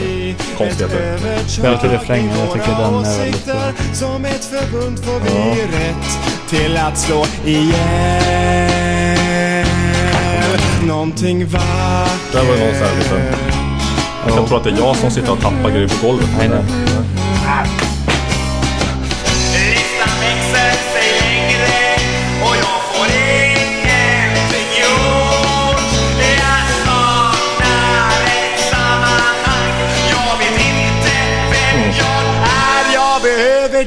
konstigheter. 0.58 1.18
Till 1.82 1.90
refrängen, 1.90 2.40
jag 2.40 2.54
tycker 2.54 2.68
den 2.68 2.96
är 2.96 3.18
väldigt 3.18 3.46
bra. 3.46 3.56
Som 3.94 4.26
ett 4.26 4.46
förbund 4.46 5.00
får 5.06 5.20
vi 5.20 5.62
rätt 5.62 6.20
till 6.50 6.78
att 6.78 6.98
slå 6.98 7.26
ihjäl 7.46 8.78
någonting 10.88 11.46
vackert. 11.48 12.32
Där 12.32 12.44
var 12.46 12.54
det 12.56 12.66
någon 12.66 12.74
så 12.74 12.86
här 12.86 12.96
lite... 12.98 13.36
Jag 14.26 14.36
kan 14.36 14.46
tro 14.46 14.58
att 14.58 14.64
det 14.64 14.70
är 14.70 14.78
jag 14.78 14.96
som 14.96 15.12
sitter 15.12 15.32
och 15.32 15.42
tappar 15.42 15.70
grejer 15.70 15.88
på 15.88 16.08
golvet. 16.08 16.30
Nej, 16.38 16.50
nej. 16.50 16.64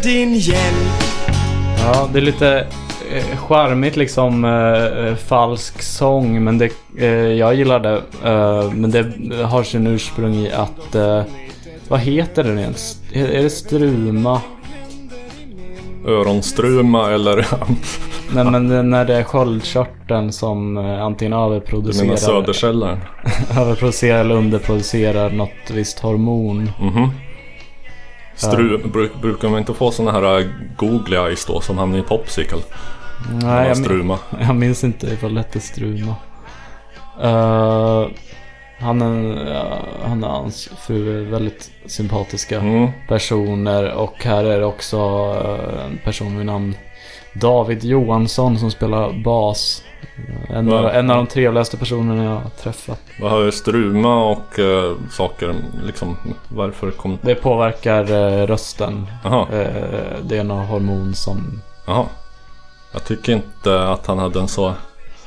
Din 0.02 0.34
hjälp. 0.34 1.02
Ja, 1.78 2.08
det 2.12 2.18
är 2.18 2.22
lite 2.22 2.66
eh, 3.14 3.36
charmigt 3.36 3.96
liksom 3.96 4.44
eh, 4.44 5.06
eh, 5.06 5.14
falsk 5.14 5.82
sång 5.82 6.44
men 6.44 6.58
det, 6.58 6.70
eh, 6.98 7.08
jag 7.08 7.54
gillar 7.54 7.80
det. 7.80 8.02
Eh, 8.24 8.72
men 8.72 8.90
det 8.90 9.04
har 9.44 9.62
sin 9.62 9.86
ursprung 9.86 10.34
i 10.34 10.52
att, 10.52 10.94
eh, 10.94 11.22
vad 11.88 12.00
heter 12.00 12.44
den 12.44 12.58
ens? 12.58 13.00
Är, 13.12 13.42
det 13.42 13.50
struma? 13.50 14.40
Öronstruma 16.06 17.10
eller... 17.10 17.46
Nej 18.34 18.44
men 18.44 18.90
när 18.90 19.04
det 19.04 19.16
är 19.16 19.22
sköldkörteln 19.22 20.32
som 20.32 20.76
antingen 20.76 21.30
Du 21.32 21.36
menar 21.38 21.46
överproducerar, 21.46 22.16
Söderkällaren? 22.16 22.98
överproducerar 23.58 24.20
eller 24.20 24.34
underproducerar 24.34 25.30
något 25.30 25.70
visst 25.70 25.98
hormon. 25.98 26.70
Mhm. 26.80 27.10
Stru, 28.40 28.78
bruk, 28.78 29.14
brukar 29.22 29.48
man 29.48 29.58
inte 29.58 29.74
få 29.74 29.90
såna 29.90 30.12
här 30.12 30.38
äh, 30.40 30.46
googly 30.76 31.16
eyes 31.16 31.44
då 31.46 31.60
som 31.60 31.78
hamnar 31.78 31.98
i 31.98 32.02
popsicle? 32.02 32.58
Nej, 33.42 33.68
jag, 33.68 33.76
min- 33.76 33.84
struma. 33.84 34.18
jag 34.40 34.56
minns 34.56 34.84
inte 34.84 35.06
ifall 35.06 35.34
det 35.34 35.40
hette 35.40 35.60
struma. 35.60 36.14
Eh, 37.22 38.06
han, 38.80 39.02
är, 39.02 39.50
ja, 39.54 39.78
han 40.08 40.24
och 40.24 40.30
hans 40.30 40.68
fru 40.86 41.20
är 41.26 41.30
väldigt 41.30 41.70
sympatiska 41.86 42.60
Mm. 42.60 42.88
personer 43.08 43.92
och 43.92 44.24
här 44.24 44.44
är 44.44 44.58
det 44.60 44.66
också 44.66 44.96
eh, 45.44 45.84
en 45.86 45.98
person 46.04 46.36
vid 46.36 46.46
namn 46.46 46.74
David 47.34 47.84
Johansson 47.84 48.58
som 48.58 48.70
spelar 48.70 49.12
bas. 49.24 49.82
En, 50.48 50.72
av, 50.72 50.86
en 50.88 51.10
av 51.10 51.16
de 51.16 51.26
trevligaste 51.26 51.76
personerna 51.76 52.24
jag 52.24 52.30
har 52.30 52.50
träffat. 52.62 53.00
Vad 53.20 53.30
har 53.30 53.50
struma 53.50 54.24
och 54.24 54.58
äh, 54.58 54.92
saker 55.10 55.54
liksom? 55.86 56.16
Varför 56.48 56.90
kom... 56.90 57.18
Det 57.22 57.34
påverkar 57.34 58.12
eh, 58.12 58.46
rösten. 58.46 59.06
Jaha, 59.24 59.46
Eh, 59.52 60.18
det 60.22 60.36
är 60.38 60.44
något 60.44 60.68
hormon 60.68 61.14
som... 61.14 61.60
jaha. 61.86 62.04
Jag 62.92 63.04
tycker 63.04 63.32
inte 63.32 63.88
att 63.88 64.06
han 64.06 64.18
hade 64.18 64.40
en 64.40 64.48
så 64.48 64.74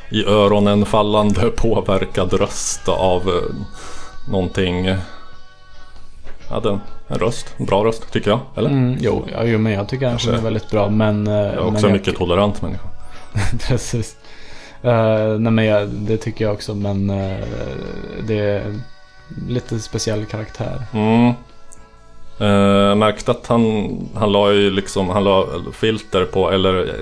i 0.10 0.26
öronen 0.26 0.86
fallande 0.86 1.50
påverkad 1.50 2.34
röst 2.34 2.90
av 2.90 3.22
äh, 3.30 3.56
någonting. 4.32 4.96
Hade 6.54 6.70
en, 6.70 6.82
en 7.08 7.18
röst, 7.20 7.54
en 7.58 7.66
bra 7.66 7.84
röst 7.86 8.12
tycker 8.12 8.30
jag. 8.30 8.40
Eller? 8.56 8.70
Mm, 8.70 8.98
jo, 9.00 9.26
ja, 9.32 9.44
jo, 9.44 9.58
men 9.60 9.74
jag 9.74 9.88
tycker 9.90 10.06
han 10.06 10.12
Kanske. 10.14 10.28
sjunger 10.30 10.44
väldigt 10.44 10.70
bra 10.70 10.90
men... 10.90 11.28
eh, 11.28 11.34
Jag 11.34 11.44
är 11.54 11.60
också 11.60 11.72
men 11.72 11.86
en 11.86 11.92
mycket 11.92 12.16
tolerant 12.18 12.62
människa. 12.62 12.88
Precis. 13.68 14.16
Uh, 14.86 15.40
nej 15.40 15.52
men 15.52 15.66
jag, 15.66 15.90
det 15.90 16.18
tycker 16.18 16.46
jag 16.46 16.54
också 16.54 16.76
men 16.76 17.10
eh, 17.10 17.38
det 18.28 18.40
är 18.40 18.80
lite 19.48 19.80
speciell 19.80 20.26
karaktär. 20.26 20.82
Mm. 20.94 21.34
Jag 22.38 22.98
märkte 22.98 23.32
att 23.32 23.48
han, 23.48 23.90
han 24.16 24.32
la 24.32 24.52
ju 24.52 24.72
liksom, 24.72 25.10
han 25.10 25.24
la 25.24 25.46
filter 25.74 26.26
på, 26.26 26.52
eller 26.52 26.94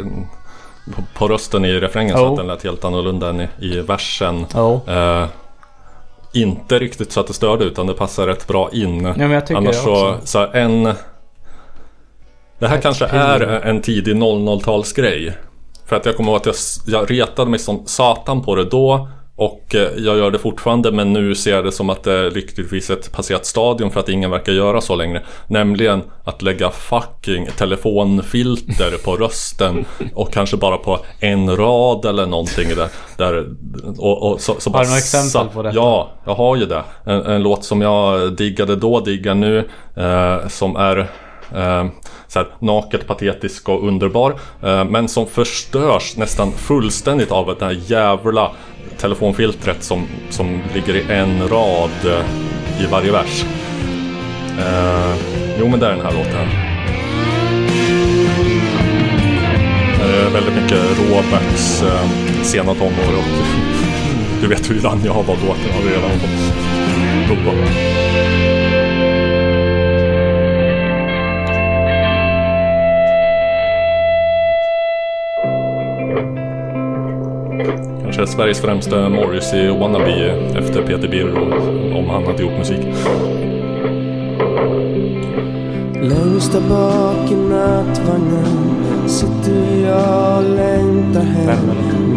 på, 0.96 1.04
på 1.14 1.28
rösten 1.28 1.66
i 1.66 1.74
refrängen 1.80 2.18
så 2.18 2.24
Oh. 2.26 2.32
att 2.32 2.38
den 2.38 2.48
lät 2.48 2.64
helt 2.64 2.86
annorlunda 2.86 3.30
än 3.30 3.42
i, 3.42 3.48
i 3.60 3.82
versen. 3.82 4.46
Ja. 4.54 4.82
Eh, 4.88 5.26
inte 6.34 6.80
riktigt 6.80 7.12
så 7.12 7.20
att 7.20 7.28
det 7.28 7.34
störde 7.34 7.66
utan 7.66 7.88
det 7.88 7.94
passar 7.94 8.28
rätt 8.28 8.48
bra 8.48 8.70
in. 8.74 9.06
Ja 9.06 9.14
men 9.18 9.32
jag 9.32 9.48
tycker 9.48 9.58
Annars 9.58 9.76
det 9.76 9.82
så, 9.82 10.10
också. 10.10 10.28
så 10.28 10.48
en... 10.54 10.84
Det 12.60 12.68
här 12.68 12.82
kanske 12.82 13.06
är 13.06 13.42
en 13.42 13.82
tidig 13.82 14.16
00-talsgrej. 14.16 15.34
För 15.86 15.96
att 15.96 16.06
jag 16.06 16.18
kommer 16.18 16.32
ihåg 16.32 16.40
att 16.40 16.46
jag, 16.46 16.56
jag 16.86 17.12
retade 17.12 17.50
mig 17.50 17.60
som 17.60 17.84
satan 17.86 18.44
på 18.44 18.56
det 18.56 18.66
då. 18.66 19.08
Och 19.42 19.76
eh, 19.76 19.92
jag 19.98 20.18
gör 20.18 20.32
det 20.32 20.40
fortfarande 20.40 20.92
men 20.92 21.14
nu 21.14 21.36
ser 21.36 21.56
jag 21.56 21.66
det 21.66 21.72
som 21.72 21.90
att 21.90 22.04
det 22.04 22.14
är 22.14 22.32
lyckligtvis 22.32 22.90
ett 22.90 23.12
passerat 23.12 23.46
stadium 23.46 23.92
för 23.92 24.00
att 24.00 24.10
ingen 24.10 24.32
verkar 24.32 24.54
göra 24.54 24.82
så 24.82 24.96
längre. 24.96 25.22
Nämligen 25.48 26.02
att 26.24 26.42
lägga 26.42 26.70
fucking 26.70 27.48
telefonfilter 27.58 29.04
på 29.04 29.16
rösten 29.16 29.86
och 30.14 30.34
kanske 30.34 30.58
bara 30.58 30.78
på 30.78 31.00
en 31.20 31.58
rad 31.58 32.06
eller 32.06 32.26
någonting 32.26 32.70
där. 32.70 32.90
där 33.18 33.46
och, 33.98 34.32
och 34.32 34.42
så, 34.42 34.56
så 34.60 34.72
Har 34.72 34.80
du 34.80 34.86
några 34.86 34.98
exempel 34.98 35.54
på 35.54 35.64
detta? 35.64 35.76
Ja, 35.76 36.12
jag 36.26 36.36
har 36.36 36.56
ju 36.56 36.66
det. 36.66 36.84
En, 37.06 37.22
en 37.22 37.44
låt 37.44 37.64
som 37.64 37.82
jag 37.82 38.34
diggade 38.34 38.76
då, 38.76 39.00
diggar 39.00 39.36
nu. 39.36 39.70
Eh, 39.96 40.48
som 40.48 40.76
är 40.76 40.98
eh, 41.56 41.86
så 42.28 42.40
här, 42.40 42.48
naket, 42.60 43.08
patetisk 43.08 43.70
och 43.70 43.88
underbar. 43.88 44.36
Eh, 44.64 44.86
men 44.86 45.08
som 45.08 45.28
förstörs 45.28 46.18
nästan 46.18 46.52
fullständigt 46.52 47.32
av 47.32 47.56
det 47.60 47.66
här 47.66 47.82
jävla 47.86 48.52
telefonfiltret 49.02 49.84
som, 49.84 50.08
som 50.30 50.62
ligger 50.74 50.96
i 50.96 51.14
en 51.14 51.48
rad 51.48 51.90
eh, 52.06 52.84
i 52.84 52.86
varje 52.92 53.12
vers. 53.12 53.46
Eh, 54.60 55.16
jo, 55.60 55.68
men 55.68 55.80
det 55.80 55.86
är 55.86 55.92
den 55.92 56.06
här 56.06 56.12
låten. 56.12 56.48
Det 60.00 60.18
är 60.18 60.30
väldigt 60.30 60.64
mycket 60.64 61.00
Roberts 61.00 61.84
eh, 61.84 62.10
sena 62.44 62.74
tonår 62.74 63.18
och 63.18 63.46
du 64.42 64.48
vet 64.48 64.70
hur 64.70 64.82
grann 64.82 65.02
jag 65.06 65.14
var 65.14 65.36
då. 65.36 65.56
Det 65.66 65.74
har 65.74 65.82
du 65.84 65.90
redan 65.90 66.20
fått 66.20 66.54
prova. 67.28 67.52
på. 67.52 68.01
Kanske 78.14 78.36
Sveriges 78.36 78.62
främsta 78.62 79.10
Morrissey-wannabe 79.10 80.32
efter 80.58 80.82
Peter 80.82 81.08
Birro 81.08 81.54
om 81.98 82.10
han 82.10 82.26
hade 82.26 82.44
gjort 82.44 82.58
musik. 82.58 82.80
Längst 86.02 86.52
där 86.52 86.62
bak 86.70 87.32
i 87.32 87.36
nattvagnen 87.36 88.80
sitter 89.08 89.88
jag 89.88 90.38
och 90.38 90.44
längtar 90.44 91.22
hem. 91.22 91.60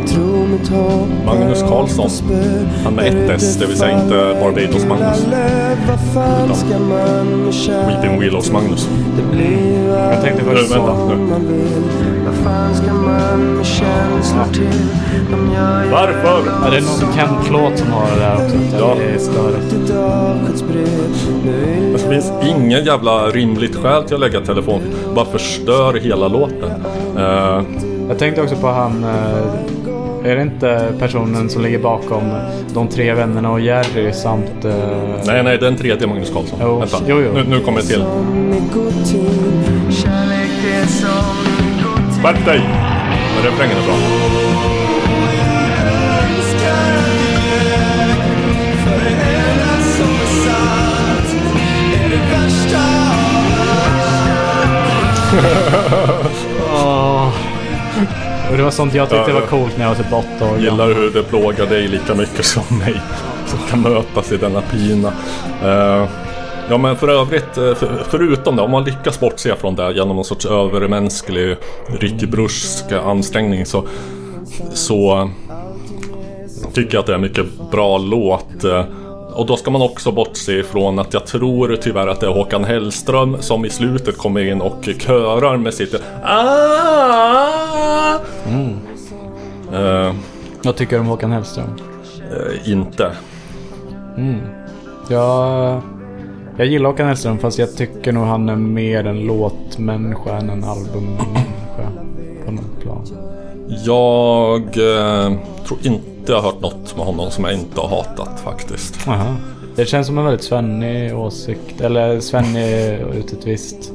Tror 0.07 0.47
mitt 0.47 0.69
hopp 0.69 1.09
Magnus 1.27 1.63
Karlsson. 1.63 2.11
Han 2.85 2.95
med 2.95 3.07
ett 3.07 3.31
S, 3.31 3.57
det 3.61 3.67
vill 3.67 3.79
säga 3.79 4.03
inte 4.03 4.37
Barbados 4.41 4.87
Magnus. 4.87 5.27
Vad 5.89 6.15
fan 6.15 6.55
ska 6.55 6.79
man 6.79 7.45
med 7.45 7.55
kärlek 7.55 7.97
Weeping 7.97 8.21
Willows 8.21 8.53
Magnus. 8.53 8.89
Det 9.17 9.37
blir 9.37 9.89
Jag 9.89 10.23
tänkte 10.23 10.45
först 10.45 10.77
vänta, 10.77 11.09
nu. 11.39 12.14
Fan 12.35 12.75
ska 12.75 12.93
man 12.93 13.55
med 13.57 13.67
känslor 13.67 14.45
till? 14.53 14.81
Om 15.35 15.53
jag 15.55 15.91
Varför? 15.91 16.43
Ja, 16.65 16.71
det 16.71 16.77
är 16.77 16.81
någon 16.81 17.15
Kent-låt 17.17 17.79
som 17.79 17.93
har 17.93 18.07
det 18.15 18.21
där 18.21 18.35
också. 18.35 18.57
Ja. 18.79 18.95
Det 18.99 19.05
är 19.15 19.19
störigt. 19.19 19.75
Det 21.93 21.99
finns 22.11 22.33
ingen 22.57 22.85
jävla 22.85 23.27
rimligt 23.31 23.77
skäl 23.77 24.03
till 24.05 24.15
att 24.15 24.21
lägga 24.21 24.41
telefon. 24.41 24.81
Bara 25.15 25.25
förstör 25.25 25.95
hela 25.95 26.29
låten. 26.29 26.71
Eh, 27.19 27.63
Jag 28.09 28.19
tänkte 28.19 28.43
också 28.43 28.57
på 28.57 28.67
han... 28.69 29.05
eh, 29.05 30.31
Är 30.31 30.37
det 30.37 30.43
inte 30.43 30.89
personen 30.99 31.49
som 31.51 31.63
ligger 31.63 31.79
bakom 31.79 32.23
de 32.75 32.89
tre 32.89 33.15
vännerna 33.15 33.51
och 33.51 33.61
Jerry 33.61 34.13
samt... 34.13 34.65
eh, 34.65 34.73
nej, 35.27 35.43
nej, 35.45 35.59
den 35.59 35.77
tredje 35.77 36.07
Magnus 36.07 36.31
Karlsson. 36.35 36.59
Jo, 36.63 36.79
Vänta. 36.79 36.97
jo, 37.07 37.17
jo. 37.27 37.33
Nu, 37.35 37.45
nu 37.49 37.61
kommer 37.61 37.81
det 37.81 37.87
till. 37.87 38.05
Skärp 42.25 42.45
dig! 42.45 42.61
Men 43.35 43.45
refrängen 43.45 43.79
är 43.79 43.87
bra. 43.87 43.95
Och 58.51 58.57
det 58.57 58.63
var 58.63 58.71
sånt 58.71 58.95
jag 58.95 59.11
tyckte 59.11 59.31
Ja, 59.31 59.41
var 59.41 59.47
coolt 59.47 59.79
när 59.79 59.85
jag 59.85 59.95
var 59.95 60.05
typ 60.05 60.13
åtta 60.13 60.53
år. 60.53 60.59
Gillar 60.59 60.87
hur 60.87 61.11
det 61.11 61.23
plågar 61.23 61.67
dig 61.67 61.89
lika 61.89 62.15
mycket 62.15 62.45
som 62.45 62.79
mig. 62.79 63.01
Som 63.47 63.59
kan 63.71 63.81
mötas 63.81 64.33
i 64.33 64.37
denna 64.37 64.61
pina. 64.61 65.13
Eh, 65.65 66.09
ja 66.71 66.79
men 66.79 66.97
för 66.97 67.09
övrigt, 67.09 67.59
eh, 67.59 67.75
för, 67.75 68.03
förutom 68.11 68.57
det, 68.57 68.63
om 68.63 68.71
man 68.71 68.85
lyckas 68.85 69.21
bortse 69.21 69.57
från 69.57 69.75
det 69.75 69.93
genom 69.93 70.17
någon 70.17 70.25
sorts 70.25 70.47
övermänsklig 70.47 71.57
Ricky 71.87 72.27
ansträngning 73.05 73.67
så, 73.67 73.85
så 74.75 75.31
tycker 76.73 76.95
jag 76.95 77.01
att 77.01 77.07
det 77.07 77.13
är 77.13 77.17
en 77.17 77.21
mycket 77.23 77.47
bra 77.71 77.99
låt. 77.99 78.65
eh, 78.65 78.85
Och 79.35 79.47
då 79.47 79.57
ska 79.57 79.71
man 79.71 79.83
också 79.83 80.13
bortse 80.13 80.53
ifrån 80.53 80.99
att 80.99 81.15
jag 81.15 81.27
tror 81.27 81.77
tyvärr 81.83 82.07
att 82.09 82.21
det 82.21 82.27
är 82.27 82.31
Håkan 82.31 82.65
Hellström 82.65 83.37
som 83.41 83.65
i 83.65 83.71
slutet 83.71 84.19
kommer 84.19 84.45
in 84.45 84.61
och 84.61 84.89
körar 84.99 85.57
med 85.57 85.75
sitt 85.75 85.95
ah! 86.25 88.19
Eh, 89.73 90.15
Vad 90.65 90.77
tycker 90.77 90.97
du 90.97 91.01
om 91.01 91.07
Håkan 91.07 91.33
Hellström? 91.33 91.67
eh, 92.31 92.71
inte. 92.73 93.11
Jag, 95.09 95.81
jag 96.57 96.67
gillar 96.67 96.91
Håkan 96.91 97.07
Hellström 97.07 97.39
fast 97.39 97.59
jag 97.59 97.77
tycker 97.77 98.13
nog 98.13 98.25
han 98.25 98.49
är 98.49 98.57
mer 98.57 99.07
en 99.07 99.21
låtmänniska 99.21 100.37
än 100.37 100.51
en 100.51 100.65
albummänniska. 100.65 101.91
På 102.47 102.53
något 102.53 102.81
plan. 102.81 103.07
Jag 103.85 104.63
eh, 104.63 105.33
tror 105.67 105.79
inte 105.83 106.33
jag 106.33 106.41
har 106.41 106.43
hört 106.43 106.61
något 106.61 106.97
med 106.97 107.07
honom 107.07 107.31
som 107.31 107.45
jag 107.45 107.55
inte 107.55 107.81
har 107.81 107.89
hatat 107.89 108.41
faktiskt. 108.41 109.09
Aha. 109.09 109.37
Det 109.77 109.87
känns 109.87 110.07
som 110.07 110.19
en 110.19 110.25
väldigt 110.25 110.45
svennig 110.45 111.19
åsikt. 111.19 111.81
Eller 111.81 112.21
svennig 112.21 112.99
ut 113.15 113.33
ett 113.33 113.47
visst... 113.47 113.93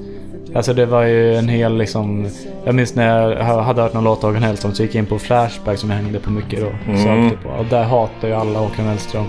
Alltså 0.56 0.74
det 0.74 0.86
var 0.86 1.04
ju 1.04 1.36
en 1.36 1.50
hel 1.50 1.78
liksom... 1.78 2.28
Jag 2.66 2.76
minns 2.76 2.96
när 2.96 3.30
jag 3.30 3.64
hade 3.64 3.82
hört 3.82 3.94
någon 3.94 4.04
låt 4.04 4.24
av 4.24 4.30
Håkan 4.30 4.44
Hellström 4.44 4.74
så 4.74 4.84
gick 4.84 4.96
jag 4.96 5.00
in 5.00 5.06
på 5.06 5.20
Flashback 5.20 5.80
som 5.80 5.90
jag 5.90 5.98
hängde 5.98 6.20
på 6.20 6.32
mycket 6.32 6.60
då. 6.60 6.92
Mm. 6.92 6.98
Sökte 6.98 7.48
på. 7.48 7.50
Och 7.50 7.66
där 7.66 7.84
hatar 7.84 8.28
ju 8.28 8.34
alla 8.34 8.60
Håkan 8.60 8.86
Hellström. 8.86 9.26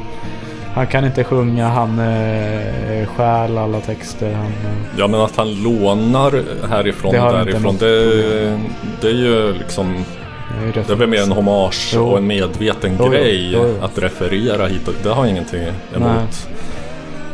Han 0.75 0.87
kan 0.87 1.05
inte 1.05 1.25
sjunga, 1.25 1.69
han 1.69 1.99
eh, 1.99 3.07
stjäl 3.07 3.59
alla 3.59 3.81
texter. 3.81 4.33
Han, 4.35 4.47
eh, 4.47 4.53
Ja 4.99 5.07
men 5.07 5.21
att 5.21 5.37
han 5.37 5.55
lånar 5.63 6.43
härifrån 6.71 7.13
Det 7.13 7.21
och 7.21 7.33
därifrån 7.33 7.77
det, 7.77 8.59
det 9.01 9.09
är 9.09 9.13
ju 9.15 9.53
liksom 9.53 10.05
rätt- 10.75 10.87
Det 10.87 10.93
är 10.93 10.97
väl 10.97 11.09
mer 11.09 11.23
en 11.23 11.33
hommage 11.33 11.93
Jo. 11.95 12.05
och 12.07 12.19
en 12.19 12.27
medveten 12.27 12.97
Jo, 12.99 13.09
grej 13.09 13.51
Jo, 13.55 13.75
att 13.83 13.99
referera 13.99 14.67
hit 14.67 14.89
och 14.89 14.95
det 15.03 15.09
har 15.09 15.25
jag 15.25 15.31
ingenting 15.31 15.63
emot. 15.97 16.49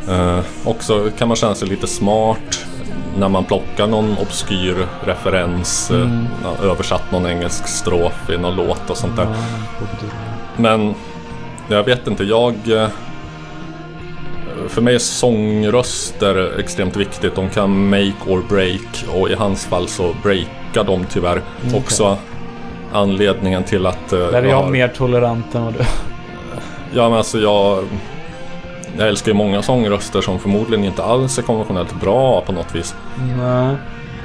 Eh, 0.08 0.38
också 0.64 1.10
kan 1.18 1.28
man 1.28 1.36
känna 1.36 1.54
sig 1.54 1.68
lite 1.68 1.86
smart 1.86 2.66
när 3.18 3.28
man 3.28 3.44
plockar 3.44 3.86
någon 3.86 4.16
obskyr 4.22 4.86
referens, 5.04 5.90
eh, 5.90 5.96
Mm. 6.00 6.26
ja, 6.44 6.64
översatt 6.66 7.12
någon 7.12 7.26
engelsk 7.26 7.68
strof 7.68 8.30
i 8.30 8.38
någon 8.38 8.56
låt 8.56 8.90
och 8.90 8.96
sånt 8.96 9.16
där. 9.16 9.26
Men 10.56 10.94
jag 11.68 11.82
vet 11.84 12.06
inte, 12.06 12.24
jag... 12.24 12.54
eh, 12.68 12.88
För 14.68 14.82
mig 14.82 14.94
är 14.94 14.98
sångröster 14.98 16.58
extremt 16.60 16.96
viktigt. 16.96 17.34
De 17.34 17.50
kan 17.50 17.88
make 17.90 18.12
or 18.26 18.42
break 18.48 19.04
och 19.20 19.30
i 19.30 19.34
hans 19.34 19.66
fall 19.66 19.88
så 19.88 20.14
breakar 20.22 20.84
de 20.84 21.04
tyvärr. 21.04 21.42
Också 21.74 22.16
anledningen 22.92 23.64
till 23.64 23.86
att... 23.86 24.12
eh, 24.12 24.18
Där 24.18 24.32
är 24.32 24.42
jag 24.42 24.46
jag 24.46 24.56
har- 24.62 24.70
mer 24.70 24.88
tolerant 24.88 25.54
än 25.54 25.64
vad 25.64 25.72
du 25.74 25.78
Ja 26.94 27.08
men 27.08 27.18
alltså 27.18 27.38
jag... 27.38 27.84
Jag 28.98 29.08
älskar 29.08 29.32
ju 29.32 29.34
många 29.38 29.62
sångröster 29.62 30.20
som 30.20 30.38
förmodligen 30.38 30.84
inte 30.84 31.02
alls 31.04 31.38
är 31.38 31.42
konventionellt 31.42 32.00
bra 32.00 32.40
på 32.40 32.52
något 32.52 32.74
vis. 32.74 32.94
Nej. 33.38 33.76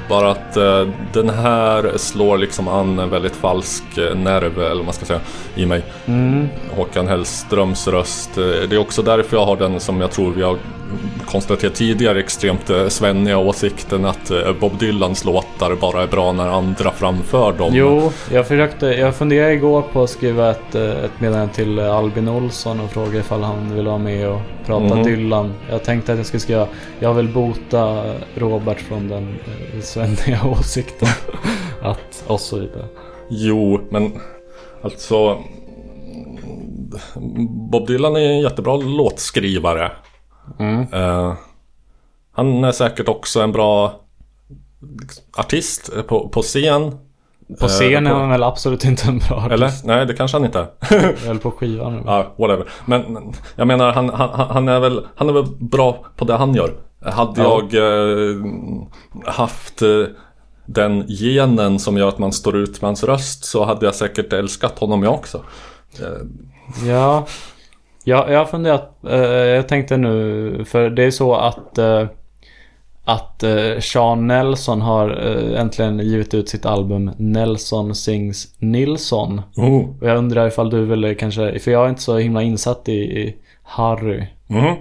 Bara 0.08 0.30
att 0.30 0.56
eh, 0.56 0.86
den 1.12 1.30
här 1.30 1.92
slår 1.96 2.38
liksom 2.38 2.68
an 2.68 2.98
en 2.98 3.10
väldigt 3.10 3.36
falsk 3.36 3.98
eh, 3.98 4.16
nerv, 4.16 4.58
eller 4.58 4.74
vad 4.74 4.84
man 4.84 4.94
ska 4.94 5.04
säga, 5.04 5.20
i 5.54 5.66
mig. 5.66 5.82
Mm. 6.06 6.48
Håkan 6.76 7.06
Hellströms 7.08 7.88
röst. 7.88 8.38
Eh, 8.38 8.44
Det 8.44 8.76
är 8.76 8.78
också 8.78 9.02
därför 9.02 9.36
jag 9.36 9.44
har 9.46 9.56
den 9.56 9.80
som 9.80 10.00
jag 10.00 10.10
tror 10.10 10.32
vi 10.32 10.42
har 10.42 10.56
konstaterat 11.26 11.74
tidigare 11.74 12.20
extremt 12.20 12.70
eh, 12.70 12.88
svenniga 12.88 13.38
åsikten 13.38 14.04
att 14.04 14.30
eh, 14.30 14.52
Bob 14.60 14.78
Dylans 14.78 15.24
låtar 15.24 15.74
bara 15.74 16.02
är 16.02 16.06
bra 16.06 16.32
när 16.32 16.48
andra 16.48 16.90
framför 16.90 17.52
dem. 17.52 17.70
Jo, 17.74 18.12
jag 18.32 18.46
försökte, 18.48 18.86
jag 18.86 19.16
funderade 19.16 19.52
igår 19.52 19.82
på 19.82 20.02
att 20.02 20.10
skriva 20.10 20.50
ett, 20.50 20.74
eh, 20.74 20.90
ett 21.04 21.20
meddelande 21.20 21.54
till 21.54 21.78
Albin 21.80 22.28
Olsson 22.28 22.80
och 22.80 22.90
fråga 22.90 23.18
ifall 23.18 23.42
han 23.42 23.74
vill 23.74 23.86
vara 23.86 23.98
med 23.98 24.28
och 24.28 24.40
prata 24.66 24.94
Mhm. 24.94 25.02
Dylan. 25.04 25.54
Jag 25.70 25.84
tänkte 25.84 26.12
att 26.12 26.18
jag 26.18 26.26
skulle 26.26 26.40
skriva, 26.40 26.66
jag 26.98 27.14
vill 27.14 27.28
bota 27.28 28.04
Robert 28.34 28.80
från 28.80 29.08
den 29.08 29.34
svenniga 29.82 30.40
åsikten. 30.60 31.08
att, 31.82 32.24
och 32.26 32.40
så 32.40 32.58
vidare. 32.58 32.84
Jo, 33.30 33.80
men 33.90 34.12
alltså... 34.82 35.38
Bob 37.70 37.86
Dylan 37.86 38.16
är 38.16 38.20
en 38.20 38.40
jättebra 38.40 38.76
låtskrivare. 38.76 39.90
Eh, 40.92 41.34
han 42.32 42.64
är 42.64 42.72
säkert 42.72 43.08
också 43.08 43.40
en 43.40 43.52
bra 43.52 44.00
artist 45.36 45.90
på, 46.08 46.28
på 46.28 46.42
scen. 46.42 46.98
På 47.60 47.68
scen 47.68 48.06
är 48.06 48.14
han 48.14 48.30
väl 48.30 48.42
absolut 48.42 48.84
inte 48.84 49.08
en 49.08 49.18
bra 49.18 49.36
artist. 49.36 49.52
Eller? 49.52 49.70
Nej, 49.84 50.06
det 50.06 50.14
kanske 50.14 50.36
han 50.36 50.44
inte 50.44 50.58
är. 50.58 50.68
Eller 51.28 51.40
på 51.40 51.50
skivan. 51.50 52.02
Ja, 52.06 52.34
whatever. 52.38 52.68
Men 52.84 53.32
jag 53.56 53.66
menar, 53.66 53.92
han, 53.92 54.08
han, 54.08 54.30
han, 54.50 54.68
är 54.68 54.80
väl, 54.80 55.06
han 55.16 55.28
är 55.28 55.32
väl 55.32 55.46
bra 55.60 56.04
på 56.16 56.24
det 56.24 56.34
han 56.36 56.54
gör. 56.54 56.74
Hade 57.04 57.42
Ja. 57.42 57.62
jag 57.72 57.74
eh, 58.30 58.36
haft 59.26 59.82
eh, 59.82 59.88
den 60.66 61.06
genen 61.08 61.78
som 61.78 61.96
gör 61.96 62.08
att 62.08 62.18
man 62.18 62.32
står 62.32 62.56
ut 62.56 62.80
med 62.82 62.88
hans 62.88 63.04
röst 63.04 63.44
så 63.44 63.64
hade 63.64 63.86
jag 63.86 63.94
säkert 63.94 64.32
älskat 64.32 64.78
honom 64.78 65.02
jag 65.02 65.14
också. 65.14 65.42
Ja, 66.00 66.06
ja 66.86 67.26
jag 68.04 68.38
har 68.38 68.44
funderat. 68.44 69.04
Eh, 69.08 69.18
jag 69.28 69.68
tänkte 69.68 69.96
nu, 69.96 70.64
för 70.64 70.90
det 70.90 71.04
är 71.04 71.10
så 71.10 71.34
att 71.34 71.78
eh, 71.78 72.06
att 73.04 73.42
eh, 73.42 73.78
Sean 73.80 74.26
Nelson 74.26 74.80
har 74.80 75.08
äntligen 75.56 75.98
givit 75.98 76.34
ut 76.34 76.48
sitt 76.48 76.66
album 76.66 77.10
Nelson 77.16 77.94
Sings 77.94 78.54
Nilsson. 78.58 79.42
Oh. 79.56 79.88
Och 80.00 80.08
jag 80.08 80.18
undrar 80.18 80.46
ifall 80.46 80.70
du 80.70 80.84
vill 80.84 81.16
kanske, 81.18 81.58
för 81.58 81.70
jag 81.70 81.84
är 81.84 81.88
inte 81.88 82.02
så 82.02 82.18
himla 82.18 82.42
insatt 82.42 82.88
i, 82.88 82.92
i 82.92 83.36
Harry. 83.62 84.26
Mm. 84.48 84.76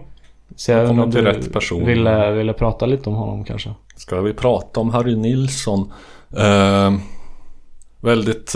Så 0.56 0.72
jag 0.72 0.80
Jag 0.80 0.90
undrar 0.90 1.04
om 1.04 1.12
du 1.12 1.22
rätt 1.22 1.54
person. 1.54 1.86
ville, 1.86 2.32
ville 2.32 2.54
prata 2.54 2.86
lite 2.86 3.10
om 3.10 3.16
honom 3.16 3.44
kanske. 3.44 3.70
Ska 3.96 4.22
vi 4.22 4.34
prata 4.34 4.80
om 4.80 4.90
Harry 4.90 5.16
Nilsson? 5.16 5.92
Eh, 6.38 6.94
väldigt 8.02 8.56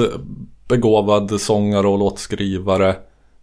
begåvad 0.67 1.41
sångare 1.41 1.87
och 1.87 1.99
låtskrivare. 1.99 2.95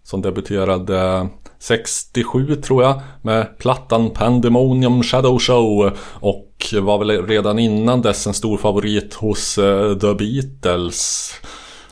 Som 0.04 0.22
debuterade 0.22 1.28
67 1.58 2.56
tror 2.56 2.82
jag 2.82 3.00
med 3.22 3.58
plattan 3.58 4.10
Pandemonium 4.10 5.02
Shadow 5.02 5.38
Show. 5.38 5.96
Och 6.14 6.74
var 6.80 6.98
väl 6.98 7.26
redan 7.26 7.58
innan 7.58 8.02
dess 8.02 8.26
en 8.26 8.34
stor 8.34 8.58
favorit 8.58 9.14
hos 9.14 9.58
eh, 9.58 9.98
The 9.98 10.14
Beatles. 10.14 11.30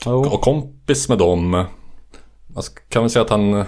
Oh. 0.05 0.33
Och 0.33 0.41
kompis 0.41 1.09
med 1.09 1.17
dem. 1.17 1.49
man 2.47 2.63
kan 2.89 3.03
väl 3.03 3.09
säga 3.09 3.23
att 3.23 3.29
han 3.29 3.65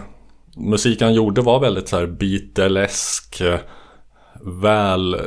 musiken 0.55 1.07
han 1.07 1.15
gjorde 1.15 1.41
var 1.41 1.59
väldigt 1.59 1.89
så 1.89 1.97
här 1.97 2.07
Beatlesk 2.07 3.41
eh, 3.41 3.59
väl 4.41 5.21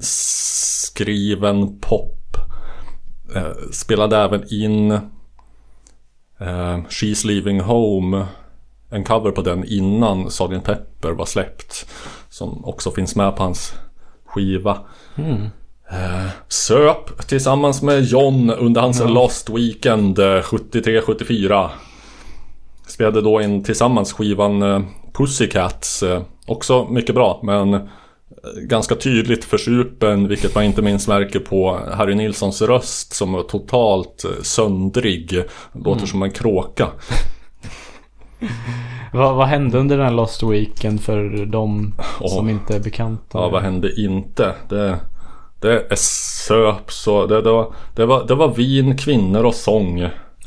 skriven 0.00 1.80
pop. 1.80 2.36
Eh, 3.34 3.70
spelade 3.72 4.16
även 4.16 4.44
in 4.52 4.90
eh, 6.40 6.76
She's 6.88 7.26
Leaving 7.26 7.60
Home 7.60 8.26
en 8.90 9.04
cover 9.04 9.30
på 9.30 9.42
den 9.42 9.64
innan 9.64 10.30
Sgt. 10.30 10.64
Pepper 10.64 11.10
var 11.10 11.26
släppt. 11.26 11.86
Som 12.28 12.64
också 12.64 12.90
finns 12.90 13.16
med 13.16 13.36
på 13.36 13.42
hans 13.42 13.74
skiva. 14.26 14.78
Eh, 15.90 16.30
söp 16.48 17.28
tillsammans 17.28 17.82
med 17.82 18.04
John 18.04 18.50
under 18.50 18.80
hans 18.80 19.00
Lost 19.00 19.50
Weekend 19.50 20.18
eh, 20.18 20.22
73-74. 20.24 21.68
Spelade 22.86 23.20
då 23.20 23.40
in 23.42 23.64
tillsammans 23.64 24.12
skivan 24.12 24.62
eh, 24.62 24.80
Pussycats. 25.12 26.02
Eh, 26.02 26.22
också 26.46 26.84
mycket 26.90 27.14
bra 27.14 27.40
men 27.42 27.74
eh, 27.74 27.80
ganska 28.62 28.94
tydligt 28.94 29.44
försupen 29.44 30.28
vilket 30.28 30.54
man 30.54 30.64
inte 30.64 30.82
minst 30.82 31.08
märker 31.08 31.40
på 31.40 31.80
Harry 31.92 32.14
Nilssons 32.14 32.62
röst 32.62 33.14
som 33.14 33.32
var 33.32 33.42
totalt 33.42 34.24
eh, 34.24 34.42
söndrig. 34.42 35.44
Låter 35.72 36.06
som 36.06 36.22
en 36.22 36.30
kråka. 36.30 36.88
Vad, 39.12 39.36
vad 39.36 39.46
hände 39.46 39.78
under 39.78 39.96
den 39.96 40.06
här 40.06 40.12
Lost 40.12 40.42
Weekend 40.42 41.00
för 41.00 41.46
de 41.46 41.94
Åh. 42.20 42.28
som 42.28 42.48
inte 42.48 42.76
är 42.76 42.80
bekanta? 42.80 43.38
Ja, 43.38 43.48
vad 43.48 43.62
hände 43.62 44.00
inte? 44.00 44.54
Det, 44.68 44.98
det 45.60 45.92
är 45.92 45.96
söp 46.46 46.92
så 46.92 47.26
det, 47.26 47.42
det, 47.42 47.50
var, 47.50 47.72
det, 47.94 48.06
var, 48.06 48.26
det 48.26 48.34
var 48.34 48.48
vin, 48.48 48.96
kvinnor 48.96 49.44
och 49.44 49.54
sång. 49.54 49.94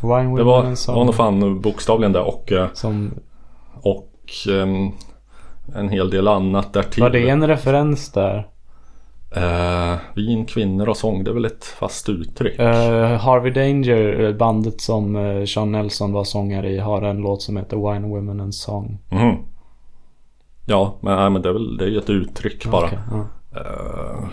Wine 0.01 0.37
Det 0.37 0.43
var, 0.43 0.61
Women 0.61 0.75
det 0.75 0.87
var 0.87 1.05
nog 1.05 1.15
fan 1.15 1.61
bokstavligen 1.61 2.11
det 2.11 2.19
och, 2.19 2.51
eh, 2.51 2.67
som... 2.73 3.11
och 3.81 4.13
ehm, 4.49 4.91
en 5.75 5.89
hel 5.89 6.09
del 6.09 6.27
annat 6.27 6.73
därtill. 6.73 7.03
Var 7.03 7.09
det 7.09 7.29
en 7.29 7.47
referens 7.47 8.11
där? 8.11 8.47
Eh, 9.35 9.95
vin, 10.15 10.45
kvinnor 10.45 10.89
och 10.89 10.97
sång, 10.97 11.23
det 11.23 11.31
är 11.31 11.33
väl 11.33 11.45
ett 11.45 11.65
fast 11.65 12.09
uttryck. 12.09 12.59
Eh, 12.59 13.17
Harvey 13.17 13.51
Danger, 13.51 14.25
eh, 14.25 14.33
bandet 14.33 14.81
som 14.81 15.15
uh, 15.15 15.45
Sean 15.45 15.71
Nelson 15.71 16.11
var 16.11 16.23
sångare 16.23 16.69
i, 16.69 16.79
har 16.79 17.01
en 17.01 17.17
låt 17.17 17.41
som 17.41 17.57
heter 17.57 17.93
Wine 17.93 18.07
Women 18.07 18.39
and 18.39 18.55
Song. 18.55 18.97
Mhm. 19.09 19.35
Ja, 20.65 20.97
men, 21.01 21.15
nej, 21.15 21.29
men 21.29 21.41
det 21.41 21.49
är 21.49 21.53
väl 21.53 21.77
det 21.77 21.85
är 21.85 21.97
ett 21.97 22.09
uttryck 22.09 22.65
bara. 22.65 22.89
Ja. 22.91 23.25
Eh, 23.59 24.29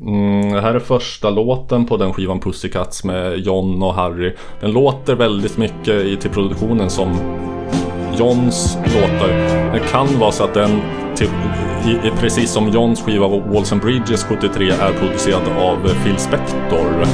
Mm, 0.00 0.52
det 0.52 0.60
här 0.60 0.74
är 0.74 0.78
första 0.78 1.30
låten 1.30 1.86
på 1.86 1.96
den 1.96 2.12
skivan 2.12 2.40
Pussycats 2.40 3.04
med 3.04 3.38
John 3.38 3.82
och 3.82 3.94
Harry. 3.94 4.34
Den 4.60 4.72
låter 4.72 5.14
väldigt 5.14 5.58
mycket 5.58 5.88
i, 5.88 6.16
till 6.16 6.30
produktionen 6.30 6.90
som 6.90 7.08
Johns 8.18 8.78
låtar. 8.84 9.28
Det 9.72 9.80
kan 9.92 10.18
vara 10.18 10.32
så 10.32 10.44
att 10.44 10.54
den, 10.54 10.82
till, 11.16 11.28
i, 11.86 11.90
i, 11.90 12.10
precis 12.20 12.50
som 12.50 12.68
Johns 12.68 13.02
skiva 13.02 13.28
Walls 13.28 13.72
and 13.72 13.80
Bridges 13.80 14.24
73, 14.24 14.70
är 14.70 14.92
producerad 15.00 15.42
av 15.58 15.76
Phil 16.04 16.18
Spector. 16.18 17.04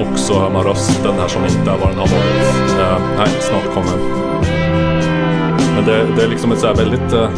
Och 0.00 0.18
så 0.18 0.40
hör 0.40 0.50
man 0.50 0.64
rösten 0.64 1.14
här 1.20 1.28
som 1.28 1.42
inte 1.44 1.70
är 1.70 1.76
vad 1.78 1.88
den 1.88 1.98
har 1.98 2.06
varit. 2.06 2.80
Eh, 2.80 2.98
nej, 3.18 3.28
snart 3.40 3.74
kommer. 3.74 4.18
Men 5.74 5.84
det, 5.86 6.06
det 6.16 6.22
är 6.24 6.28
liksom 6.28 6.52
ett 6.52 6.58
så 6.58 6.66
här 6.66 6.74
väldigt, 6.74 7.12
eh, 7.12 7.28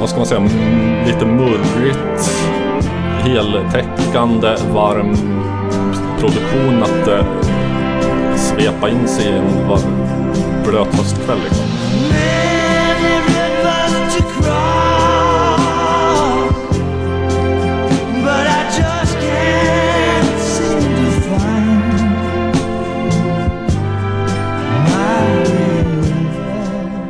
vad 0.00 0.08
ska 0.08 0.18
man 0.18 0.26
säga, 0.26 0.40
m- 0.40 1.04
lite 1.06 1.26
murrigt, 1.26 2.30
heltäckande, 3.22 4.48
varm 4.74 5.16
produktion 6.20 6.82
att 6.82 7.08
eh, 7.08 7.24
svepa 8.36 8.88
in 8.90 9.08
sig 9.08 9.24
i 9.26 9.32
en 9.32 9.68
var- 9.68 9.80
blöt 10.66 10.94
höstkväll. 10.94 11.38
Liksom. 11.44 11.64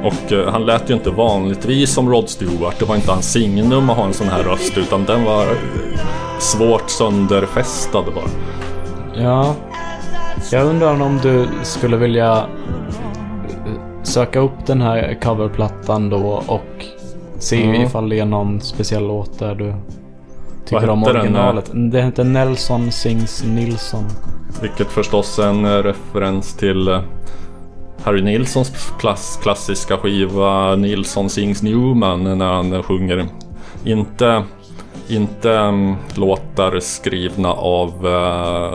Och 0.06 0.32
eh, 0.32 0.52
han 0.52 0.66
lät 0.66 0.90
ju 0.90 0.94
inte 0.94 1.10
vanligtvis 1.10 1.94
som 1.94 2.10
Rod 2.10 2.28
Stewart. 2.28 2.78
Det 2.78 2.84
var 2.84 2.96
inte 2.96 3.10
hans 3.10 3.32
signum 3.32 3.90
att 3.90 3.96
ha 3.96 4.04
en 4.04 4.12
sån 4.12 4.28
här 4.28 4.42
röst 4.42 4.78
utan 4.78 5.04
den 5.04 5.24
var 5.24 5.42
eh, 5.42 6.00
svårt 6.38 6.90
sönderfästad 6.90 8.02
bara. 8.02 8.28
Ja. 9.22 9.54
Jag 10.52 10.66
undrar 10.66 11.02
om 11.02 11.20
du 11.22 11.48
skulle 11.62 11.96
vilja 11.96 12.46
söka 14.16 14.40
upp 14.40 14.66
den 14.66 14.82
här 14.82 15.18
coverplattan 15.22 16.10
då 16.10 16.42
och 16.46 16.84
se 17.38 17.66
Ja. 17.66 17.82
ifall 17.82 18.08
det 18.08 18.18
är 18.18 18.24
någon 18.24 18.60
speciell 18.60 19.06
låt 19.06 19.38
där 19.38 19.54
du 19.54 19.74
tycker 20.64 20.90
om 20.90 20.98
hette 20.98 21.12
den, 21.12 21.20
originalet. 21.20 21.70
Det 21.74 22.02
heter 22.02 22.24
Nelson 22.24 22.92
Sings 22.92 23.44
Nilsson. 23.44 24.04
Vilket 24.62 24.86
förstås 24.86 25.38
är 25.38 25.48
en 25.48 25.64
eh, 25.64 25.70
referens 25.70 26.56
till 26.56 26.88
eh, 26.88 27.00
Harry 28.04 28.22
Nilssons 28.22 28.92
klass, 28.98 29.38
klassiska 29.42 29.96
skiva 29.96 30.76
Nilsson 30.76 31.30
Sings 31.30 31.62
Newman 31.62 32.38
när 32.38 32.52
han 32.52 32.82
sjunger. 32.82 33.26
Inte, 33.84 34.44
inte 35.08 35.50
um, 35.50 35.96
låtar 36.14 36.80
skrivna 36.80 37.52
av 37.52 38.06
eh, 38.06 38.74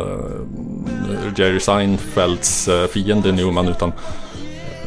Jerry 1.36 1.60
Seinfelds 1.60 2.68
uh, 2.68 2.86
fiende 2.88 3.32
Newman 3.32 3.68
utan 3.68 3.92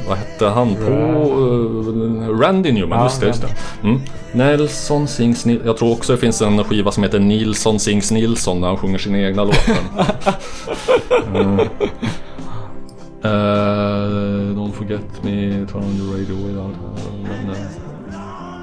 vad 0.09 0.17
hette 0.19 0.47
han 0.47 0.75
på? 0.75 0.83
eh, 0.91 2.39
Randy 2.41 2.73
Newman, 2.73 2.99
Ja, 2.99 3.05
just 3.05 3.21
det. 3.21 3.27
Just 3.27 3.43
det. 3.43 3.49
Mm. 3.89 4.01
Nelson 4.33 5.09
Sings 5.09 5.45
Nilsson. 5.47 5.67
Jag 5.67 5.77
tror 5.77 5.93
också 5.93 6.13
det 6.13 6.19
finns 6.19 6.43
en 6.43 6.65
skiva 6.65 6.91
som 6.91 7.03
heter 7.03 7.19
Nilsson 7.21 7.79
Sings 7.79 8.11
Nilsson 8.11 8.61
där 8.61 8.69
han 8.69 8.77
sjunger 8.77 8.99
sina 8.99 9.19
egna 9.19 9.45
låtar. 9.45 9.77
Mm. 11.35 11.59
Eh, 13.25 14.51
don't 14.57 14.73
forget 14.73 15.23
me, 15.23 15.67
turn 15.67 15.83
on 15.83 15.97
the 15.97 16.05
radio 16.23 16.47
without 16.47 16.75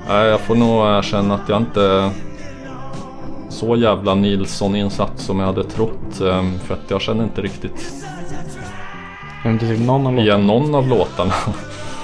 Nej, 0.07 0.27
jag 0.27 0.39
får 0.39 0.55
nog 0.55 0.85
erkänna 0.87 1.33
att 1.35 1.49
jag 1.49 1.57
inte 1.61 2.11
så 3.49 3.75
jävla 3.75 4.15
Nilsson-insatt 4.15 5.11
som 5.19 5.39
jag 5.39 5.45
hade 5.45 5.63
trott. 5.63 6.21
eh, 6.21 6.43
För 6.63 6.73
att 6.73 6.79
jag 6.91 7.01
känner 7.01 7.23
inte 7.23 7.41
riktigt 7.41 7.93
Jag 9.43 9.49
har 9.49 9.53
inte 9.53 9.67
tyckt 9.67 9.81
någon 9.81 10.07
av 10.07 10.13
låtarna. 10.13 10.21
igen 10.21 10.47
någon 10.47 10.75
av 10.75 10.87
låtarna. 10.87 11.33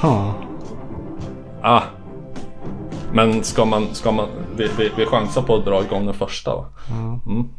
Ja. 0.02 0.34
ah. 1.62 1.82
Men 3.14 3.44
ska 3.44 3.66
man, 3.66 3.88
ska 3.96 4.12
man, 4.12 4.28
vi, 4.56 4.70
vi, 4.78 4.92
vi 4.98 5.06
chansar 5.06 5.42
på 5.42 5.56
att 5.56 5.66
dra 5.66 5.84
igång 5.84 6.06
den 6.06 6.16
första 6.16 6.56
va? 6.56 6.66
Mm. 7.26 7.50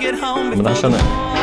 Get 0.00 0.20
home 0.20 0.48
Men 0.48 0.58
den 0.58 0.66
här 0.66 0.74
känner 0.74 0.98
jag. 0.98 1.40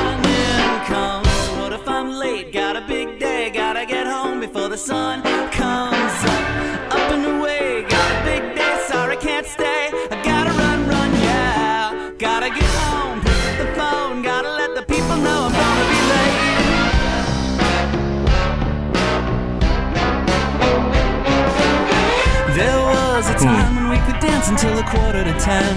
Dance 24.47 24.63
until 24.63 24.79
a 24.79 24.83
quarter 24.83 25.23
to 25.23 25.39
ten. 25.39 25.75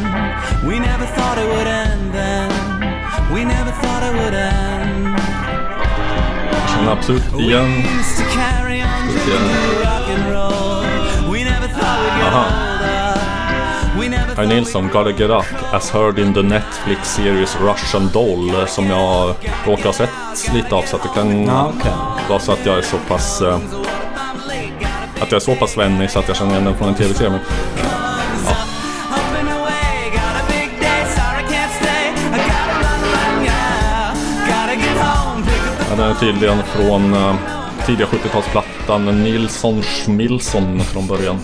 We 0.67 0.79
never 0.79 1.07
thought 1.07 1.39
it 1.39 1.47
would 1.49 1.67
end 1.67 2.13
then. 2.15 2.51
We 3.33 3.45
never 3.45 3.71
thought 3.71 4.03
it 4.03 4.15
would 4.23 4.35
end. 4.35 5.19
Känner 6.69 6.93
absolut 6.93 7.23
igen. 7.39 7.65
We 7.83 7.99
used 7.99 8.17
to 8.19 8.25
carry 8.33 8.83
on 8.83 9.11
Ska 9.11 9.13
vi 9.13 9.21
se 9.21 9.31
drinking 9.31 9.51
här. 9.51 9.71
the 9.71 9.85
rock 9.85 10.09
and 10.09 10.33
roll. 10.35 11.33
We 11.33 11.45
never 11.45 11.69
thought 11.69 12.01
we'd 12.01 12.19
get 12.23 12.33
Aha. 12.33 12.47
older. 12.47 14.01
We 14.01 14.09
never 14.09 14.35
Harry 14.37 14.47
Nilsson, 14.49 14.89
Gotta 14.93 15.13
Get 15.13 15.31
Up, 15.31 15.75
as 15.75 15.91
heard 15.91 16.19
in 16.19 16.33
the 16.35 16.43
Netflix 16.43 17.05
series 17.05 17.57
Russian 17.61 18.09
Doll 18.13 18.67
som 18.69 18.87
jag 18.87 19.35
råkar 19.67 19.85
ha 19.85 19.93
sett 19.93 20.11
lite 20.55 20.75
av 20.75 20.83
så 20.83 20.97
att 20.97 21.03
det 21.03 21.09
kan 21.15 21.47
Ja, 21.47 21.73
okej. 21.79 21.93
vara 22.29 22.39
så 22.41 22.53
att 22.53 22.67
jag 22.67 22.79
är 22.79 22.83
så 22.83 22.97
pass 23.09 23.43
eh, 23.43 23.55
att 25.21 25.31
jag 25.33 25.37
är 25.37 25.41
så 25.41 25.55
pass 25.55 25.71
svennig 25.71 26.11
så 26.11 26.19
att 26.19 26.29
jag 26.29 26.37
känner 26.37 26.53
igen 26.53 26.65
den 26.65 26.77
från 26.77 26.89
en 26.89 26.95
tv-serie. 26.95 27.31
Men 27.31 27.41
är 36.01 36.15
tydligen 36.15 36.59
från 36.63 37.15
eh, 37.15 37.35
tidiga 37.87 38.07
70-talsplattan 38.07 39.23
Nilsson 39.23 39.83
Schmilsson 39.83 40.81
från 40.81 41.07
början. 41.07 41.39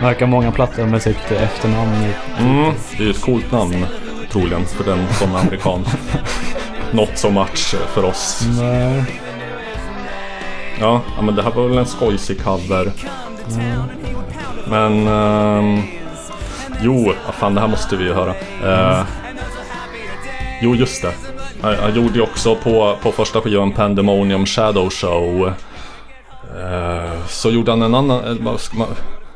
verkar 0.00 0.26
många 0.26 0.52
plattor 0.52 0.84
med 0.86 1.02
sitt 1.02 1.30
efternamn 1.30 1.92
i. 1.94 2.12
Mm, 2.42 2.72
det 2.96 3.02
är 3.02 3.06
ju 3.06 3.10
ett 3.10 3.20
coolt 3.20 3.52
namn 3.52 3.86
troligen 4.30 4.66
för 4.66 4.84
den 4.84 5.06
som 5.12 5.34
är 5.34 5.38
amerikan. 5.38 5.84
Not 6.92 7.18
so 7.18 7.30
much 7.30 7.74
för 7.94 8.04
oss. 8.04 8.46
Nej. 8.60 9.04
Ja, 10.80 11.02
men 11.22 11.34
det 11.34 11.42
här 11.42 11.50
var 11.50 11.68
väl 11.68 11.78
en 11.78 11.86
skojsig 11.86 12.42
cover. 12.44 12.92
Men... 14.66 15.08
ehm, 15.08 15.82
jo, 16.80 17.12
fan 17.32 17.54
det 17.54 17.60
här 17.60 17.68
måste 17.68 17.96
vi 17.96 18.04
ju 18.04 18.14
höra. 18.14 18.34
Eh, 18.64 19.04
jo, 20.62 20.74
just 20.74 21.02
det. 21.02 21.33
Jag, 21.62 21.74
jag 21.74 21.96
gjorde 21.96 22.14
ju 22.14 22.20
också 22.20 22.54
på, 22.54 22.96
på 23.02 23.12
första 23.12 23.40
skivan 23.40 23.72
Pandemonium 23.72 24.46
Shadow 24.46 24.90
Show. 24.90 25.52
Eh, 26.60 27.26
så 27.28 27.50
gjorde 27.50 27.70
han 27.70 27.82
en 27.82 27.94
annan... 27.94 28.38
eh, 28.46 28.56
ska 28.56 28.78
man, 28.78 28.88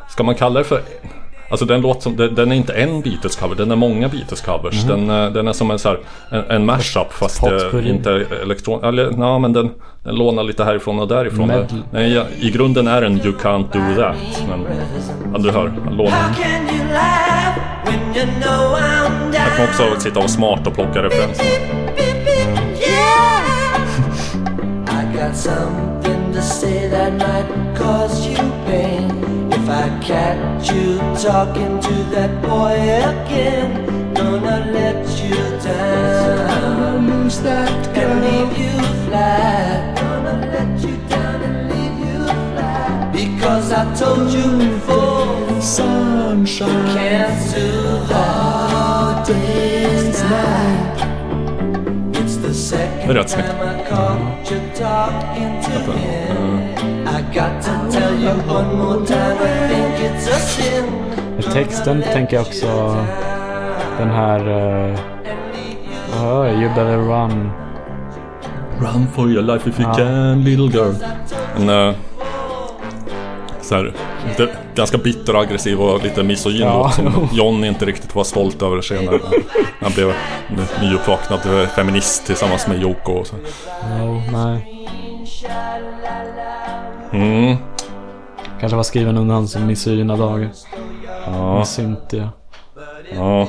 ska 0.08 0.22
man 0.22 0.34
kalla 0.34 0.58
det 0.58 0.64
för? 0.64 0.80
Alltså 1.50 1.66
den 1.66 1.80
låt 1.80 2.02
som, 2.02 2.16
den, 2.16 2.34
den 2.34 2.52
är 2.52 2.56
inte 2.56 2.72
en 2.72 3.02
Beatles-cover, 3.02 3.54
den 3.54 3.70
är 3.70 3.76
många 3.76 4.08
Beatles-covers. 4.08 4.86
Den, 4.86 5.10
eh, 5.10 5.30
den 5.30 5.48
är 5.48 5.52
som 5.52 5.70
en, 5.70 5.78
så 5.78 5.88
här, 5.88 5.98
en, 6.30 6.44
en 6.50 6.66
mashup 6.66 7.12
fast 7.12 7.42
eh, 7.42 7.50
Potpourri. 7.50 7.88
inte 7.90 8.10
elektron... 8.42 8.84
Eller, 8.84 9.14
ja, 9.18 9.38
men 9.38 9.52
den, 9.52 9.70
den 10.04 10.14
lånar 10.14 10.42
lite 10.42 10.64
härifrån 10.64 10.98
och 10.98 11.08
därifrån. 11.08 11.48
Medley. 11.48 11.82
Nej, 11.92 12.12
ja, 12.12 12.24
I 12.40 12.50
grunden 12.50 12.86
är 12.86 13.00
den 13.00 13.20
You 13.20 13.34
Can't 13.42 13.66
Do 13.72 14.02
That. 14.02 14.42
Men, 14.48 14.66
ja, 15.32 15.38
du 15.38 15.50
hör, 15.50 15.72
han 15.84 15.96
lånar. 15.96 16.10
How 16.10 16.34
can 16.34 16.76
you 16.76 16.92
laugh 16.92 17.58
when 17.84 18.16
you 18.16 18.26
know 18.42 18.76
I'm 18.76 19.34
Jag 19.34 19.56
kan 19.56 19.64
också 19.88 20.00
sitta 20.00 20.20
och 20.20 20.30
smart 20.30 20.66
och 20.66 20.74
plocka 20.74 21.02
referenser. 21.02 21.87
Got 25.28 25.36
something 25.36 26.32
to 26.32 26.42
say 26.42 26.88
that 26.88 27.12
might 27.12 27.76
cause 27.76 28.26
you 28.26 28.36
pain. 28.66 29.10
If 29.52 29.68
I 29.68 29.86
catch 30.00 30.70
you 30.70 30.98
talking 31.22 31.80
to 31.80 31.94
that 32.14 32.32
boy 32.42 32.76
again, 33.12 34.14
gonna 34.14 34.70
let 34.72 35.04
you 35.22 35.36
down. 35.60 37.06
Lose 37.10 37.40
that 37.40 37.94
girl 37.94 38.10
and 38.10 38.24
leave 38.24 38.58
you 38.58 38.76
flat. 39.04 39.98
Gonna 39.98 40.46
let 40.54 40.80
you 40.82 40.96
down 41.08 41.42
and 41.42 41.58
leave 41.72 41.98
you 42.06 42.24
flat. 42.52 43.12
Because 43.12 43.70
I 43.72 43.84
told 43.94 44.32
you 44.32 44.48
before, 44.72 45.60
sunshine 45.60 46.86
can't 46.94 47.54
do 47.54 47.70
that. 48.08 49.26
Day's 49.26 50.22
night. 50.22 50.97
Det 52.76 53.04
är 53.10 53.14
rätt 53.14 53.30
snyggt. 53.30 53.48
time 53.48 53.64
I 53.64 53.88
caught 53.90 54.52
you 54.52 54.60
talking 54.78 55.62
to 55.62 55.92
him. 55.92 56.60
I 57.06 57.34
got 57.34 57.62
to 57.62 57.98
tell 57.98 58.22
you 58.22 58.30
one 58.56 58.76
more 58.76 59.06
time, 59.06 59.36
I 59.42 59.68
think 59.68 60.12
it's 60.12 60.28
a 60.28 60.38
sin. 60.38 60.84
I 61.38 61.42
texten 61.42 62.02
tänker 62.12 62.36
jag 62.36 62.46
också 62.46 62.96
den 63.98 64.10
här... 64.10 64.48
Uh, 64.48 64.94
oh, 66.24 66.60
you 66.62 66.68
better 66.68 66.96
run. 66.98 67.50
Run 68.80 69.06
for 69.14 69.28
your 69.30 69.42
life 69.42 69.70
if 69.70 69.80
you 69.80 69.88
Ja. 69.88 69.94
can 69.94 70.44
little 70.44 70.68
girl. 70.68 70.94
En, 71.56 71.68
uh, 71.70 71.94
så 73.60 73.74
här, 73.74 73.92
lite, 74.28 74.48
ganska 74.78 74.98
bitter 74.98 75.36
och 75.36 75.42
aggressiv 75.42 75.80
och 75.80 76.02
lite 76.02 76.22
misogyn 76.22 76.60
Ja. 76.66 76.82
låt 76.82 76.94
som 76.94 77.28
John 77.32 77.64
inte 77.64 77.84
riktigt 77.86 78.14
var 78.14 78.24
stolt 78.24 78.62
över 78.62 78.80
senare. 78.80 79.20
Han 79.80 79.92
blev 79.92 80.12
nyuppvaknad 80.82 81.40
feminist 81.74 82.26
tillsammans 82.26 82.66
med 82.66 82.82
Yoko. 82.82 83.12
Och 83.12 83.26
så. 83.26 83.36
No, 83.98 84.22
nej. 84.32 84.74
Mm. 87.12 87.56
Kanske 88.60 88.76
var 88.76 88.82
skriven 88.82 89.16
under 89.16 89.34
hans 89.34 89.56
misogyna 89.58 90.16
dagar. 90.16 90.48
Ja, 91.26 91.64
Cynthia. 91.64 92.30
ja. 93.16 93.48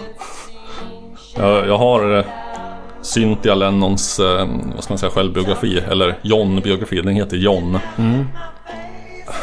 Jag, 1.38 1.68
jag 1.68 1.78
har 1.78 2.18
eh, 2.18 2.26
Cynthia 3.02 3.56
Lennons, 3.56 4.20
eh, 4.20 4.48
vad 4.76 4.84
ska 4.84 4.92
man 4.94 4.98
säga, 4.98 5.10
självbiografi. 5.12 5.78
Eller 5.92 6.18
John-biografi. 6.22 7.02
Den 7.02 7.16
heter 7.16 7.38
John. 7.38 7.80
Mm. 7.98 8.26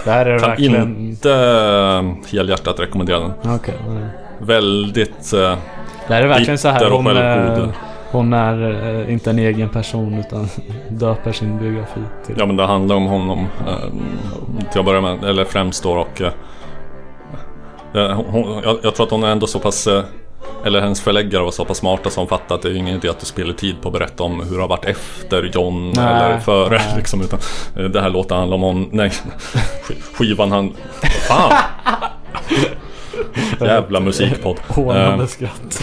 Det 0.07 0.13
här 0.13 0.27
är 0.27 0.39
Kan 0.39 0.49
verkligen... 0.49 0.97
inte 0.97 1.33
eh, 1.33 2.31
helhjärtat 2.33 2.81
rekommendera 2.81 3.19
den. 3.19 3.33
Nej. 3.43 3.59
Väldigt... 4.39 5.33
Eh, 5.33 5.57
Det 6.09 6.15
här 6.15 6.23
är 6.23 6.27
verkligen 6.27 6.59
så 6.59 6.69
här. 6.69 6.91
Hon, 6.91 7.17
eh, 7.17 7.69
hon 8.11 8.33
är 8.33 8.85
eh, 9.05 9.13
inte 9.13 9.31
en 9.31 9.39
egen 9.39 9.69
person 9.69 10.15
utan 10.19 10.49
döper 10.89 11.33
sin 11.33 11.59
biografi 11.59 12.01
till... 12.27 12.35
Ja 12.39 12.47
men 12.47 12.57
det 12.57 12.67
handlar 12.67 12.97
om 12.97 13.07
honom 13.07 13.47
eh, 13.67 13.75
till 14.71 14.81
att 14.81 14.87
börja 14.87 15.01
med, 15.01 15.25
eller 15.25 15.45
främst 15.45 15.83
då 15.83 15.91
och 15.93 16.21
eh, 16.23 16.33
eh, 17.95 18.21
hon, 18.27 18.61
jag, 18.65 18.79
jag 18.83 18.95
tror 18.95 19.07
att 19.07 19.11
hon 19.13 19.25
är 19.25 19.29
ändå 19.33 19.47
så 19.47 19.59
pass 19.59 19.89
eller 20.65 20.81
hennes 20.81 21.01
förläggare 21.01 21.43
var 21.43 21.51
så 21.51 21.65
pass 21.65 21.79
smarta 21.79 22.11
som 22.11 22.27
fattade 22.29 22.55
att 22.55 22.63
det 22.63 22.69
är 22.69 22.75
ingen 22.75 22.97
idé 22.97 23.09
att 23.09 23.21
du 23.21 23.27
spelar 23.27 23.53
tid 23.53 23.81
på 23.83 23.89
att 23.89 23.93
berätta 23.93 24.23
om 24.23 24.41
hur 24.49 24.55
det 24.57 24.61
har 24.63 24.69
varit 24.69 24.85
efter 24.85 25.43
John 25.55 25.91
Nej, 25.97 26.25
eller 26.25 26.39
före 26.41 26.69
nej. 26.79 26.93
liksom. 26.97 27.21
Utan 27.23 27.39
eh, 27.77 27.85
det 27.85 28.01
här 28.01 28.11
låter 28.11 28.35
handla 28.35 28.55
om 28.57 28.63
hon, 28.63 28.89
nej, 28.93 29.09
sk- 29.09 30.03
skivan 30.15 30.53
han... 30.53 30.73
Fan! 31.29 31.53
Jävla 33.61 34.01
musikpodd. 34.01 34.57
Hånande 34.69 35.23
Eh, 35.25 35.29
skratt. 35.29 35.83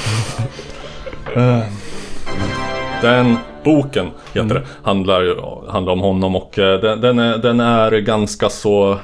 Den 3.01 3.38
boken 3.64 4.11
heter 4.34 4.55
det. 4.55 4.64
Handlar, 4.84 5.36
handlar 5.72 5.93
om 5.93 5.99
honom 5.99 6.36
och 6.36 6.59
eh, 6.59 6.80
den, 6.80 7.01
den, 7.01 7.20
är, 7.20 7.38
den 7.38 7.59
är 7.59 7.91
ganska 7.91 8.49
så 8.49 8.99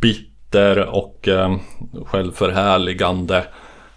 bitter 0.00 0.78
och 0.78 1.28
självförhärligande. 2.06 3.44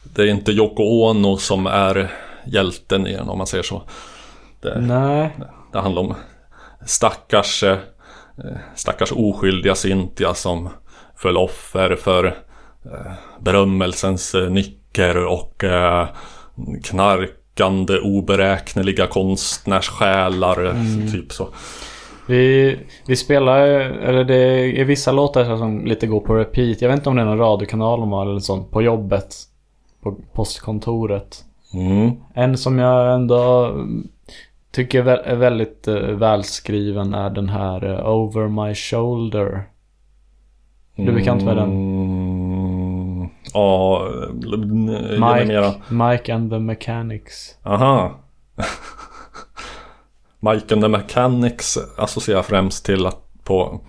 Det 0.03 0.21
är 0.21 0.27
inte 0.27 0.51
Yoko 0.51 0.83
Ono 0.83 1.37
som 1.37 1.67
är 1.67 2.11
hjälten 2.45 3.07
i 3.07 3.13
den 3.15 3.29
om 3.29 3.37
man 3.37 3.47
säger 3.47 3.63
så. 3.63 3.81
Det, 4.61 4.81
Nej. 4.81 5.29
det 5.71 5.79
handlar 5.79 6.01
om 6.01 6.15
stackars, 6.85 7.63
eh, 7.63 7.77
stackars 8.75 9.11
oskyldiga 9.11 9.75
Cynthia 9.75 10.33
som 10.33 10.69
föll 11.15 11.37
offer 11.37 11.95
för 11.95 12.25
eh, 12.85 13.11
berömmelsens 13.39 14.35
eh, 14.35 14.49
nycker 14.49 15.25
och 15.25 15.63
knarkande 16.83 17.99
oberäkneliga 17.99 19.07
konstnärssjälar. 19.07 20.65
Mm. 20.65 21.11
Typ 21.11 21.31
så. 21.31 21.49
Vi, 22.27 22.79
vi 23.07 23.15
spelar, 23.15 23.59
eller 23.59 24.23
det 24.23 24.35
är 24.81 24.85
vissa 24.85 25.11
låtar 25.11 25.57
som 25.57 25.85
lite 25.85 26.07
går 26.07 26.19
på 26.19 26.35
repeat. 26.35 26.81
Jag 26.81 26.89
vet 26.89 26.97
inte 26.97 27.09
om 27.09 27.15
det 27.15 27.21
är 27.21 27.25
någon 27.25 27.37
radiokanal 27.37 27.99
de 27.99 28.11
har 28.11 28.25
eller 28.25 28.39
sånt 28.39 28.71
på 28.71 28.81
jobbet. 28.81 29.35
På 30.01 30.15
postkontoret. 30.33 31.45
Mm. 31.73 32.11
En 32.33 32.57
som 32.57 32.79
jag 32.79 33.15
ändå 33.15 33.65
mm, 33.65 34.07
tycker 34.71 34.99
är 34.99 35.03
vä- 35.03 35.23
är 35.23 35.35
väldigt 35.35 35.87
eh, 35.87 35.95
välskriven 35.95 37.13
är 37.13 37.29
den 37.29 37.49
här 37.49 37.85
eh, 37.93 38.09
Over 38.09 38.47
My 38.47 38.75
Shoulder. 38.75 39.63
Är 40.95 41.05
du 41.05 41.11
bekant 41.11 41.43
med 41.43 41.57
den? 41.57 41.69
Mm. 41.69 43.29
Ja, 43.53 44.07
mig 45.19 45.45
mera. 45.45 45.67
Mike, 45.67 45.93
Mike 45.93 46.33
and 46.33 46.51
the 46.51 46.59
Mechanics. 46.59 47.57
Aha. 47.63 48.11
Mike 50.39 50.73
and 50.73 50.81
the 50.83 50.87
Mechanics 50.87 51.77
associerar 51.97 52.37
jag 52.37 52.45
främst 52.45 52.85
till 52.85 53.05
att 53.05 53.25
på 53.43 53.81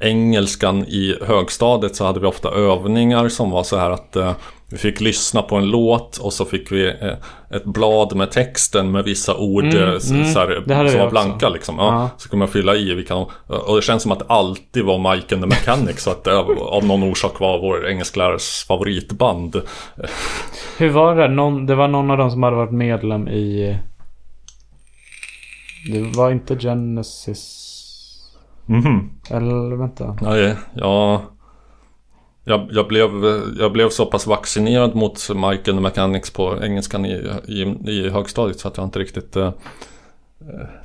engelskan 0.00 0.84
i 0.84 1.14
högstadiet 1.26 1.96
så 1.96 2.04
hade 2.04 2.20
vi 2.20 2.26
ofta 2.26 2.50
övningar 2.50 3.28
som 3.28 3.50
var 3.50 3.62
så 3.62 3.76
här 3.76 3.90
att 3.90 4.16
vi 4.70 4.76
fick 4.76 5.00
lyssna 5.00 5.42
på 5.42 5.56
en 5.56 5.66
låt 5.70 6.16
och 6.16 6.32
så 6.32 6.44
fick 6.44 6.72
vi 6.72 6.86
eh, 6.88 7.14
ett 7.56 7.64
blad 7.64 8.16
med 8.16 8.30
texten 8.30 8.90
med 8.90 9.04
vissa 9.04 9.36
ord 9.36 9.64
Mm, 9.64 9.76
eh, 9.88 9.94
s- 9.94 10.10
mm. 10.10 10.24
så 10.32 10.38
här, 10.38 10.54
som 10.54 10.64
vi 10.66 10.74
var 10.74 11.04
också. 11.06 11.10
blanka 11.10 11.48
liksom. 11.48 11.76
Ja, 11.78 11.84
Ja. 11.86 12.10
Så 12.18 12.28
kunde 12.28 12.38
man 12.44 12.48
fylla 12.52 12.74
i 12.76 12.94
vilka 12.94 13.14
Och 13.46 13.76
det 13.76 13.82
känns 13.82 14.02
som 14.02 14.12
att 14.12 14.18
det 14.18 14.24
alltid 14.28 14.84
var 14.84 15.14
Mike 15.14 15.34
and 15.34 15.42
the 15.44 15.48
Mechanics 15.48 16.02
så 16.02 16.10
att 16.10 16.24
det 16.24 16.36
av 16.60 16.84
någon 16.86 17.02
orsak 17.02 17.40
var 17.40 17.58
vår 17.58 17.88
engelsklärares 17.88 18.64
favoritband. 18.68 19.62
Hur 20.78 20.88
var 20.90 21.16
det? 21.16 21.28
Någon, 21.28 21.66
det 21.66 21.74
var 21.74 21.88
någon 21.88 22.10
av 22.10 22.18
dem 22.18 22.30
som 22.30 22.42
hade 22.42 22.56
varit 22.56 22.72
medlem 22.72 23.28
i... 23.28 23.78
Det 25.92 26.00
var 26.16 26.30
inte 26.30 26.58
Genesis. 26.58 27.64
Mhm. 28.66 29.10
Eller 29.30 29.76
vänta. 29.76 30.16
Nej, 30.20 30.54
ja... 30.74 31.22
Jag, 32.48 32.68
jag, 32.70 32.88
blev, 32.88 33.10
jag 33.58 33.72
blev 33.72 33.88
så 33.88 34.06
pass 34.06 34.26
vaccinerad 34.26 34.94
mot 34.94 35.28
Mike 35.34 35.70
and 35.70 35.78
the 35.78 35.80
Mechanics 35.80 36.30
på 36.30 36.56
engelskan 36.62 37.06
i, 37.06 37.30
i, 37.48 37.62
i 37.90 38.10
högstadiet 38.10 38.60
så 38.60 38.68
att 38.68 38.76
jag 38.76 38.86
inte 38.86 38.98
riktigt 38.98 39.36
eh, 39.36 39.46
eh, 39.46 39.52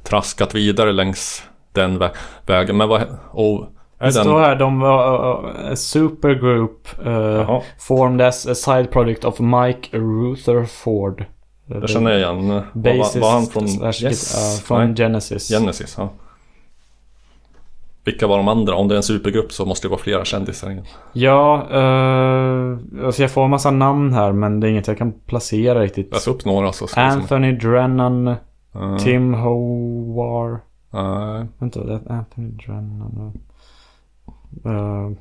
traskat 0.04 0.56
vidare 0.56 0.92
längs 0.92 1.44
den 1.72 1.98
vä 2.00 2.12
vägen. 2.46 2.78
Men 2.78 2.90
vad... 2.90 3.02
Och, 3.32 3.66
Det 4.00 4.12
står 4.12 4.40
här, 4.40 4.56
de 4.56 4.80
var 4.80 5.46
uh, 5.46 5.72
a 5.72 5.76
supergroup 5.76 6.88
uh, 7.06 7.62
formed 7.80 8.28
as 8.28 8.48
a 8.48 8.56
side 8.56 8.92
project 8.92 9.26
of 9.26 9.40
Mike 9.40 9.98
Rutherford. 9.98 11.26
jag 11.66 11.90
känner 11.90 12.18
igen. 12.18 12.48
Var, 12.48 12.62
var, 12.74 13.20
var 13.20 13.32
han 13.32 13.46
från 13.46 13.68
Yes? 13.86 14.58
uh, 14.60 14.66
från 14.66 14.96
Genesis. 14.96 15.50
Genesis? 15.50 15.96
Ja. 15.98 16.10
Vilka 18.04 18.28
var 18.28 18.38
de 18.38 18.48
andra? 18.48 18.76
Om 18.76 18.88
det 18.88 18.96
är 18.96 18.98
en 18.98 19.04
supergrupp 19.04 19.52
så 19.52 19.66
måste 19.66 19.88
det 19.88 19.90
vara 19.90 20.02
flera 20.02 20.26
kändisar. 20.26 20.82
Ja, 21.14 21.68
uh, 21.72 23.06
alltså 23.06 23.22
jag 23.22 23.32
får 23.32 23.44
en 23.44 23.50
massa 23.50 23.72
namn 23.72 24.14
här 24.14 24.32
men 24.32 24.60
det 24.60 24.68
är 24.68 24.72
inget 24.72 24.88
jag 24.88 24.98
kan 24.98 25.12
placera 25.12 25.82
riktigt. 25.82 26.12
Läs 26.12 26.28
upp 26.28 26.46
några 26.46 26.72
så 26.72 26.88
se. 26.88 27.00
Anthony 27.00 27.52
Drennan, 27.52 28.36
Ja. 28.74 29.00
Tim 29.00 29.34
Howard. 29.34 30.60
Nej, 30.90 31.46
Vänta, 31.58 31.84
det 31.84 31.94
är 31.94 32.12
Anthony 32.12 32.50
Drennan. 32.50 33.34
Uh, 34.66 35.12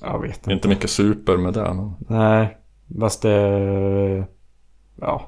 jag 0.00 0.22
vet 0.22 0.36
inte. 0.36 0.52
inte 0.52 0.68
mycket 0.68 0.90
super 0.90 1.36
med 1.36 1.54
det. 1.54 1.74
Men... 1.74 1.94
Nej, 1.98 2.56
fast 3.00 3.22
det... 3.22 4.26
Ja. 5.00 5.26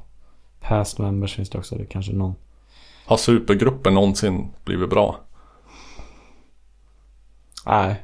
Past 0.61 0.99
members 0.99 1.35
finns 1.35 1.51
det 1.51 1.59
också. 1.59 1.75
Det 1.75 1.85
kanske 1.87 2.13
någon. 2.13 2.35
Har 3.07 3.17
supergrupper 3.17 3.91
någonsin 3.91 4.49
blivit 4.65 4.91
bra? 4.91 5.17
Nej. 7.67 8.03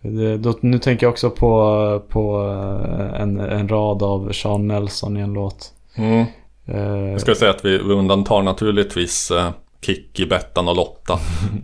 Det, 0.00 0.36
då, 0.38 0.54
nu 0.60 0.78
tänker 0.78 1.06
jag 1.06 1.10
också 1.12 1.30
på, 1.30 2.02
på 2.08 2.42
eh, 2.44 3.20
en, 3.20 3.40
en 3.40 3.68
rad 3.68 4.02
av 4.02 4.32
Sean 4.32 4.68
Nelson 4.68 5.16
i 5.16 5.20
en 5.20 5.32
låt. 5.32 5.72
Mm. 5.94 6.24
Eh, 6.66 7.10
Jag 7.10 7.20
ska 7.20 7.34
säga 7.34 7.50
att 7.50 7.64
vi, 7.64 7.78
vi 7.78 7.92
undantar 7.94 8.42
naturligtvis 8.42 9.30
eh, 9.30 9.50
Kikki, 9.80 10.26
Bettan 10.26 10.68
och 10.68 10.76
Lotta 10.76 11.18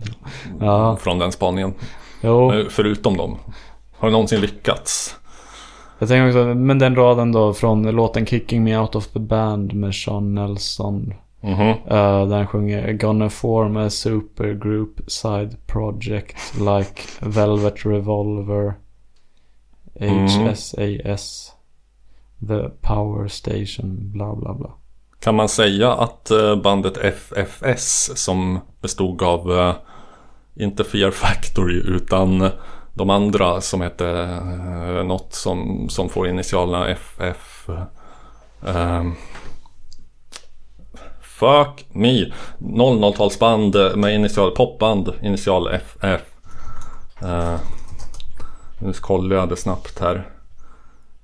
ja, 0.59 0.95
från 0.95 1.19
den 1.19 1.31
spaningen. 1.31 1.73
jo. 2.21 2.51
Förutom 2.69 3.17
dem. 3.17 3.37
Har 3.97 4.07
det 4.07 4.11
någonsin 4.11 4.41
lyckats? 4.41 5.15
Jag 5.99 6.09
tänker 6.09 6.27
också, 6.27 6.55
men 6.55 6.79
den 6.79 6.95
raden 6.95 7.31
då 7.31 7.53
från 7.53 7.83
låten 7.91 8.25
Kicking 8.25 8.63
Me 8.63 8.77
Out 8.77 8.95
of 8.95 9.07
the 9.07 9.19
Band 9.19 9.73
med 9.73 9.95
Sean 9.95 10.35
Nelson. 10.35 11.13
Mhm. 11.45 11.69
Uh, 11.69 12.27
där 12.27 12.37
han 12.37 12.47
sjunger 12.47 12.93
Gonna 12.93 13.29
form 13.29 13.77
a 13.77 13.89
supergroup 13.89 15.11
side 15.11 15.67
project 15.67 16.55
like 16.59 17.01
Velvet 17.19 17.85
Revolver. 17.85 18.73
HSAS 19.99 21.51
The 22.47 22.69
Power 22.81 23.27
Station 23.27 24.11
bla 24.11 24.35
bla 24.35 24.53
bla. 24.53 24.73
Kan 25.19 25.35
man 25.35 25.49
säga 25.49 25.93
att 25.93 26.31
eh, 26.31 26.55
bandet 26.55 26.97
FFS 26.97 28.11
som 28.15 28.59
bestod 28.81 29.21
av 29.21 29.51
eh, 29.51 29.75
inte 30.55 30.83
Fear 30.83 31.11
Factory 31.11 31.75
utan 31.75 32.49
de 32.93 33.09
andra 33.09 33.61
som 33.61 33.81
hette 33.81 34.07
eh, 34.09 35.03
något 35.03 35.33
som, 35.33 35.89
som 35.89 36.09
får 36.09 36.27
initialerna 36.27 36.89
FF 36.89 37.69
ehm, 38.67 39.13
Fuck 41.39 41.85
me 41.91 42.31
00-talsband 42.59 43.95
med 43.95 44.15
initial 44.15 44.51
popband 44.51 45.13
initial 45.21 45.67
FF 45.67 46.21
Eh, 47.21 47.59
Nu 48.79 48.93
kollar 48.93 49.35
jag 49.35 49.49
det 49.49 49.55
snabbt 49.55 49.99
här 49.99 50.29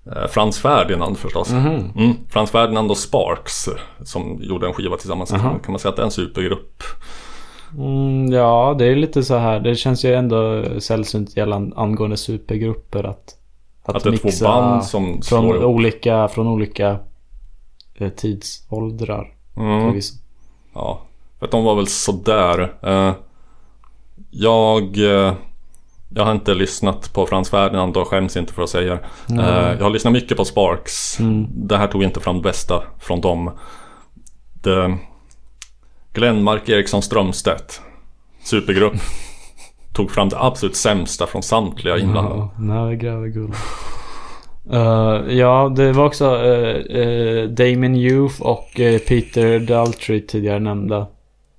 Eh, 0.05 0.27
Frans 0.27 0.59
Ferdinand 0.59 1.17
förstås. 1.17 1.51
Mm, 1.51 2.13
Frans 2.29 2.51
Ferdinand 2.51 2.91
och 2.91 2.97
Sparks 2.97 3.67
eh, 3.67 3.73
som 4.03 4.39
gjorde 4.41 4.67
en 4.67 4.73
skiva 4.73 4.97
tillsammans. 4.97 5.29
Kan 5.29 5.61
man 5.67 5.79
säga 5.79 5.89
att 5.89 5.95
det 5.95 6.01
är 6.01 6.05
en 6.05 6.11
supergrupp? 6.11 6.83
Mm, 7.77 8.31
ja, 8.31 8.75
det 8.79 8.85
är 8.85 8.95
lite 8.95 9.23
så 9.23 9.35
här. 9.37 9.59
Det 9.59 9.75
känns 9.75 10.05
ju 10.05 10.13
ändå 10.13 10.63
sällsynt 10.79 11.37
gällande 11.37 11.77
angående 11.77 12.17
supergrupper 12.17 13.03
att 13.03 13.35
Att 13.85 14.03
det 14.03 14.09
är 14.09 14.17
två 14.17 14.45
band 14.45 14.83
som 14.83 15.05
från 15.05 15.21
slår 15.21 15.65
olika, 15.65 16.27
från 16.27 16.47
olika 16.47 16.99
eh, 17.95 18.09
tidsåldrar. 18.09 19.40
Mm. 19.61 20.01
Ja, 20.73 21.01
för 21.39 21.45
att 21.45 21.51
de 21.51 21.63
var 21.63 21.75
väl 21.75 21.87
sådär. 21.87 22.73
Eh, 22.81 23.13
jag, 24.31 24.97
eh, 24.97 25.33
jag 26.09 26.25
har 26.25 26.31
inte 26.31 26.53
lyssnat 26.53 27.13
på 27.13 27.25
Frans 27.25 27.49
Ferdinand 27.49 27.97
och 27.97 28.07
skäms 28.07 28.37
inte 28.37 28.53
för 28.53 28.63
att 28.63 28.69
säga 28.69 28.99
det. 29.27 29.33
Eh, 29.35 29.71
jag 29.77 29.83
har 29.83 29.89
lyssnat 29.89 30.13
mycket 30.13 30.37
på 30.37 30.45
Sparks. 30.45 31.17
Det 31.49 31.77
här 31.77 31.87
tog 31.87 32.03
inte 32.03 32.19
fram 32.19 32.35
det 32.35 32.41
bästa 32.41 32.83
från 32.99 33.21
dem. 33.21 33.51
Det, 34.53 34.97
Glenmark 36.13 36.69
Eriksson 36.69 37.01
Strömstedt, 37.01 37.81
supergrupp, 38.43 38.93
tog 39.93 40.11
fram 40.11 40.29
det 40.29 40.39
absolut 40.39 40.75
sämsta 40.75 41.27
från 41.27 41.43
samtliga 41.43 41.97
inblandade. 41.97 42.39
Ja, 42.39 42.51
när 42.57 42.93
Eh, 44.71 45.37
ja, 45.37 45.73
det 45.75 45.91
var 45.91 46.05
också 46.05 46.35
uh, 46.35 46.97
uh, 46.97 47.49
Damon 47.49 47.95
Youth 47.95 48.41
och 48.41 48.69
Peter 49.07 49.59
Daltrey 49.59 50.21
tidigare 50.21 50.59
nämnda. 50.59 51.07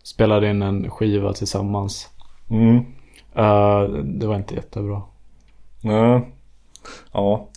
Spelade 0.04 0.50
in 0.50 0.62
en 0.62 0.90
skiva 0.90 1.32
tillsammans. 1.32 2.08
Mm. 2.50 2.84
Det 4.04 4.26
var 4.26 4.36
inte 4.36 4.54
jättebra. 4.54 5.02
Nej. 5.80 6.28
Ja. 7.12 7.48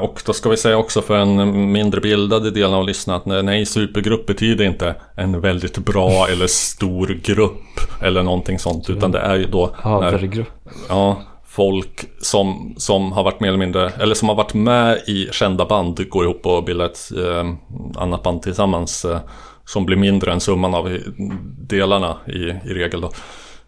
Och 0.00 0.22
då 0.26 0.32
ska 0.32 0.48
vi 0.48 0.56
säga 0.56 0.76
också 0.76 1.02
för 1.02 1.16
en 1.16 1.72
mindre 1.72 2.00
bildade 2.00 2.50
del 2.50 2.74
av 2.74 2.86
lyssnarna 2.86 3.38
att 3.38 3.44
nej, 3.44 3.66
supergrupp 3.66 4.26
betyder 4.26 4.64
inte 4.64 4.94
en 5.16 5.40
väldigt 5.40 5.78
bra 5.78 6.26
eller 6.32 6.46
stor 6.46 7.20
grupp 7.24 8.02
eller 8.02 8.22
någonting 8.22 8.58
sånt. 8.58 8.90
Utan 8.90 9.10
det 9.10 9.18
är 9.18 9.36
ju 9.36 9.46
då 9.46 9.70
Havergrupp. 9.74 10.48
ja, 10.88 11.22
folk 11.52 12.04
som, 12.20 12.74
som 12.76 13.12
har 13.12 13.24
varit 13.24 13.40
mer 13.40 13.48
eller 13.48 13.58
mindre, 13.58 13.90
eller 13.90 14.14
som 14.14 14.28
har 14.28 14.36
varit 14.36 14.54
med 14.54 14.98
i 15.06 15.28
kända 15.32 15.64
band 15.64 16.08
går 16.08 16.24
ihop 16.24 16.46
och 16.46 16.64
bildar 16.64 16.84
ett 16.84 17.10
eh, 17.18 17.52
annat 18.02 18.22
band 18.22 18.42
tillsammans. 18.42 19.04
Eh, 19.04 19.20
som 19.64 19.86
blir 19.86 19.96
mindre 19.96 20.32
än 20.32 20.40
summan 20.40 20.74
av 20.74 20.98
delarna 21.58 22.16
i, 22.26 22.70
i 22.70 22.74
regel 22.74 23.00
då. 23.00 23.10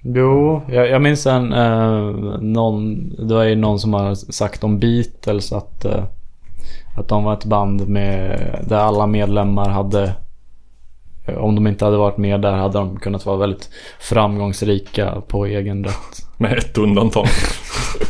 Jo, 0.03 0.62
jag, 0.68 0.89
jag 0.89 1.03
minns 1.03 1.26
en, 1.26 1.53
eh, 1.53 1.99
någon, 2.41 3.09
det 3.28 3.35
var 3.35 3.45
ju 3.45 3.57
någon 3.57 3.80
som 3.80 3.95
har 3.95 4.14
sagt 4.14 4.64
om 4.64 4.78
Beatles 4.78 5.53
att, 5.53 5.85
eh, 5.85 6.05
att 6.97 7.09
de 7.09 7.24
var 7.24 7.32
ett 7.32 7.45
band 7.45 7.89
med, 7.89 8.41
där 8.68 8.76
alla 8.78 9.07
medlemmar 9.07 9.68
hade, 9.68 10.12
eh, 11.26 11.35
om 11.35 11.55
de 11.55 11.66
inte 11.66 11.85
hade 11.85 11.97
varit 11.97 12.16
med 12.16 12.41
där 12.41 12.53
hade 12.53 12.78
de 12.78 12.97
kunnat 12.97 13.26
vara 13.26 13.37
väldigt 13.37 13.70
framgångsrika 14.01 15.22
på 15.28 15.47
egen 15.47 15.85
rätt. 15.85 16.39
Med 16.39 16.59
ett 16.59 16.78
undantag. 16.78 17.26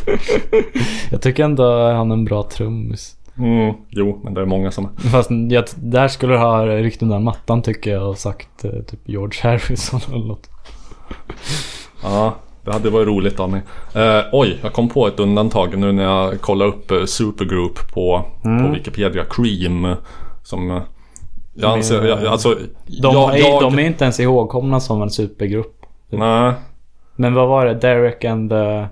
Jag 1.11 1.21
tycker 1.21 1.43
ändå 1.43 1.91
han 1.91 2.11
är 2.11 2.15
en 2.15 2.25
bra 2.25 2.43
trummis. 2.43 3.15
Mm, 3.37 3.75
jo, 3.89 4.19
men 4.23 4.33
det 4.33 4.41
är 4.41 4.45
många 4.45 4.71
som 4.71 4.89
Fast 4.97 5.29
jag, 5.49 5.65
där 5.75 6.07
skulle 6.07 6.33
du 6.33 6.39
ha 6.39 6.65
ryckt 6.65 7.01
undan 7.01 7.23
mattan 7.23 7.61
tycker 7.61 7.91
jag 7.91 8.09
och 8.09 8.17
sagt 8.17 8.65
eh, 8.65 8.71
typ 8.71 8.99
George 9.05 9.39
Harrison 9.43 9.99
eller 10.13 10.25
något. 10.25 10.49
Ja, 12.03 12.35
det 12.65 12.73
hade 12.73 12.89
varit 12.89 13.07
roligt 13.07 13.39
av 13.39 13.49
mig. 13.49 13.61
Eh, 13.95 14.23
oj, 14.31 14.59
jag 14.61 14.73
kom 14.73 14.89
på 14.89 15.07
ett 15.07 15.19
undantag 15.19 15.77
nu 15.77 15.91
när 15.91 16.03
jag 16.03 16.41
kollar 16.41 16.65
upp 16.65 16.91
eh, 16.91 17.05
Supergroup 17.05 17.93
på, 17.93 18.25
på 18.43 18.73
Wikipedia. 18.73 19.23
Cream. 19.29 19.95
Som 20.43 20.71
eh, 20.71 20.81
jag 21.53 21.71
anser, 21.71 22.03
jag, 22.03 22.25
alltså, 22.25 22.55
De, 22.85 23.13
jag, 23.13 23.35
är, 23.35 23.39
jag, 23.39 23.61
de 23.61 23.79
är 23.79 23.83
inte 23.83 24.03
ens 24.03 24.19
ihågkomna 24.19 24.79
som 24.79 25.01
en 25.01 25.09
supergrupp. 25.09 25.85
Nej, 26.09 26.53
Men 27.15 27.33
vad 27.33 27.47
var 27.47 27.65
det? 27.65 27.73
Derek 27.73 28.23
and 28.25 28.49
the... 28.49 28.85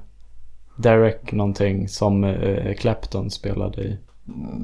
Derek 0.76 1.32
någonting 1.32 1.88
som 1.88 2.24
eh, 2.24 2.74
Clapton 2.80 3.32
spelade 3.32 3.82
i. 3.82 3.98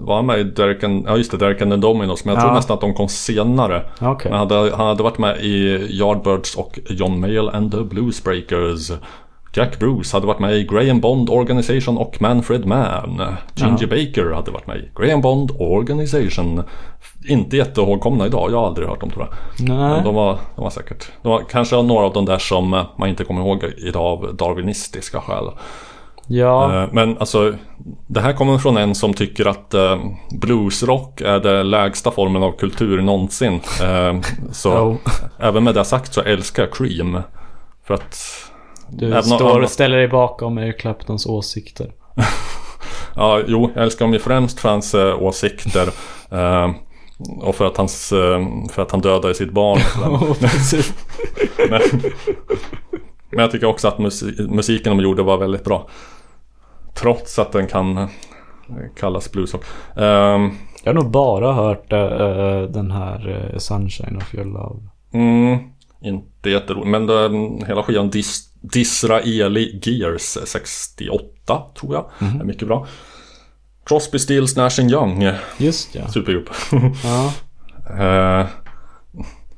var 0.01 0.15
han 0.15 0.25
med 0.25 0.39
i 0.39 0.43
Derek 0.43 0.83
and, 0.83 1.05
ja 1.07 1.17
just 1.17 1.31
det, 1.31 1.37
Derek 1.37 1.61
and 1.61 1.71
the 1.71 1.77
Dominos. 1.77 2.25
Men 2.25 2.33
jag 2.33 2.41
Ja. 2.41 2.45
tror 2.45 2.55
nästan 2.55 2.73
att 2.73 2.81
de 2.81 2.93
kom 2.93 3.07
senare. 3.09 3.83
Okej. 4.01 4.31
Men 4.31 4.39
hade, 4.39 4.55
han 4.75 4.87
hade 4.87 5.03
varit 5.03 5.17
med 5.17 5.37
i 5.37 5.87
Yardbirds 5.99 6.55
och 6.55 6.79
John 6.89 7.19
Mayall 7.19 7.49
and 7.49 7.71
the 7.71 7.83
Bluesbreakers. 7.83 8.91
Jack 9.53 9.79
Bruce 9.79 10.15
hade 10.17 10.27
varit 10.27 10.39
med 10.39 10.55
i 10.57 10.63
Graham 10.63 10.99
Bond 10.99 11.29
Organization 11.29 11.97
och 11.97 12.21
Manfred 12.21 12.65
Mann. 12.65 13.21
Ginger 13.55 13.87
Baker 13.87 14.31
hade 14.35 14.51
varit 14.51 14.67
med 14.67 14.77
i 14.77 14.89
Graham 14.95 15.21
Bond 15.21 15.51
Organization. 15.59 16.63
Inte 17.29 17.57
jättehågkomna 17.57 18.25
idag, 18.25 18.51
jag 18.51 18.57
har 18.59 18.67
aldrig 18.67 18.87
hört 18.87 18.99
dem 18.99 19.09
tror 19.09 19.27
jag. 19.57 19.69
Nej. 19.69 20.01
de 20.03 20.15
var, 20.15 20.37
de 20.55 20.61
var 20.63 20.69
säkert, 20.69 21.11
de 21.21 21.29
var 21.29 21.41
kanske 21.49 21.81
några 21.81 22.05
av 22.05 22.13
de 22.13 22.25
där 22.25 22.37
som 22.37 22.69
man 22.97 23.09
inte 23.09 23.23
kommer 23.23 23.41
ihåg 23.41 23.63
idag 23.77 24.05
av 24.05 24.35
darwinistiska 24.35 25.21
skäl. 25.21 25.45
Ja. 26.31 26.83
Eh, 26.83 26.89
Men 26.91 27.17
alltså, 27.17 27.53
det 28.07 28.21
här 28.21 28.33
kommer 28.33 28.57
från 28.57 28.77
en 28.77 28.95
som 28.95 29.13
tycker 29.13 29.45
att 29.47 29.73
eh, 29.73 29.97
bluesrock 30.41 31.21
är 31.21 31.39
den 31.39 31.69
lägsta 31.69 32.11
formen 32.11 32.43
av 32.43 32.51
kultur 32.51 33.01
någonsin. 33.01 33.53
Eh, 33.81 34.19
så 34.51 34.69
Jo. 35.05 35.11
även 35.39 35.63
med 35.63 35.75
det 35.75 35.85
sagt 35.85 36.13
så 36.13 36.21
älskar 36.21 36.63
jag 36.63 36.73
Cream. 36.73 37.21
För 37.87 37.93
att... 37.93 38.17
Du 38.89 39.15
om- 39.17 39.23
står 39.23 39.59
och 39.61 39.69
ställer 39.69 39.97
dig 39.97 40.07
bakom 40.07 40.57
Eric 40.57 40.79
Claptons 40.79 41.25
åsikter. 41.25 41.91
Ja, 43.15 43.39
jo, 43.47 43.71
jag 43.75 43.83
älskar 43.83 44.05
honom 44.05 44.13
ju 44.13 44.19
främst 44.19 44.59
för 44.59 44.69
hans 44.69 44.93
åsikter. 44.95 45.89
Och 47.41 47.55
för 47.55 47.65
att, 47.67 47.77
hans, 47.77 48.09
för 48.71 48.81
att 48.81 48.91
han 48.91 49.01
dödade 49.01 49.33
sitt 49.35 49.51
barn. 49.51 49.79
men, 51.69 51.81
men 53.29 53.39
jag 53.39 53.51
tycker 53.51 53.67
också 53.67 53.87
att 53.87 53.97
musi- 53.97 54.47
musiken 54.55 54.97
de 54.97 55.03
gjorde 55.03 55.23
var 55.23 55.37
väldigt 55.37 55.63
bra. 55.63 55.87
Trots 57.01 57.39
att 57.39 57.51
den 57.51 57.67
kan 57.67 57.97
eh, 57.97 58.07
kallas 58.99 59.31
bluesrock. 59.31 59.63
Ehm, 59.95 60.51
Jag 60.83 60.89
har 60.89 60.93
nog 60.93 61.11
bara 61.11 61.53
hört 61.53 61.93
eh, 61.93 62.61
den 62.61 62.91
här 62.91 63.49
eh, 63.53 63.57
Sunshine 63.57 64.17
of 64.17 64.35
your 64.35 64.45
love. 64.45 64.79
Mm, 65.13 65.59
inte 66.01 66.49
jätteroligt. 66.49 66.87
Men 66.87 67.07
det, 67.07 67.29
hela 67.67 67.83
skivan 67.83 68.11
dis- 68.11 68.49
Disraeli 68.61 69.79
Gears 69.83 70.37
68 70.45 71.61
tror 71.79 71.93
jag. 71.93 72.05
är 72.39 72.43
mycket 72.43 72.67
bra. 72.67 72.87
Crosby, 73.85 74.19
Stills, 74.19 74.55
Nash 74.55 74.79
Young. 74.79 75.31
Just 75.57 75.95
ja. 75.95 76.07
Supergrupp. 76.07 76.49
ja. 77.03 77.33
Eh, 77.99 78.47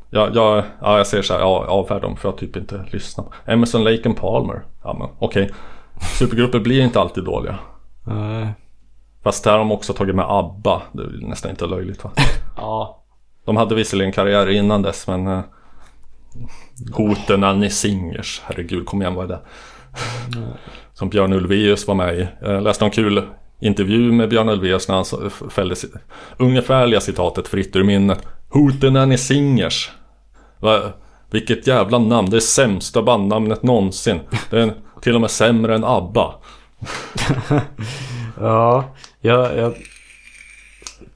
ja, 0.10 0.30
ja, 0.34 0.64
ja, 0.82 0.98
jag 0.98 1.08
säger 1.08 1.24
så 1.24 1.34
här, 1.34 1.40
ja, 1.40 1.66
avfärd 1.68 2.02
dem 2.02 2.18
för 2.18 2.30
jag 2.30 2.38
typ 2.38 2.56
inte 2.56 2.86
lyssnar. 2.92 3.26
Emerson, 3.46 3.84
Lake 3.84 4.02
and 4.06 4.18
Palmer. 4.18 4.62
Ja, 4.84 4.96
men 5.00 5.08
okej. 5.20 5.50
Supergrupper 6.20 6.60
blir 6.60 6.82
inte 6.82 7.00
alltid 7.00 7.24
dåliga. 7.24 7.60
Nej. 8.04 8.54
Fast 9.24 9.44
där 9.44 9.52
har 9.52 9.60
de 9.60 9.72
också 9.72 9.94
tagit 9.94 10.16
med 10.16 10.26
ABBA. 10.30 10.82
Det 10.92 11.04
är 11.04 11.28
nästan 11.28 11.52
inte 11.52 11.66
löjligt 11.66 12.04
va? 12.04 12.12
ja. 12.58 13.04
De 13.46 13.58
hade 13.58 13.76
visserligen 13.76 14.12
karriär 14.12 14.50
innan 14.50 14.82
dess 14.82 15.08
men 15.08 15.44
Hoten 16.94 17.44
Annie 17.44 17.70
Singers, 17.70 18.42
herregud 18.46 18.86
kom 18.86 19.02
igen 19.02 19.16
vad 19.16 19.26
är 19.26 19.30
det? 19.30 19.40
Som 20.94 21.10
Björn 21.10 21.34
Ulvaeus 21.34 21.88
var 21.88 21.96
med 21.96 22.20
i. 22.20 22.28
Jag 22.42 22.64
läste 22.64 22.86
en 22.86 22.92
kul 22.92 23.24
intervju 23.62 24.12
med 24.12 24.30
Björn 24.30 24.50
Ulvaeus 24.50 24.88
när 24.88 24.96
han 24.96 25.30
fällde 25.50 25.76
ungefärliga 26.38 27.02
citatet 27.02 27.48
fritt 27.48 27.76
ur 27.76 27.84
minnet. 27.84 28.28
Hoten 28.50 28.96
Annie 28.96 29.18
Singers. 29.18 29.92
Va? 30.60 30.82
Vilket 31.32 31.68
jävla 31.68 32.00
namn, 32.00 32.30
det 32.30 32.38
är 32.38 32.42
sämsta 32.42 33.02
bandnamnet 33.02 33.64
någonsin. 33.64 34.20
Det 34.50 34.62
är 34.62 34.74
till 35.02 35.16
och 35.16 35.22
med 35.22 35.32
sämre 35.32 35.76
än 35.76 35.84
ABBA. 35.84 36.36
Ja, 38.40 38.86
jag, 39.20 39.58
jag... 39.58 39.74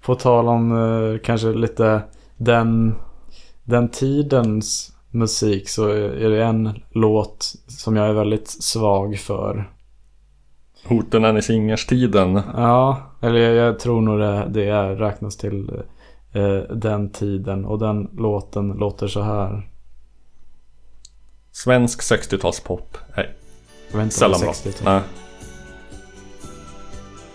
På 0.02 0.16
tal 0.16 0.48
om 0.48 0.72
eh, 0.72 1.20
kanske 1.24 1.48
lite 1.48 2.02
den, 2.38 2.96
den 3.64 3.90
tidens 3.90 4.94
musik 5.12 5.70
så 5.70 5.88
är 5.90 6.30
det 6.30 6.44
en 6.44 6.82
låt 6.92 7.54
som 7.68 7.96
jag 7.96 8.08
är 8.08 8.14
väldigt 8.14 8.48
svag 8.48 9.18
för. 9.20 9.72
Hoten 10.86 11.26
Annie 11.26 11.42
Singers-tiden. 11.42 12.42
Ja, 12.56 13.02
eller 13.22 13.40
jag, 13.40 13.56
jag 13.56 13.80
tror 13.80 14.02
nog 14.02 14.20
det, 14.20 14.48
det 14.50 14.70
är, 14.70 14.96
räknas 14.96 15.38
till 15.38 15.72
eh, 16.34 16.76
den 16.76 17.10
tiden. 17.10 17.66
Och 17.66 17.80
den 17.80 18.10
låten 18.18 18.68
låter 18.68 19.08
så 19.08 19.22
här. 19.22 19.70
Svensk 21.52 22.02
60-talspop. 22.02 22.98
Nej, 23.18 23.36
Det 23.92 24.10
sällan 24.12 24.42
är 24.42 24.46
bra. 24.46 24.54
60-tal. 24.54 24.94
Nej. 24.94 25.02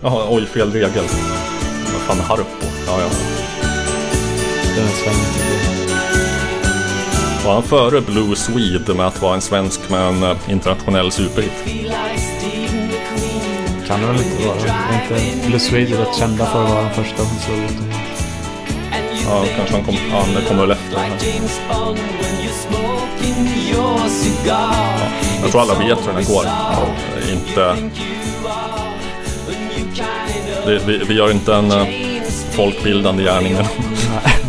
Jaha, 0.01 0.27
oj 0.29 0.45
fel 0.45 0.71
regel. 0.71 1.03
Vad 1.93 2.01
fan 2.01 2.19
är 2.19 2.23
Harpo? 2.23 2.43
Ja, 2.87 3.01
ja. 3.01 3.09
Den 4.75 4.83
är 4.83 4.91
svängig. 4.91 5.41
Var 7.45 7.53
han 7.53 7.63
före 7.63 8.01
Blue 8.01 8.35
Swede 8.35 8.93
med 8.93 9.07
att 9.07 9.21
vara 9.21 9.35
en 9.35 9.41
svensk 9.41 9.89
med 9.89 10.01
en 10.01 10.23
eh, 10.23 10.37
internationell 10.49 11.11
superhit? 11.11 11.51
Kan 13.87 14.01
det 14.01 14.07
väl 14.07 14.15
inte 14.15 14.47
vara. 14.47 14.57
Är 14.57 15.03
inte 15.03 15.47
Blue 15.47 15.59
Swede 15.59 16.01
rätt 16.01 16.15
kända 16.15 16.45
för 16.45 16.63
att 16.63 16.69
vara 16.69 16.81
den 16.81 16.93
första 16.93 17.17
som 17.17 17.37
slog 17.39 17.57
ut? 17.57 17.77
Ja, 19.31 19.45
kanske 19.55 19.75
han 19.75 19.83
kom, 19.85 19.95
ja, 20.11 20.25
det 20.35 20.47
kommer 20.47 20.61
väl 20.61 20.71
efter. 20.71 20.97
Jag 25.41 25.51
tror 25.51 25.61
alla 25.61 25.73
vet 25.73 26.07
hur 26.07 26.13
den 26.13 26.25
går. 26.25 26.45
Inte... 27.31 27.75
Vi, 30.67 30.77
vi, 30.85 30.97
vi 30.97 31.13
gör 31.13 31.31
inte 31.31 31.55
en 31.55 31.71
eh, 31.71 31.85
folkbildande 32.51 33.23
gärning. 33.23 33.53
Nej, 33.59 33.65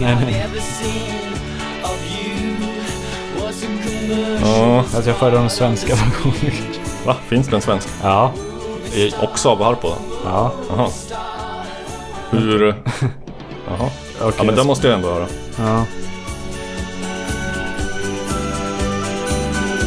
nej, 0.00 0.16
nej. 0.24 0.46
Ja, 4.42 4.78
Alltså 4.78 5.10
jag 5.10 5.16
föredrar 5.16 5.40
den 5.40 5.50
svenska 5.50 5.94
versionen. 5.94 6.52
va? 7.06 7.16
Finns 7.28 7.48
det 7.48 7.56
en 7.56 7.62
svensk? 7.62 7.88
Ja. 8.02 8.32
Också 9.20 9.48
av 9.50 9.62
Harpo? 9.62 9.88
Ja. 10.24 10.52
Jaha. 10.70 10.88
Hur... 12.30 12.62
Jaha. 13.68 13.90
Okej, 14.22 14.34
Ja 14.38 14.44
men 14.44 14.54
det 14.54 14.64
måste 14.64 14.86
jag 14.86 14.96
ändå 14.96 15.10
höra. 15.10 15.26
Ja. 15.58 15.84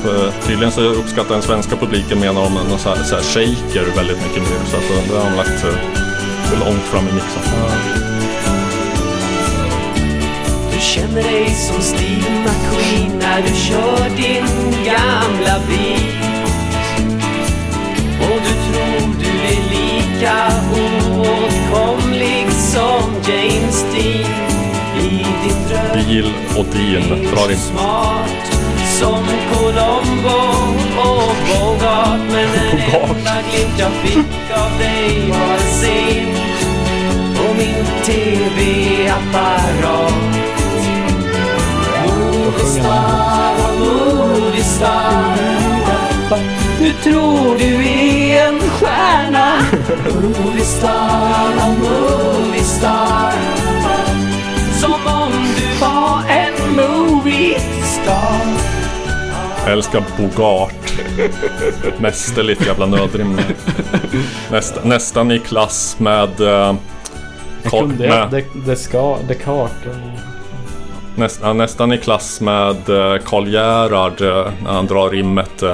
För 0.04 0.32
tydligen 0.48 0.72
så 0.72 0.82
uppskattar 0.82 1.34
den 1.34 1.42
svenska 1.44 1.76
publiken 1.76 2.20
menar 2.20 2.42
de 2.42 2.54
någon 2.54 2.80
så 2.80 2.90
här, 2.90 3.04
så 3.04 3.16
här 3.16 3.24
shaker 3.24 3.96
väldigt 3.96 4.18
mycket 4.18 4.44
mer. 4.44 4.60
Så 4.66 4.78
att 4.78 5.08
det 5.10 5.18
har 5.18 5.30
de 5.30 5.36
lagt 5.38 5.64
eh, 5.64 6.60
långt 6.60 6.84
fram 6.84 7.08
i 7.08 7.12
mixen. 7.12 7.42
Du 10.74 10.82
känner 10.82 11.24
dig 11.24 11.50
som 11.50 11.82
Steve 11.82 12.46
McQueen 12.46 13.20
när 13.20 13.42
du 13.42 13.56
kör 13.56 14.10
din 14.18 14.86
gamla 14.86 15.60
bil. 15.68 16.16
Och 18.22 18.40
du 18.42 18.74
tror 18.74 19.16
du 19.20 19.30
är 19.30 19.70
lika 19.70 20.36
oåtkomlig 20.76 22.52
som 22.52 23.14
James 23.28 23.86
Dean 23.94 24.25
din 26.08 26.24
dröm. 26.24 26.32
Bil 26.32 26.34
och 26.58 26.66
din 26.66 27.10
drar 27.32 27.52
in. 27.52 27.58
Som 29.00 29.26
Colombo 29.54 30.40
och 30.98 31.36
Bogart 31.48 32.20
Men 32.32 32.50
en 32.56 32.80
enda 32.94 33.36
glimt 33.52 33.80
jag 33.80 33.92
fick 33.92 34.52
av 34.56 34.72
dig 34.80 35.30
var 35.30 35.54
en 35.54 35.60
scen 35.60 36.36
på 37.36 37.54
min 37.58 37.86
TV-apparat 38.06 39.16
Moviestar, 42.06 43.56
moviestar 43.80 45.36
Du 46.80 46.92
tror 47.04 47.58
du 47.60 47.72
är 47.86 48.48
en 48.48 48.60
stjärna 48.60 49.48
om 51.66 51.76
du 51.82 51.96
var 55.82 56.24
en 56.30 56.76
moviestar 56.76 58.42
Älskar 59.68 60.04
Bogart. 60.18 61.02
Mästerligt 62.00 62.66
jävla 62.66 62.86
nödrim. 62.86 63.40
Nästa, 64.52 64.80
nästan 64.84 65.32
i 65.32 65.40
klass 65.40 65.96
med... 66.00 66.42
Uh, 66.42 66.76
Jag 67.64 67.72
kunde 67.72 67.96
det. 68.04 68.10
med 68.10 68.30
Det, 68.32 68.46
det 68.66 68.76
ska... 68.76 69.18
Descartes. 69.28 69.96
näst, 71.16 71.42
nästan 71.56 71.94
i 71.94 71.98
klass 71.98 72.42
med 72.42 72.90
uh, 72.90 73.18
Karl 73.26 73.48
Gerhard 73.48 74.22
eh, 74.22 74.52
när 74.64 74.72
han 74.72 74.88
drar 74.88 75.10
rimmet. 75.10 75.64
eh, 75.64 75.74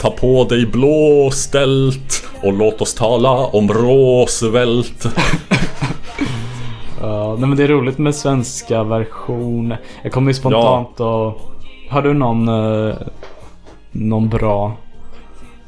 Ta 0.00 0.10
på 0.10 0.44
dig 0.44 0.66
blå 0.66 1.30
stält 1.32 2.24
och 2.42 2.52
låt 2.52 2.80
oss 2.80 2.94
tala 2.94 3.30
om 3.30 3.72
Roosevelt. 3.72 5.06
Ja, 7.36 7.40
nej 7.40 7.48
men 7.48 7.58
det 7.58 7.64
är 7.64 7.68
roligt 7.68 7.98
med 7.98 8.14
svenska 8.14 8.84
versioner. 8.84 9.78
Jag 10.02 10.12
kommer 10.12 10.30
ju 10.30 10.34
spontant 10.34 11.00
och... 11.00 11.40
Har 11.90 12.02
du 12.02 12.14
någon... 12.14 12.48
eh, 12.48 12.94
någon 13.90 14.28
bra? 14.28 14.76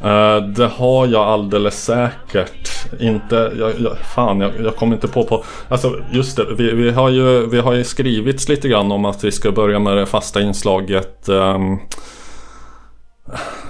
Eh, 0.03 0.37
det 0.37 0.67
har 0.67 1.07
jag 1.07 1.23
alldeles 1.23 1.85
säkert. 1.85 2.93
Inte, 3.01 3.53
jag, 3.59 3.73
jag, 3.79 3.99
fan 3.99 4.41
jag, 4.41 4.53
jag 4.65 4.77
kommer 4.77 4.95
inte 4.95 5.09
på 5.09 5.25
på. 5.25 5.45
Alltså 5.69 5.97
just 6.13 6.37
det, 6.37 6.55
vi, 6.59 6.73
vi, 6.73 6.91
har 6.91 7.09
ju, 7.09 7.47
vi 7.47 7.61
har 7.61 7.73
ju 7.73 7.85
skrivits 7.85 8.49
lite 8.49 8.69
grann 8.69 8.93
om 8.93 9.05
att 9.05 9.25
vi 9.25 9.33
ska 9.33 9.53
börja 9.53 9.79
med 9.79 9.97
det 9.97 10.07
fasta 10.07 10.41
inslaget 10.41 11.29
um, 11.29 11.79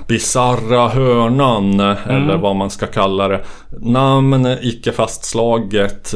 Bizarra 0.07 0.89
hörnan 0.89 1.81
eller 1.81 2.37
vad 2.37 2.57
man 2.57 2.71
ska 2.71 2.87
kalla 2.87 3.29
det. 3.29 3.45
Namn 3.81 4.47
icke 4.63 4.93
fastslaget. 4.93 6.15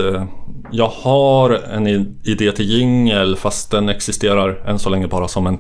Jag 0.71 0.89
har 0.89 1.51
en 1.51 1.87
idé 2.25 2.53
till 2.53 2.71
jingel 2.71 3.37
fast 3.37 3.71
den 3.71 3.89
existerar 3.89 4.63
än 4.67 4.79
så 4.79 4.91
länge 4.91 5.07
bara 5.09 5.29
som 5.29 5.47
en 5.47 5.59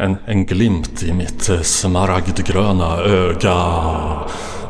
en, 0.00 0.16
en 0.26 0.46
glimt 0.46 1.02
i 1.02 1.12
mitt 1.12 1.50
smaragdgröna 1.62 2.98
öga. 2.98 3.56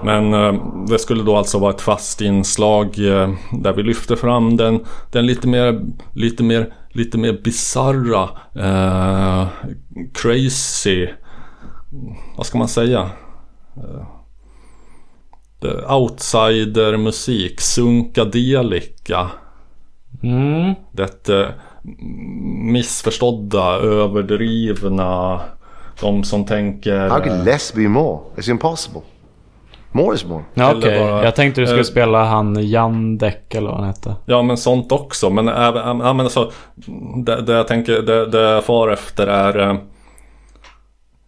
Men 0.05 0.35
eh, 0.35 0.55
det 0.89 0.99
skulle 0.99 1.23
då 1.23 1.37
alltså 1.37 1.59
vara 1.59 1.75
ett 1.75 1.81
fast 1.81 2.21
inslag 2.21 2.87
eh, 2.87 3.31
där 3.53 3.73
vi 3.73 3.83
lyfter 3.83 4.17
fram 4.17 4.57
den, 4.57 4.85
den 5.13 5.27
lite 5.27 5.49
mer, 5.49 5.81
lite 6.15 6.43
mer, 6.43 6.73
lite 6.89 7.19
mer 7.19 7.41
bizarra, 7.45 8.29
eh, 8.55 9.47
crazy, 10.15 11.09
vad 12.37 12.47
ska 12.47 12.59
man 12.59 12.69
säga? 12.69 13.11
Eh, 13.77 14.07
Outsider-musik, 15.97 17.61
sunkadelika. 17.61 19.31
Mm. 20.23 20.75
Det 20.93 21.29
eh, 21.29 21.47
missförstådda, 22.73 23.77
överdrivna. 23.77 25.41
De 26.01 26.25
som 26.25 26.45
tänker... 26.45 27.09
How 27.09 27.21
could 27.21 27.45
less 27.45 27.75
be 27.75 27.89
more? 27.89 28.19
It's 28.37 28.51
impossible. 28.51 29.01
More 29.93 30.15
is 30.15 30.25
more. 30.25 30.45
Ja, 30.55 30.75
okej. 30.77 30.99
bara- 31.01 31.25
Jag 31.25 31.35
tänkte 31.35 31.61
du 31.61 31.67
skulle 31.67 31.81
eh, 31.81 31.85
spela 31.85 32.25
han 32.25 32.69
Jandek 32.69 33.55
eller 33.55 33.71
vad 33.71 33.79
han 33.79 33.87
hette. 33.89 34.17
Ja 34.27 34.43
men 34.43 34.57
sånt 34.57 34.93
också. 34.93 35.31
Men 35.31 35.49
även, 35.49 35.99
ja, 35.99 36.13
men 36.13 36.21
alltså, 36.21 36.53
det, 37.25 37.43
det 37.43 37.53
jag 37.53 37.69
tänker, 37.69 38.03
det, 38.03 38.27
det 38.27 38.41
jag 38.41 38.65
far 38.65 38.89
efter 38.89 39.27
är 39.27 39.69
eh, 39.71 39.77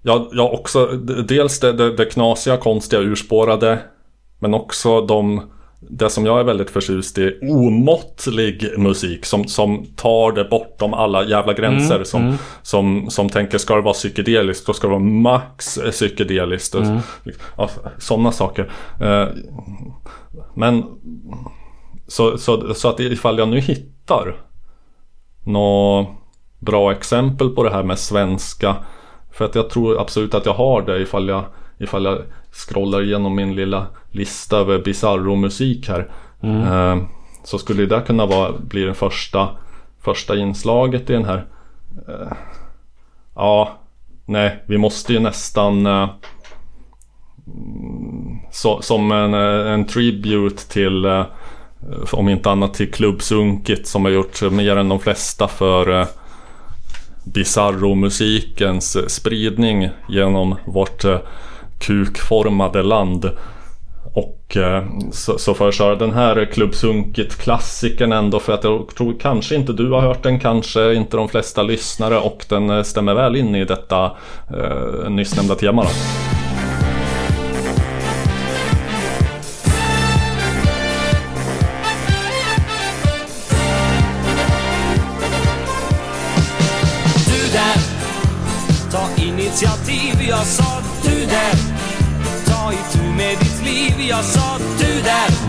Ja, 0.02 0.28
ja 0.32 0.50
också 0.50 0.86
dels 1.26 1.60
det, 1.60 1.72
det, 1.72 1.96
det 1.96 2.04
knasiga, 2.04 2.56
konstiga, 2.56 3.02
urspårade. 3.02 3.78
Men 4.38 4.54
också 4.54 5.00
de, 5.00 5.50
det 5.80 6.10
som 6.10 6.26
jag 6.26 6.40
är 6.40 6.44
väldigt 6.44 6.70
förtjust 6.70 7.18
i, 7.18 7.38
omåttlig 7.42 8.78
musik 8.78 9.24
som, 9.24 9.44
som 9.44 9.86
tar 9.96 10.32
det 10.32 10.44
bortom 10.44 10.94
alla 10.94 11.24
jävla 11.24 11.52
gränser. 11.52 11.94
Mm, 11.94 12.04
som, 12.04 12.22
mm. 12.22 12.36
Som, 12.62 13.10
som 13.10 13.28
tänker, 13.28 13.58
ska 13.58 13.74
det 13.74 13.82
vara 13.82 13.94
psykedeliskt, 13.94 14.66
då 14.66 14.72
ska 14.72 14.86
det 14.86 14.90
vara 14.90 15.04
max 15.04 15.78
psykedeliskt. 15.90 16.74
Mm. 16.74 16.98
Ja, 17.56 17.70
Sådana 17.98 18.32
saker. 18.32 18.72
Eh, 19.00 19.28
Men 20.54 20.84
så, 22.08 22.38
så, 22.38 22.74
så 22.74 22.88
att 22.88 23.00
ifall 23.00 23.38
jag 23.38 23.48
nu 23.48 23.60
hittar 23.60 24.36
något 25.44 26.08
bra 26.58 26.92
exempel 26.92 27.48
på 27.48 27.64
det 27.64 27.70
här 27.70 27.82
med 27.82 27.98
svenska. 27.98 28.76
För 29.32 29.44
att 29.44 29.54
jag 29.54 29.70
tror 29.70 30.00
absolut 30.00 30.34
att 30.34 30.46
jag 30.46 30.54
har 30.54 30.82
det 30.82 31.02
ifall 31.02 31.28
jag, 31.28 31.44
ifall 31.78 32.04
jag 32.04 32.18
scrollar 32.52 33.02
igenom 33.02 33.36
min 33.36 33.54
lilla 33.54 33.86
lista 34.10 34.58
över 34.58 34.78
bizarro 34.78 35.36
musik 35.36 35.88
här. 35.88 36.10
Mm. 36.42 36.62
Eh, 36.62 37.04
så 37.44 37.58
skulle 37.58 37.86
det 37.86 38.02
kunna 38.06 38.26
vara, 38.26 38.52
bli 38.52 38.82
det 38.82 38.94
första, 38.94 39.48
första 40.00 40.36
inslaget 40.36 41.10
i 41.10 41.12
den 41.12 41.24
här. 41.24 41.46
Eh, 42.08 42.32
ja, 43.34 43.78
nej, 44.26 44.64
vi 44.66 44.78
måste 44.78 45.12
ju 45.12 45.20
nästan 45.20 45.86
eh, 45.86 46.10
mm, 47.46 48.38
så, 48.50 48.82
som 48.82 49.12
en, 49.12 49.34
eh, 49.34 49.72
en 49.72 49.84
tribute 49.84 50.68
till 50.68 51.04
eh, 51.04 51.24
om 52.12 52.28
inte 52.28 52.50
annat 52.50 52.74
till 52.74 52.92
Klubbsunkit 52.92 53.86
som 53.86 54.04
har 54.04 54.12
gjort 54.12 54.42
mer 54.52 54.76
än 54.76 54.88
de 54.88 55.00
flesta 55.00 55.48
för 55.48 56.00
eh, 56.00 56.06
Bizarro-musikens 57.24 59.10
spridning 59.10 59.88
genom 60.08 60.56
vårt 60.64 61.04
eh, 61.04 61.18
kukformade 61.80 62.82
land. 62.82 63.30
Och 64.14 64.56
eh, 64.56 64.84
så, 65.12 65.38
så 65.38 65.54
får 65.54 65.66
jag 65.66 65.74
köra 65.74 65.96
den 65.96 66.12
här 66.12 66.44
Klubbsunkit-klassikern 66.52 68.12
ändå 68.12 68.40
för 68.40 68.52
att 68.52 68.64
jag 68.64 68.88
tror 68.96 69.14
kanske 69.20 69.54
inte 69.54 69.72
du 69.72 69.90
har 69.90 70.00
hört 70.00 70.22
den, 70.22 70.40
kanske 70.40 70.94
inte 70.94 71.16
de 71.16 71.28
flesta 71.28 71.62
lyssnare 71.62 72.18
och 72.18 72.44
den 72.48 72.70
eh, 72.70 72.82
stämmer 72.82 73.14
väl 73.14 73.36
in 73.36 73.54
i 73.54 73.64
detta 73.64 74.12
eh, 74.50 75.10
nyss 75.10 75.36
nämnda 75.36 75.54
tema. 75.54 75.82
Då. 75.82 76.41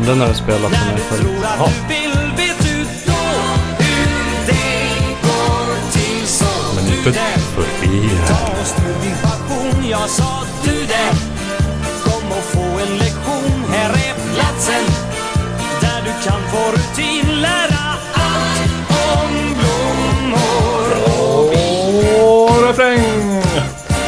Den 0.05 0.21
har 0.21 0.27
du 0.27 0.33
spelat 0.33 0.61
för 0.61 0.69
när 0.69 0.85
mig 0.85 0.95
du 0.95 1.01
förut. 1.01 1.21
tror 1.21 1.45
att 1.45 1.73
du 1.87 1.93
vill. 1.93 2.31
Vet 2.37 2.63
du 2.63 2.83
då 3.05 3.23
hur 3.79 4.47
det 4.47 4.89
går 5.21 5.91
till 5.91 6.27
så? 6.27 6.75
Men 6.75 6.85
Du 6.85 6.97
inte 6.97 7.11
där, 7.11 7.37
för 7.37 7.63
ta 8.27 8.61
och 8.61 8.67
styr 8.67 8.95
din 9.03 9.17
passion. 9.21 9.89
Jag 9.89 10.09
sa 10.09 10.43
du 10.63 10.85
där, 10.85 11.13
kom 12.03 12.31
och 12.37 12.43
få 12.43 12.79
en 12.79 12.97
lektion. 12.97 13.63
Här 13.69 13.89
är 13.89 14.13
platsen 14.35 14.85
där 15.81 16.01
du 16.05 16.29
kan 16.29 16.41
få 16.51 16.71
rutin. 16.71 17.41
Lära 17.41 17.85
allt 18.13 18.91
om 19.19 19.55
blommor 19.59 20.87
och 21.17 21.53
Åh, 22.23 22.67
refräng! 22.67 23.41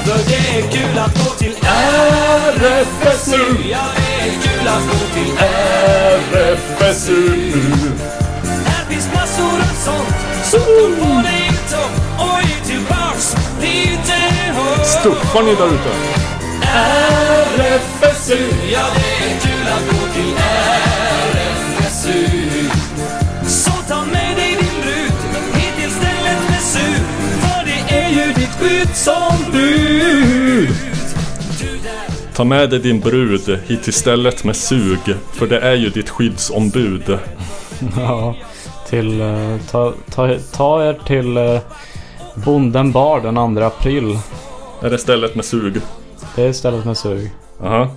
För 0.06 0.30
det 0.30 0.60
är 0.60 0.72
kul 0.72 0.98
att 1.00 1.24
gå 1.24 1.30
till 1.30 1.56
RFSU 2.56 3.74
gå 4.82 5.00
till 5.14 5.32
RFSU 6.20 7.30
Här 8.66 8.86
finns 8.90 9.08
massor 9.14 9.60
av 9.60 9.76
sånt 9.86 10.16
som 10.44 10.60
tar 10.60 10.90
på 11.00 11.22
dig 11.22 11.50
topp 11.72 11.92
och 12.20 12.42
ger 12.42 12.62
tillbaks 12.66 13.36
lite 13.62 14.18
hopp 14.56 14.86
Stuffar 14.86 15.44
ni 15.44 15.56
där 15.56 15.68
ute? 15.68 15.92
RFSU 17.58 18.38
Ja, 18.72 18.86
det 18.96 19.10
är 19.26 19.40
kul 19.40 19.68
att 19.68 19.86
gå 19.90 20.02
till 20.14 20.34
RFSU 21.34 22.26
Så 23.48 23.72
ta 23.88 24.06
med 24.06 24.36
dig 24.38 24.52
din 24.60 24.82
brud 24.82 25.14
hit 25.54 25.76
till 25.82 25.92
stället 25.92 26.50
med 26.50 26.62
SU 26.62 26.94
För 27.42 27.66
det 27.66 27.80
är 27.96 28.10
ju 28.10 28.34
ditt 28.34 28.56
skyddsombud 28.60 30.36
Ta 32.36 32.44
med 32.44 32.70
dig 32.70 32.80
din 32.80 33.00
brud 33.00 33.60
hit 33.68 33.84
till 33.84 33.94
stället 33.94 34.44
med 34.44 34.56
sug, 34.56 35.00
för 35.34 35.48
det 35.48 35.60
är 35.60 35.74
ju 35.76 35.90
ditt 35.90 36.10
skyddsombud. 36.10 37.18
Ja, 37.98 38.36
till... 38.90 39.22
eh, 39.22 39.58
ta, 39.72 39.94
ta, 40.12 40.36
ta 40.52 40.84
er 40.84 41.00
till 41.08 41.38
eh, 41.38 41.60
Bonden 42.46 42.92
bar 42.92 43.20
den 43.22 43.56
2 43.56 43.62
april. 43.64 44.20
Är 44.82 44.90
det 44.90 44.98
stället 44.98 45.36
med 45.36 45.46
sug? 45.46 45.82
Det 46.36 46.44
är 46.44 46.54
stället 46.54 46.86
med 46.86 46.98
sug. 46.98 47.32
Aha. 47.64 47.88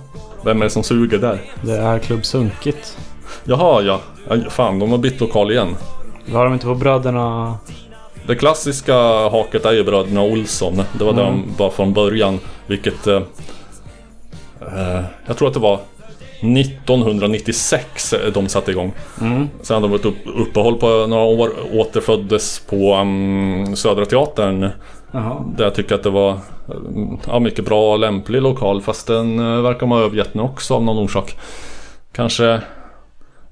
Vem 0.45 0.61
är 0.61 0.63
det 0.65 0.69
som 0.69 0.83
suger 0.83 1.17
där? 1.17 1.41
Det 1.61 1.77
är 1.77 1.99
Klubb 1.99 2.25
Sunkigt. 2.25 2.97
Jaha, 3.43 3.81
ja. 3.81 3.99
ja. 4.29 4.35
Fan, 4.49 4.79
de 4.79 4.91
har 4.91 4.97
bytt 4.97 5.19
lokal 5.19 5.51
igen. 5.51 5.75
Var 6.25 6.43
de 6.45 6.53
inte 6.53 6.65
på 6.65 6.75
Bröderna... 6.75 7.57
Det 8.27 8.35
klassiska 8.35 8.95
haket 9.29 9.65
är 9.65 9.71
ju 9.71 9.83
bröderna 9.83 10.21
Olsson. 10.21 10.83
Det 10.97 11.03
var 11.03 11.11
Mm. 11.11 11.23
de 11.25 11.63
var 11.63 11.69
från 11.69 11.93
början. 11.93 12.39
Vilket... 12.67 13.07
Eh, 14.61 14.97
eh, 14.97 15.03
jag 15.25 15.37
tror 15.37 15.47
att 15.47 15.53
det 15.53 15.59
var 15.59 15.79
1996 16.41 18.15
de 18.33 18.47
satte 18.47 18.71
igång. 18.71 18.93
Mm. 19.21 19.49
Sen 19.61 19.75
hade 19.75 19.87
de 19.87 19.95
ett 19.95 20.05
upp, 20.05 20.17
uppehåll 20.25 20.77
på 20.77 20.87
några 21.07 21.23
år. 21.23 21.51
Återföddes 21.73 22.59
på 22.59 22.95
um, 22.95 23.75
Södra 23.75 24.05
Teatern. 24.05 24.69
Jaha. 25.11 25.45
Där 25.57 25.63
jag 25.63 25.75
tycker 25.75 25.95
att 25.95 26.03
det 26.03 26.09
var 26.09 26.37
mm, 26.67 27.17
ja, 27.27 27.39
mycket 27.39 27.65
bra 27.65 27.93
och 27.93 27.99
lämplig 27.99 28.41
lokal. 28.41 28.81
Fast 28.81 29.07
den 29.07 29.39
eh, 29.39 29.61
verkar 29.61 29.79
de 29.79 29.91
ha 29.91 29.99
övergett 29.99 30.33
nu 30.33 30.41
också 30.41 30.75
av 30.75 30.83
någon 30.83 30.97
orsak. 30.97 31.37
Kanske 32.11 32.61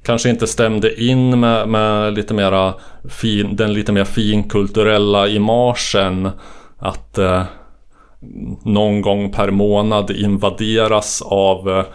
Kanske 0.07 0.29
inte 0.29 0.47
stämde 0.47 1.03
in 1.03 1.39
med, 1.39 1.69
med 1.69 2.13
lite 2.13 2.34
mera 2.34 2.73
fin, 3.09 3.55
den 3.55 3.73
lite 3.73 3.91
mer 3.91 4.03
finkulturella 4.03 5.27
imagen. 5.27 6.29
Att 6.77 7.17
eh, 7.17 7.43
någon 8.64 9.02
gång 9.02 9.31
per 9.31 9.52
månad 9.52 10.11
invaderas 10.11 11.22
av 11.22 11.69
eh, 11.69 11.85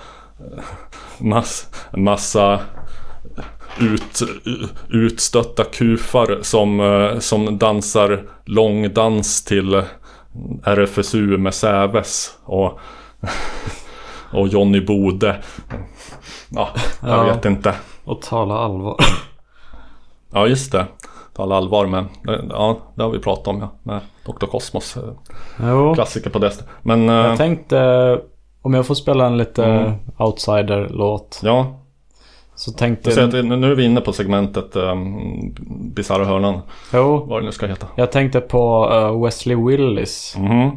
mass, 1.19 1.67
massa 1.97 2.61
ut, 3.81 4.23
utstötta 4.89 5.65
kufar 5.65 6.39
som, 6.43 6.81
eh, 6.81 7.19
som 7.19 7.59
dansar 7.59 8.23
långdans 8.45 9.45
till 9.45 9.83
RFSU 10.65 11.39
med 11.39 11.55
Säves 11.55 12.31
och, 12.45 12.81
och 14.33 14.49
Johnny 14.49 14.81
Bode. 14.81 15.43
Ja, 16.49 16.69
jag 17.03 17.11
Ja. 17.11 17.23
vet 17.35 17.45
inte. 17.45 17.75
Och 18.05 18.23
tala 18.23 18.55
allvar. 18.59 18.97
Ja, 20.33 20.47
just 20.47 20.73
det. 20.73 20.87
Tala 21.37 21.57
allvar 21.57 21.87
med. 21.87 22.05
Ja, 22.51 22.77
det 22.95 23.03
har 23.03 23.11
vi 23.11 23.19
pratat 23.19 23.49
om 23.49 23.61
ja. 23.61 23.69
Med 23.83 24.01
Dr. 24.27 24.47
Cosmos. 24.47 24.97
eh, 24.97 25.03
Jo. 25.69 25.95
Klassiker 25.95 26.31
på 26.31 26.39
det. 26.39 26.53
Men... 26.83 27.09
eh, 27.09 27.15
Jag 27.15 27.37
tänkte... 27.37 28.21
Om 28.65 28.75
jag 28.75 28.87
får 28.87 28.95
spela 28.95 29.27
en 29.27 29.37
lite 29.39 29.65
Mm. 29.65 29.93
outsider-låt. 30.19 31.41
Ja. 31.43 31.79
Så 32.55 32.73
tänkte 32.73 33.11
Jag 33.11 33.25
att 33.39 33.45
nu 33.45 33.71
är 33.73 33.75
vi 33.75 33.85
inne 33.85 34.01
på 34.01 34.13
segmentet 34.13 34.77
um, 34.77 35.55
Bisarra 35.95 36.25
hörnan. 36.25 36.61
Jo. 36.93 37.25
Vad 37.29 37.43
det 37.43 37.47
nu 37.47 37.53
ska 37.53 37.67
heta. 37.67 37.87
Jag 37.97 38.13
tänkte 38.13 38.41
på 38.41 38.91
eh, 38.93 39.25
Wesley 39.25 39.57
Willis. 39.57 40.37
Mhm. 40.39 40.71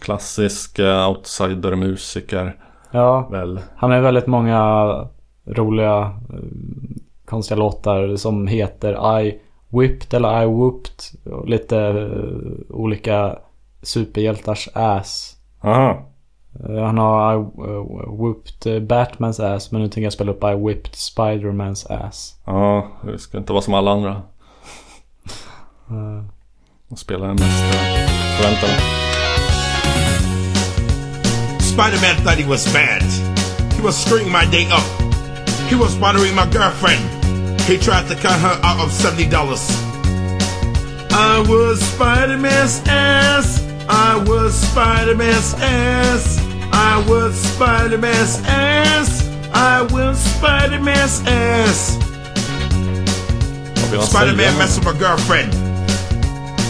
Klassisk 0.00 0.78
uh, 0.78 1.08
outsider-musiker. 1.08 2.56
Ja. 2.90 3.28
Väl. 3.30 3.60
Han 3.76 3.90
har 3.90 4.00
väldigt 4.00 4.26
många 4.26 4.84
roliga 5.46 5.98
eh, 6.32 6.38
konstiga 7.24 7.58
låtar 7.58 8.16
som 8.16 8.46
heter 8.46 9.20
I 9.20 9.38
Whipped 9.72 10.14
eller 10.14 10.42
I 10.42 10.46
Whooped. 10.46 10.92
Och 11.32 11.48
lite 11.48 11.78
eh, 11.78 12.74
olika 12.76 13.38
superhjältars 13.82 14.68
ass. 14.72 15.36
Aha. 15.60 16.08
Eh, 16.68 16.84
Han 16.84 16.98
har 16.98 17.34
I 17.34 17.36
uh, 17.36 18.16
Whooped 18.18 18.74
eh, 18.76 18.82
Batmans 18.82 19.40
ass 19.40 19.70
men 19.72 19.80
nu 19.80 19.88
tänker 19.88 20.02
jag 20.02 20.12
spela 20.12 20.32
upp 20.32 20.44
I 20.44 20.54
Whipped 20.66 20.94
Spidermans 20.94 21.86
ass. 21.86 22.36
Ja, 22.44 22.88
det 23.04 23.18
ska 23.18 23.38
inte 23.38 23.52
vara 23.52 23.62
som 23.62 23.74
alla 23.74 23.90
andra. 23.90 24.22
Eh, 25.90 26.24
Och 26.88 26.98
spela 26.98 27.26
den 27.26 27.36
mest 27.36 27.62
förväntade. 28.38 28.72
Spider-Man 31.60 32.16
thought 32.24 32.38
he 32.38 32.48
was 32.48 32.72
bad. 32.72 33.02
He 33.72 33.82
was 33.82 34.04
screwing 34.04 34.32
my 34.32 34.44
day 34.50 34.64
up. 34.66 34.84
He 35.70 35.76
was 35.76 35.96
bothering 35.96 36.34
my 36.34 36.44
girlfriend. 36.52 37.21
He 37.66 37.78
tried 37.78 38.08
to 38.08 38.16
cut 38.16 38.38
her 38.40 38.60
out 38.62 38.80
of 38.84 38.92
seventy 38.92 39.28
dollars. 39.28 39.62
I 41.14 41.44
was 41.46 41.80
Spider-Man's 41.80 42.82
ass. 42.88 43.62
I 43.88 44.16
was 44.26 44.54
Spider-Man's 44.54 45.54
ass. 45.54 46.38
I 46.72 47.04
was 47.08 47.34
Spider-Man's 47.40 48.40
ass. 48.46 49.28
I 49.54 49.82
was 49.82 50.18
Spider-Man's 50.18 51.22
ass. 51.26 51.98
Vad 53.92 54.08
Spider-Man 54.08 54.52
säga? 54.52 54.58
messed 54.58 54.78
with 54.78 54.86
my 54.86 54.98
girlfriend. 54.98 55.52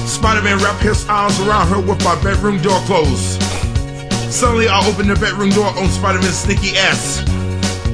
Spider-Man 0.08 0.58
wrapped 0.58 0.82
his 0.82 1.08
arms 1.08 1.38
around 1.40 1.68
her 1.68 1.80
with 1.80 2.02
my 2.04 2.16
bedroom 2.22 2.60
door 2.62 2.80
closed. 2.86 3.40
Suddenly, 4.30 4.68
I 4.68 4.86
opened 4.88 5.08
the 5.10 5.16
bedroom 5.16 5.50
door 5.50 5.70
on 5.78 5.88
Spider-Man's 5.88 6.36
sneaky 6.36 6.76
ass. 6.76 7.22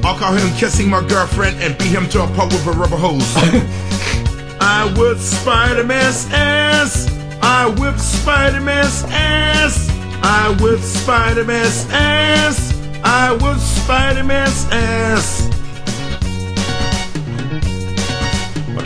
I 0.05 0.17
caught 0.19 0.39
him 0.39 0.51
kissing 0.57 0.89
my 0.89 1.07
girlfriend 1.07 1.61
and 1.61 1.77
beat 1.79 1.89
him 1.89 2.09
to 2.11 2.23
a 2.23 2.27
pulp 2.29 2.53
with 2.53 2.67
a 2.67 2.73
rubber 2.73 2.97
hose. 2.97 3.35
I 4.61 4.93
whipped 4.97 5.21
Spider-Man's 5.21 6.27
ass. 6.33 7.09
I 7.43 7.69
whipped 7.69 8.01
Spider-Man's 8.01 9.05
ass. 9.09 9.89
I 10.23 10.57
whipped 10.61 10.85
Spider-Man's 10.85 11.87
ass. 11.91 12.73
I 13.05 13.33
whipped 13.33 13.61
Spider-Man's 13.61 14.69
ass. 14.73 15.49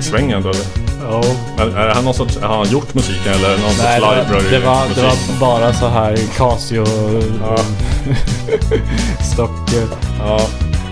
Svänger 0.00 0.36
ändå 0.36 0.48
eller? 0.48 0.64
Ja. 1.02 1.22
Är, 1.58 1.76
är 1.78 1.94
han 1.94 2.04
någon 2.04 2.14
sorts, 2.14 2.38
har 2.38 2.56
han 2.56 2.70
gjort 2.70 2.94
musiken 2.94 3.32
eller 3.32 3.48
är 3.48 3.58
någon 3.58 3.76
Nej, 3.78 4.00
sorts 4.00 4.14
det, 4.14 4.22
library 4.22 4.50
det, 4.50 4.66
var, 4.66 4.86
det 4.94 5.02
var 5.02 5.40
bara 5.40 5.72
så 5.72 5.88
här 5.88 6.16
Casio 6.36 6.84
stock. 9.32 9.70
Ja, 10.18 10.40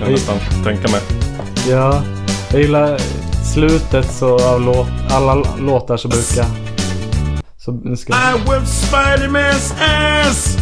jag 0.00 0.08
kan 0.08 0.12
nästan 0.12 0.64
tänka 0.64 0.90
mig. 0.90 1.00
Ja, 1.68 2.02
jag 2.52 2.60
gillar 2.60 2.98
slutet 3.54 4.12
så 4.12 4.48
av 4.48 4.60
låt, 4.60 4.88
alla 5.10 5.34
låtar 5.58 5.96
så 5.96 6.08
brukar... 6.08 6.46
Så 7.58 7.72
nu 7.72 7.96
ska 7.96 8.12
I 8.12 8.32
whipped 8.32 8.66
Spider-Man's 8.66 9.74
ass. 9.80 10.56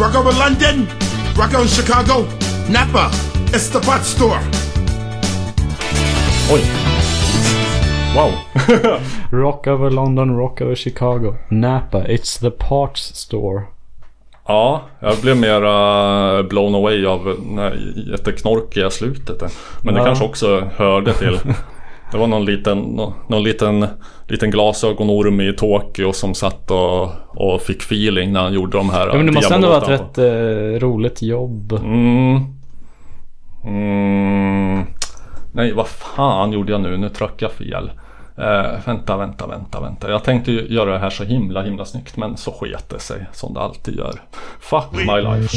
Rock 0.00 0.14
over 0.14 0.32
London. 0.32 0.86
Rock 1.36 1.60
on 1.60 1.68
Chicago. 1.68 2.24
Napa. 2.68 3.10
It's 3.52 3.72
the 3.72 3.80
pot 3.80 4.04
store. 4.04 4.40
Oj! 6.52 6.60
Wow! 8.16 8.32
Rock 9.30 9.66
over 9.66 9.90
London, 9.90 10.36
rock 10.36 10.60
over 10.60 10.76
Chicago. 10.76 11.36
Napa, 11.50 12.04
it's 12.08 12.38
the 12.38 12.50
parts 12.50 13.18
store. 13.18 13.68
Ja, 14.48 14.80
jag 15.00 15.16
blev 15.22 15.36
mera 15.36 16.42
blown 16.42 16.74
away 16.74 17.06
av 17.06 17.24
det 17.56 17.60
här 17.62 17.78
jätteknorkiga 18.10 18.90
slutet. 18.90 19.42
Men 19.82 19.94
det 19.94 20.00
Ja. 20.00 20.06
kanske 20.06 20.24
också 20.24 20.68
hörde 20.76 21.12
till. 21.12 21.38
Det 22.12 22.18
var 22.18 22.26
någon 22.26 22.44
liten, 22.44 22.78
nå- 22.78 23.14
någon 23.28 23.42
liten, 23.42 23.86
liten 24.28 24.50
glasögonorm 24.50 25.40
i 25.40 25.52
Tokyo 25.52 26.12
som 26.12 26.34
satt 26.34 26.70
och, 26.70 27.08
och 27.28 27.62
fick 27.62 27.82
feeling 27.82 28.32
när 28.32 28.40
han 28.42 28.52
gjorde 28.52 28.76
de 28.78 28.90
här 28.90 29.06
Ja, 29.06 29.14
men 29.14 29.26
det 29.26 29.32
måste 29.32 29.54
ändå 29.54 29.68
diabolåtarna. 29.68 29.96
rätt 30.04 30.18
eh, 30.18 30.80
roligt 30.86 31.22
jobb. 31.22 31.72
Mm. 31.72 32.40
Mm. 33.64 34.86
Nej, 35.52 35.72
vad 35.72 35.86
fan 35.88 36.52
gjorde 36.52 36.72
jag 36.72 36.80
nu? 36.80 36.96
Nu 36.96 37.08
tryckte 37.08 37.44
jag 37.44 37.52
fel. 37.52 37.90
Eh, 38.38 38.80
vänta, 38.86 39.16
vänta, 39.16 39.46
vänta, 39.46 39.80
vänta. 39.80 40.10
Jag 40.10 40.24
tänkte 40.24 40.52
ju 40.52 40.66
göra 40.68 40.92
det 40.92 40.98
här 40.98 41.10
så 41.10 41.24
himla, 41.24 41.62
himla 41.62 41.84
snyggt. 41.84 42.16
Men 42.16 42.36
så 42.36 42.52
sket 42.52 42.88
det 42.88 42.98
sig, 42.98 43.26
som 43.32 43.54
det 43.54 43.60
alltid 43.60 43.96
gör. 43.96 44.22
Fuck 44.60 44.92
my 44.92 45.20
life. 45.20 45.56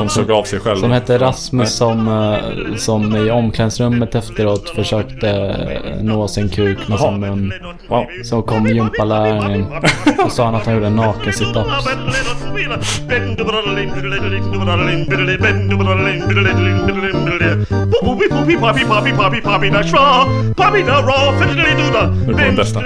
Som 0.00 0.08
sög 0.08 0.30
av 0.30 0.44
sig 0.44 0.60
själv. 0.60 0.76
Som 0.76 0.90
hette 0.90 1.18
Rasmus 1.18 1.76
som, 1.76 2.08
eh, 2.08 2.76
som 2.76 3.16
i 3.16 3.30
omklädningsrummet 3.30 4.14
efteråt 4.14 4.70
försökte 4.70 5.30
eh, 5.30 6.02
nå 6.02 6.28
sin 6.28 6.48
kuk 6.48 6.88
med 6.88 6.98
sin 6.98 7.20
mun. 7.20 7.52
Wow. 7.88 8.06
Så 8.24 8.42
kom 8.42 8.66
gympaläraren 8.66 9.54
in 9.54 9.66
och 10.24 10.32
sa 10.32 10.44
han 10.44 10.54
att 10.54 10.64
han 10.64 10.74
gjorde 10.74 10.86
en 10.86 10.96
naken 10.96 11.32
sit-ups. 11.32 11.84
Det 22.26 22.32
var 22.32 22.40
den 22.40 22.56
bästa. 22.56 22.80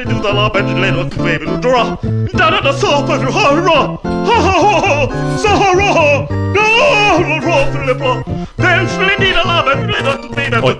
Oj. 10.62 10.74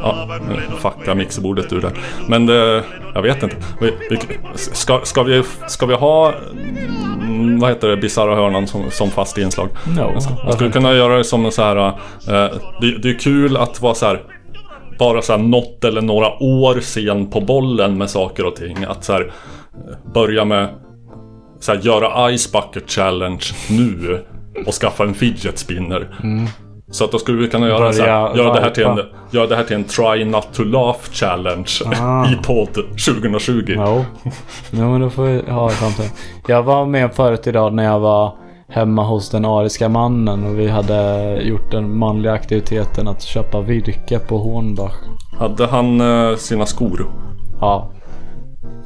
Ja, 0.00 0.38
jag 1.06 1.16
mixerbordet 1.16 1.72
ur 1.72 1.80
där. 1.80 1.92
Men 2.28 2.46
det, 2.46 2.84
jag 3.14 3.22
vet 3.22 3.42
inte. 3.42 3.56
Vi, 3.80 3.94
vi, 4.10 4.18
ska, 4.54 5.00
ska, 5.04 5.22
vi, 5.22 5.42
ska 5.68 5.86
vi 5.86 5.94
ha, 5.94 6.32
mm, 7.20 7.58
vad 7.58 7.70
heter 7.70 7.88
det, 7.88 7.96
bisarra 7.96 8.34
hörnan 8.34 8.66
som, 8.66 8.90
som 8.90 9.10
fast 9.10 9.38
inslag? 9.38 9.68
No. 9.96 10.18
Jag 10.44 10.54
skulle 10.54 10.70
kunna 10.70 10.92
göra 10.92 11.16
det 11.16 11.24
som 11.24 11.50
så 11.50 11.62
här, 11.62 11.76
eh, 11.86 11.92
det, 12.80 12.98
det 13.02 13.10
är 13.10 13.18
kul 13.18 13.56
att 13.56 13.82
vara 13.82 13.94
så 13.94 14.06
här 14.06 14.22
bara 14.98 15.22
så 15.22 15.32
här 15.32 15.38
något 15.38 15.84
eller 15.84 16.02
några 16.02 16.42
år 16.42 16.80
sen 16.80 17.30
på 17.30 17.40
bollen 17.40 17.98
med 17.98 18.10
saker 18.10 18.46
och 18.46 18.56
ting. 18.56 18.84
Att 18.84 19.04
så 19.04 19.12
här, 19.12 19.20
eh, 19.20 20.12
börja 20.12 20.44
med 20.44 20.68
så 21.60 21.72
här, 21.72 21.80
göra 21.80 22.36
Ice 22.38 22.52
Bucket 22.52 22.90
Challenge 22.90 23.44
nu 23.70 24.24
och 24.66 24.74
skaffa 24.74 25.04
en 25.04 25.14
fidget 25.14 25.58
spinner. 25.58 26.18
Mm. 26.22 26.46
Så 26.90 27.04
att 27.04 27.12
då 27.12 27.18
skulle 27.18 27.38
vi 27.38 27.48
kunna 27.48 27.68
göra, 27.68 27.92
så 27.92 28.02
här, 28.02 28.36
göra, 28.36 28.54
det 28.54 28.60
här 28.60 28.70
till 28.70 28.84
en, 28.84 28.98
göra 29.30 29.46
det 29.46 29.56
här 29.56 29.64
till 29.64 29.76
en 29.76 29.84
Try 29.84 30.24
Not 30.24 30.52
To 30.54 30.64
Laugh 30.64 30.98
Challenge 31.12 31.68
Ah. 32.00 32.26
i 32.30 32.34
podd 32.46 32.74
2020. 32.74 33.62
Jo. 33.76 34.04
Jo 34.70 34.90
men 34.90 35.00
då 35.00 35.10
får 35.10 35.22
vi 35.22 35.50
ha 35.50 35.68
det 35.68 35.74
framtiden. 35.74 36.10
Jag 36.46 36.62
var 36.62 36.86
med 36.86 37.14
förut 37.14 37.46
idag 37.46 37.74
när 37.74 37.84
jag 37.84 37.98
var 38.00 38.36
hemma 38.68 39.02
hos 39.04 39.30
den 39.30 39.44
ariska 39.44 39.88
mannen 39.88 40.44
och 40.46 40.58
vi 40.58 40.68
hade 40.68 41.32
gjort 41.42 41.70
den 41.70 41.98
manliga 41.98 42.32
aktiviteten 42.32 43.08
att 43.08 43.22
köpa 43.22 43.60
virke 43.60 44.18
på 44.18 44.38
Hornbach. 44.38 44.94
Hade 45.38 45.66
han 45.66 46.00
eh, 46.00 46.36
sina 46.36 46.66
skor? 46.66 47.06
Ja. 47.60 47.90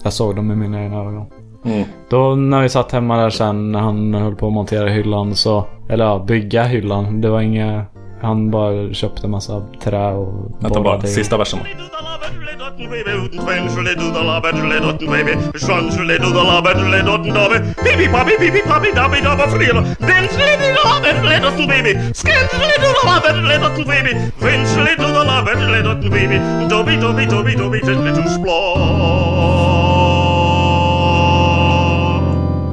Jag 0.05 0.13
såg 0.13 0.37
dem 0.37 0.47
med 0.47 0.59
mina 0.59 0.85
egna 0.85 0.97
ögon. 0.97 1.27
Mm. 1.65 1.85
Då 2.11 2.35
när 2.35 2.63
vi 2.63 2.69
satt 2.69 2.93
hemma 2.93 3.17
där 3.17 3.31
sen 3.31 3.73
när 3.73 3.81
han 3.81 4.15
höll 4.15 4.35
på 4.35 4.47
att 4.47 4.53
montera 4.53 4.89
hyllan 4.89 5.35
så, 5.35 5.67
eller 5.89 6.05
ja, 6.05 6.19
bygga 6.19 6.63
hyllan. 6.63 7.21
Det 7.21 7.29
var 7.29 7.41
inga, 7.41 7.85
han 8.23 8.51
bara 8.51 8.95
köpte 8.95 9.29
massa 9.29 9.63
trä 9.85 10.13
och 10.13 10.51
Vänta 10.61 10.81
bara, 10.81 11.05
i. 11.05 11.07
sista 11.07 11.37
versen. 11.37 11.59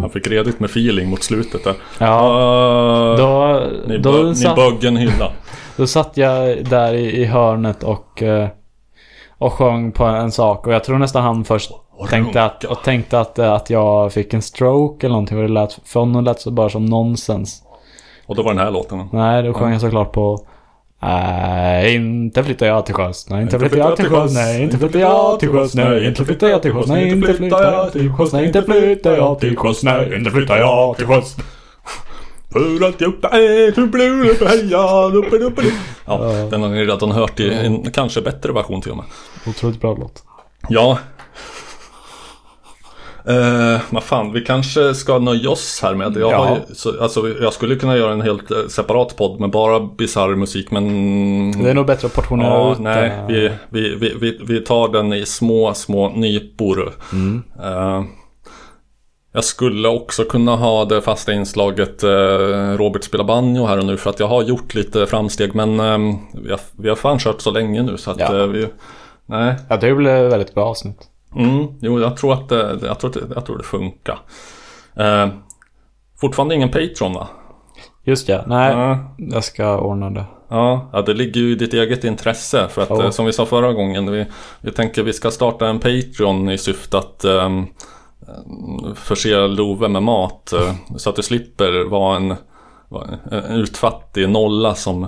Han 0.09 0.13
fick 0.21 0.27
redigt 0.31 0.59
med 0.59 0.69
feeling 0.69 1.09
mot 1.09 1.23
slutet 1.23 1.63
där. 1.63 1.75
Ja. 1.97 3.11
Uh, 3.11 3.17
Då, 3.17 3.61
ni, 3.87 3.97
då, 3.97 4.11
ni 4.11 4.35
satt, 4.35 4.55
bögg 4.55 4.83
en 4.83 4.97
hylla. 4.97 5.31
då 5.77 5.87
satt 5.87 6.17
jag 6.17 6.65
där 6.65 6.93
i, 6.93 7.21
i 7.21 7.25
hörnet 7.25 7.83
och, 7.83 8.23
eh, 8.23 8.47
och 9.37 9.53
sjöng 9.53 9.91
på 9.91 10.03
en 10.05 10.31
sak. 10.31 10.67
Och 10.67 10.73
jag 10.73 10.83
tror 10.83 10.97
nästan 10.97 11.23
han 11.23 11.45
först 11.45 11.71
tänkte 12.09 12.43
att, 12.43 12.63
och 12.63 12.83
tänkte 12.83 13.19
att, 13.19 13.39
eh, 13.39 13.53
att 13.53 13.69
jag 13.69 14.13
fick 14.13 14.33
en 14.33 14.41
stroke 14.41 15.05
eller 15.05 15.13
någonting. 15.13 15.37
Och 15.37 15.43
det 15.43 15.53
lät, 15.53 15.79
för 15.85 15.99
honom 15.99 16.23
lät 16.23 16.41
så 16.41 16.51
bara 16.51 16.69
som 16.69 16.85
nonsens. 16.85 17.63
Och 18.25 18.35
då 18.35 18.43
var 18.43 18.53
den 18.53 18.63
här 18.63 18.71
låten. 18.71 19.09
Nej, 19.11 19.43
då 19.43 19.53
sjöng 19.53 19.71
jag 19.71 19.81
såklart 19.81 20.11
på 20.11 20.39
Nej, 21.01 21.95
inte 21.95 22.43
flyttar 22.43 22.65
jag 22.67 22.85
till 22.85 22.95
sjöss. 22.95 23.29
Nej, 23.29 23.41
inte 23.41 23.59
flyttar 23.59 23.77
jag 23.77 23.95
till 23.95 24.09
sjöss. 24.09 24.33
Nej, 24.33 24.63
inte 24.63 24.77
flyttar 24.77 24.99
jag 24.99 25.39
till 25.39 25.49
sjöss. 25.49 25.73
Nej, 25.75 26.07
inte 26.07 26.25
flyttar 26.25 26.49
jag 26.49 26.61
till 26.61 26.73
sjöss. 26.73 26.87
Nej, 26.87 27.09
inte 27.09 27.33
flyttar 27.33 27.67
jag 27.69 27.91
till 27.91 28.11
sjöss. 28.11 28.33
Nej, 28.33 28.45
inte 28.45 28.63
flyttar 28.63 29.15
jag 29.17 29.39
till 29.39 29.57
sjöss. 29.57 29.83
Nej, 29.83 30.15
inte 30.17 30.31
flyttar 30.31 30.57
jag 30.57 30.97
till 30.97 31.07
sjöss. 31.07 31.35
Att 32.51 33.01
jag 33.01 33.13
är 33.33 33.71
så 33.75 33.81
blod 33.87 34.41
och 34.41 34.47
heja, 34.47 35.09
duppe, 35.09 35.37
duppe. 35.37 35.61
Ja, 36.05 36.17
den 36.51 36.61
har 36.61 36.69
ni 36.69 36.85
redan 36.85 37.11
hört 37.11 37.39
i 37.39 37.53
en 37.53 37.91
kanske 37.91 38.21
bättre 38.21 38.51
version 38.53 38.81
till 38.81 38.91
och 38.91 38.97
med. 38.97 39.05
Otroligt 39.47 39.81
bra 39.81 39.95
låt. 39.99 40.23
Ja. 40.69 40.97
Eh, 43.29 43.81
vad 43.89 44.03
fan, 44.03 44.31
vi 44.31 44.41
kanske 44.41 44.93
ska 44.93 45.19
nöja 45.19 45.49
oss 45.49 45.79
här 45.83 45.95
med. 45.95 46.17
Jag, 46.17 46.31
Ja. 46.31 46.57
ju, 46.69 46.75
så, 46.75 47.01
alltså, 47.03 47.27
jag 47.41 47.53
skulle 47.53 47.75
kunna 47.75 47.97
göra 47.97 48.13
en 48.13 48.21
helt 48.21 48.51
eh, 48.51 48.57
separat 48.69 49.15
podd 49.17 49.39
med 49.39 49.49
bara 49.49 49.79
bisarr 49.79 50.35
musik 50.35 50.71
men... 50.71 50.83
Det 51.63 51.69
är 51.69 51.73
nog 51.73 51.85
bättre 51.85 52.05
att 52.07 52.13
portionera 52.15 52.47
Ja, 52.49 52.71
ut 52.73 52.79
nej, 52.79 53.09
det. 53.27 53.33
vi, 53.33 53.51
vi, 53.69 53.95
vi, 53.95 54.15
vi, 54.21 54.39
vi 54.47 54.61
tar 54.61 54.87
den 54.89 55.13
i 55.13 55.25
små, 55.25 55.73
små 55.73 56.09
nypor. 56.09 56.93
Mm. 57.13 57.43
Eh, 57.63 58.03
jag 59.33 59.43
skulle 59.43 59.87
också 59.87 60.23
kunna 60.23 60.55
ha 60.55 60.85
det 60.85 61.01
fasta 61.01 61.33
inslaget 61.33 62.03
eh, 62.03 62.09
Robert 62.77 63.03
spelar 63.03 63.25
banjo 63.25 63.65
här 63.65 63.77
och 63.77 63.85
nu 63.85 63.97
för 63.97 64.09
att 64.09 64.19
jag 64.19 64.27
har 64.27 64.43
gjort 64.43 64.75
lite 64.75 65.05
framsteg 65.05 65.55
men 65.55 65.79
eh, 65.79 66.15
vi, 66.43 66.51
har, 66.51 66.59
vi 66.77 66.89
har 66.89 66.95
fan 66.95 67.19
kört 67.19 67.41
så 67.41 67.51
länge 67.51 67.81
nu 67.83 67.97
så 67.97 68.11
att 68.11 68.19
Ja. 68.19 68.39
eh, 68.39 68.47
vi... 68.47 68.67
Nej. 69.25 69.55
Ja, 69.69 69.77
det 69.77 69.93
blev 69.95 70.29
väldigt 70.29 70.53
bra 70.53 70.65
avsnitt. 70.65 70.97
Mm, 71.35 71.67
jo, 71.81 71.99
jag 71.99 72.17
tror 72.17 72.33
att 72.33 72.51
jag 72.81 72.99
tror, 72.99 73.09
att 73.09 73.17
jag 73.35 73.45
tror 73.45 73.57
det 73.57 73.63
funkar. 73.63 74.19
Eh, 74.95 75.27
fortfarande 76.21 76.55
ingen 76.55 76.69
Patreon 76.69 77.13
va? 77.13 77.27
Just 78.03 78.27
det, 78.27 78.43
nej. 78.47 78.71
Ja. 78.73 78.97
Jag 79.17 79.43
ska 79.43 79.77
ordna 79.79 80.09
det. 80.09 80.25
Ja, 80.49 80.89
ja, 80.93 81.01
det 81.01 81.13
ligger 81.13 81.41
ju 81.41 81.51
i 81.51 81.55
ditt 81.55 81.73
eget 81.73 82.03
intresse. 82.03 82.67
För 82.69 82.81
att 82.81 82.89
Ja. 82.89 83.03
eh, 83.03 83.09
som 83.09 83.25
vi 83.25 83.33
sa 83.33 83.45
förra 83.45 83.73
gången, 83.73 84.11
vi, 84.11 84.25
vi 84.61 84.71
tänker 84.71 85.03
vi 85.03 85.13
ska 85.13 85.31
starta 85.31 85.67
en 85.67 85.79
Patreon 85.79 86.49
i 86.49 86.57
syfte 86.57 86.97
att 86.97 87.23
eh, 87.23 87.49
förse 88.95 89.47
Love 89.47 89.87
med 89.87 90.03
mat. 90.03 90.53
eh, 90.53 90.73
så 90.97 91.09
att 91.09 91.15
du 91.15 91.21
slipper 91.23 91.89
vara 91.89 92.15
en, 92.15 92.35
en 93.31 93.43
utfattig 93.55 94.29
nolla 94.29 94.75
som, 94.75 95.07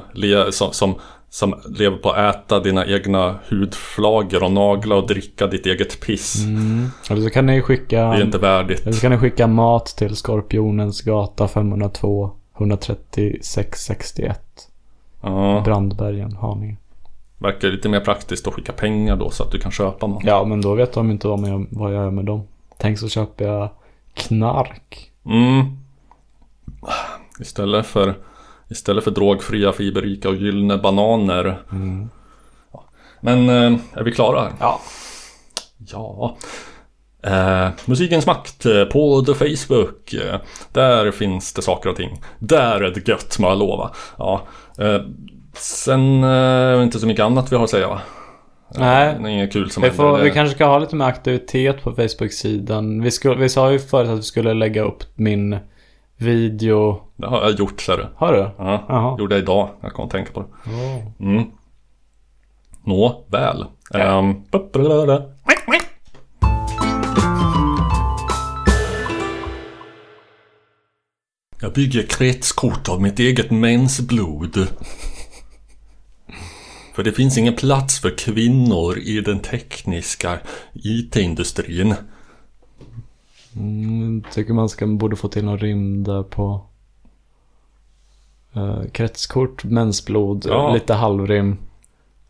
som, 0.51 0.71
som, 0.73 0.95
som 1.33 1.55
lever 1.65 1.97
på 1.97 2.09
att 2.09 2.35
äta 2.35 2.59
dina 2.59 2.85
egna 2.85 3.39
hudflagor 3.49 4.43
och 4.43 4.51
nagla 4.51 4.95
och 4.95 5.07
dricka 5.07 5.47
ditt 5.47 5.65
eget 5.65 6.01
piss. 6.01 6.45
Mm. 6.45 6.87
Eller 7.09 7.21
så 7.21 7.29
kan 7.29 7.45
ni 7.45 7.61
skicka... 7.61 7.97
Det 7.97 8.17
är 8.17 8.21
inte 8.21 8.37
värdigt. 8.37 8.81
Eller 8.81 8.91
så 8.91 9.01
kan 9.01 9.11
ni 9.11 9.17
skicka 9.17 9.47
mat 9.47 9.85
till 9.85 10.15
Skorpionens 10.15 11.01
gata 11.01 11.47
502 11.47 12.31
136 12.57 13.83
61. 13.83 14.41
Ja, 15.21 15.61
Brandbergen, 15.65 16.35
Haninge. 16.35 16.77
verkar 17.37 17.67
lite 17.67 17.89
mer 17.89 17.99
praktiskt 17.99 18.47
att 18.47 18.53
skicka 18.53 18.71
pengar 18.73 19.15
då 19.15 19.29
så 19.29 19.43
att 19.43 19.51
du 19.51 19.59
kan 19.59 19.71
köpa 19.71 20.07
mat. 20.07 20.23
Ja, 20.25 20.43
men 20.43 20.61
då 20.61 20.75
vet 20.75 20.93
de 20.93 21.11
inte 21.11 21.27
vad, 21.27 21.47
gör, 21.47 21.65
vad 21.69 21.93
jag 21.93 22.03
gör 22.03 22.11
med 22.11 22.25
dem. 22.25 22.47
Tänk 22.77 22.99
så 22.99 23.09
köper 23.09 23.45
jag 23.45 23.69
knark. 24.13 25.11
Mm. 25.25 25.77
Istället 27.39 27.85
för, 27.85 28.15
istället 28.71 29.03
för 29.03 29.11
drogfria, 29.11 29.73
fiberrika 29.73 30.29
och 30.29 30.35
gyllene 30.35 30.77
bananer. 30.77 31.61
Ja. 32.73 32.83
Men 33.21 33.49
eh, 33.49 33.79
är 33.93 34.03
vi 34.03 34.11
klara 34.11 34.41
här? 34.41 34.51
Ja. 34.59 34.81
Ja. 35.77 36.37
Eh, 37.23 37.69
musikens 37.85 38.25
makt 38.25 38.65
eh, 38.65 38.83
på 38.85 39.21
The 39.21 39.33
Facebook. 39.33 40.13
Eh, 40.13 40.39
där 40.73 41.11
finns 41.11 41.53
det 41.53 41.61
saker 41.61 41.89
och 41.89 41.95
ting. 41.95 42.21
Där 42.39 42.81
är 42.81 42.91
det 42.91 43.07
gött 43.07 43.39
må 43.39 43.47
jag 43.47 43.57
lova. 43.57 43.91
Ja. 44.17 44.41
Eh, 44.77 45.01
sen 45.53 46.23
eh, 46.23 46.29
är 46.29 46.77
det 46.77 46.83
inte 46.83 46.99
så 46.99 47.07
mycket 47.07 47.25
annat 47.25 47.51
vi 47.51 47.55
har 47.55 47.63
att 47.63 47.69
säga 47.69 47.87
va? 47.87 48.01
Nej. 48.75 49.15
Eh, 49.23 49.33
inget 49.33 49.53
kul 49.53 49.71
som 49.71 49.83
Vi, 49.83 49.91
får, 49.91 50.17
vi 50.17 50.31
kanske 50.31 50.55
ska 50.55 50.65
ha 50.65 50.79
lite 50.79 50.95
mer 50.95 51.05
aktivitet 51.05 51.83
på 51.83 51.91
Facebook-sidan. 51.91 53.01
Vi, 53.01 53.11
skulle, 53.11 53.35
vi 53.35 53.49
sa 53.49 53.71
ju 53.71 53.79
förut 53.79 54.09
att 54.09 54.17
vi 54.17 54.23
skulle 54.23 54.53
lägga 54.53 54.83
upp 54.83 55.03
min 55.15 55.57
video. 56.21 57.01
Det 57.15 57.27
har 57.27 57.41
jag 57.41 57.51
gjort 57.51 57.81
ser 57.81 57.97
du. 57.97 58.07
Har 58.15 58.33
du? 58.33 58.39
Ja, 58.39 58.85
Jaha. 58.89 59.19
gjorde 59.19 59.35
jag 59.35 59.41
idag. 59.41 59.69
Jag 59.81 59.93
kom 59.93 60.05
att 60.05 60.11
tänka 60.11 60.31
på 60.31 60.39
det. 60.39 60.47
Oh. 60.69 61.29
Mm. 61.29 61.43
Nå, 62.85 63.25
väl. 63.29 63.65
Ehm, 63.93 64.35
jag 71.61 71.73
bygger 71.73 72.03
kretskort 72.03 72.89
av 72.89 73.01
mitt 73.01 73.19
eget 73.19 73.51
mensblod. 73.51 74.67
För 76.95 77.03
det 77.03 77.11
finns 77.11 77.37
ingen 77.37 77.55
plats 77.55 77.99
för 77.99 78.17
kvinnor 78.17 78.97
i 78.97 79.21
den 79.21 79.39
tekniska 79.39 80.39
IT-industrin. 80.73 81.95
Mm, 83.55 84.23
tycker 84.31 84.53
man 84.53 84.69
ska, 84.69 84.87
borde 84.87 85.15
få 85.15 85.27
till 85.27 85.45
någon 85.45 85.57
rim 85.57 86.03
där 86.03 86.23
på 86.23 86.61
uh, 88.57 88.83
kretskort, 88.91 89.63
mensblod, 89.63 90.45
Ja. 90.49 90.73
lite 90.73 90.93
halvrim. 90.93 91.57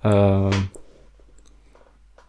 Eh, 0.02 0.52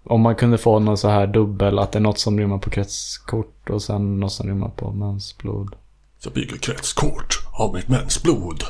om 0.05 0.21
man 0.21 0.35
kunde 0.35 0.59
få 0.59 0.79
någon 0.79 0.99
så 0.99 1.09
här 1.09 1.27
dubbel, 1.27 1.79
att 1.79 1.93
det 1.93 1.99
är 1.99 2.01
något 2.01 2.19
som 2.19 2.39
rimmar 2.39 2.59
på 2.59 2.71
kretskort 2.71 3.71
och 3.71 3.83
sen 3.83 4.21
något 4.21 4.33
som 4.33 4.49
rimmar 4.49 4.69
på 4.69 4.93
mensblod. 4.93 5.77
Jag 6.25 6.33
bygger 6.33 6.57
kretskort 6.57 7.39
av 7.53 7.75
mitt 7.75 7.89
mensblod. 7.89 8.63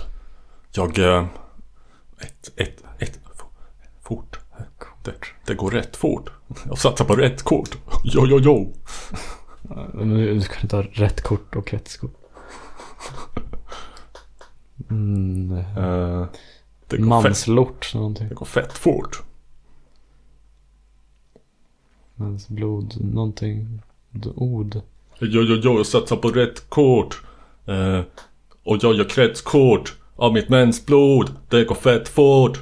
Jag... 0.73 0.99
Eh, 0.99 1.25
ett, 2.21 2.53
ett, 2.57 2.85
ett, 2.99 3.19
fort. 4.03 4.39
Det, 5.03 5.13
det 5.47 5.55
går 5.55 5.71
rätt 5.71 5.97
fort. 5.97 6.31
Jag 6.69 6.79
satsar 6.79 7.05
på 7.05 7.17
rätt 7.17 7.43
kort. 7.43 7.79
Jo, 8.05 8.27
jo, 8.27 8.39
jo. 8.43 8.73
Men 9.95 10.15
Du 10.15 10.41
kan 10.41 10.63
inte 10.63 10.77
ha 10.77 10.83
rätt 10.83 11.21
kort 11.23 11.57
och 11.57 11.67
kretskort. 11.67 12.15
Mm, 14.91 15.49
det, 16.89 16.97
går 16.97 17.23
fett, 17.23 17.25
manslort 17.25 17.95
någonting. 17.95 18.29
det 18.29 18.35
går 18.35 18.47
fett 18.47 18.73
fort. 18.73 19.23
Mensblod, 22.15 22.95
någonting. 23.01 23.83
D- 24.11 24.29
Ord. 24.37 24.75
Jo, 25.19 25.43
jo, 25.43 25.61
jo, 25.63 25.77
jag 25.77 25.87
satsar 25.87 26.17
på 26.17 26.29
rätt 26.29 26.71
kort. 26.71 27.23
Eh, 27.67 28.01
och 28.65 28.79
jag 28.81 28.95
gör 28.95 29.09
kretskort 29.09 29.97
av 30.17 30.33
mitt 30.33 30.49
mensblod. 30.49 31.31
Det 31.49 31.65
går 31.65 31.75
fett 31.75 32.09
fort. 32.09 32.59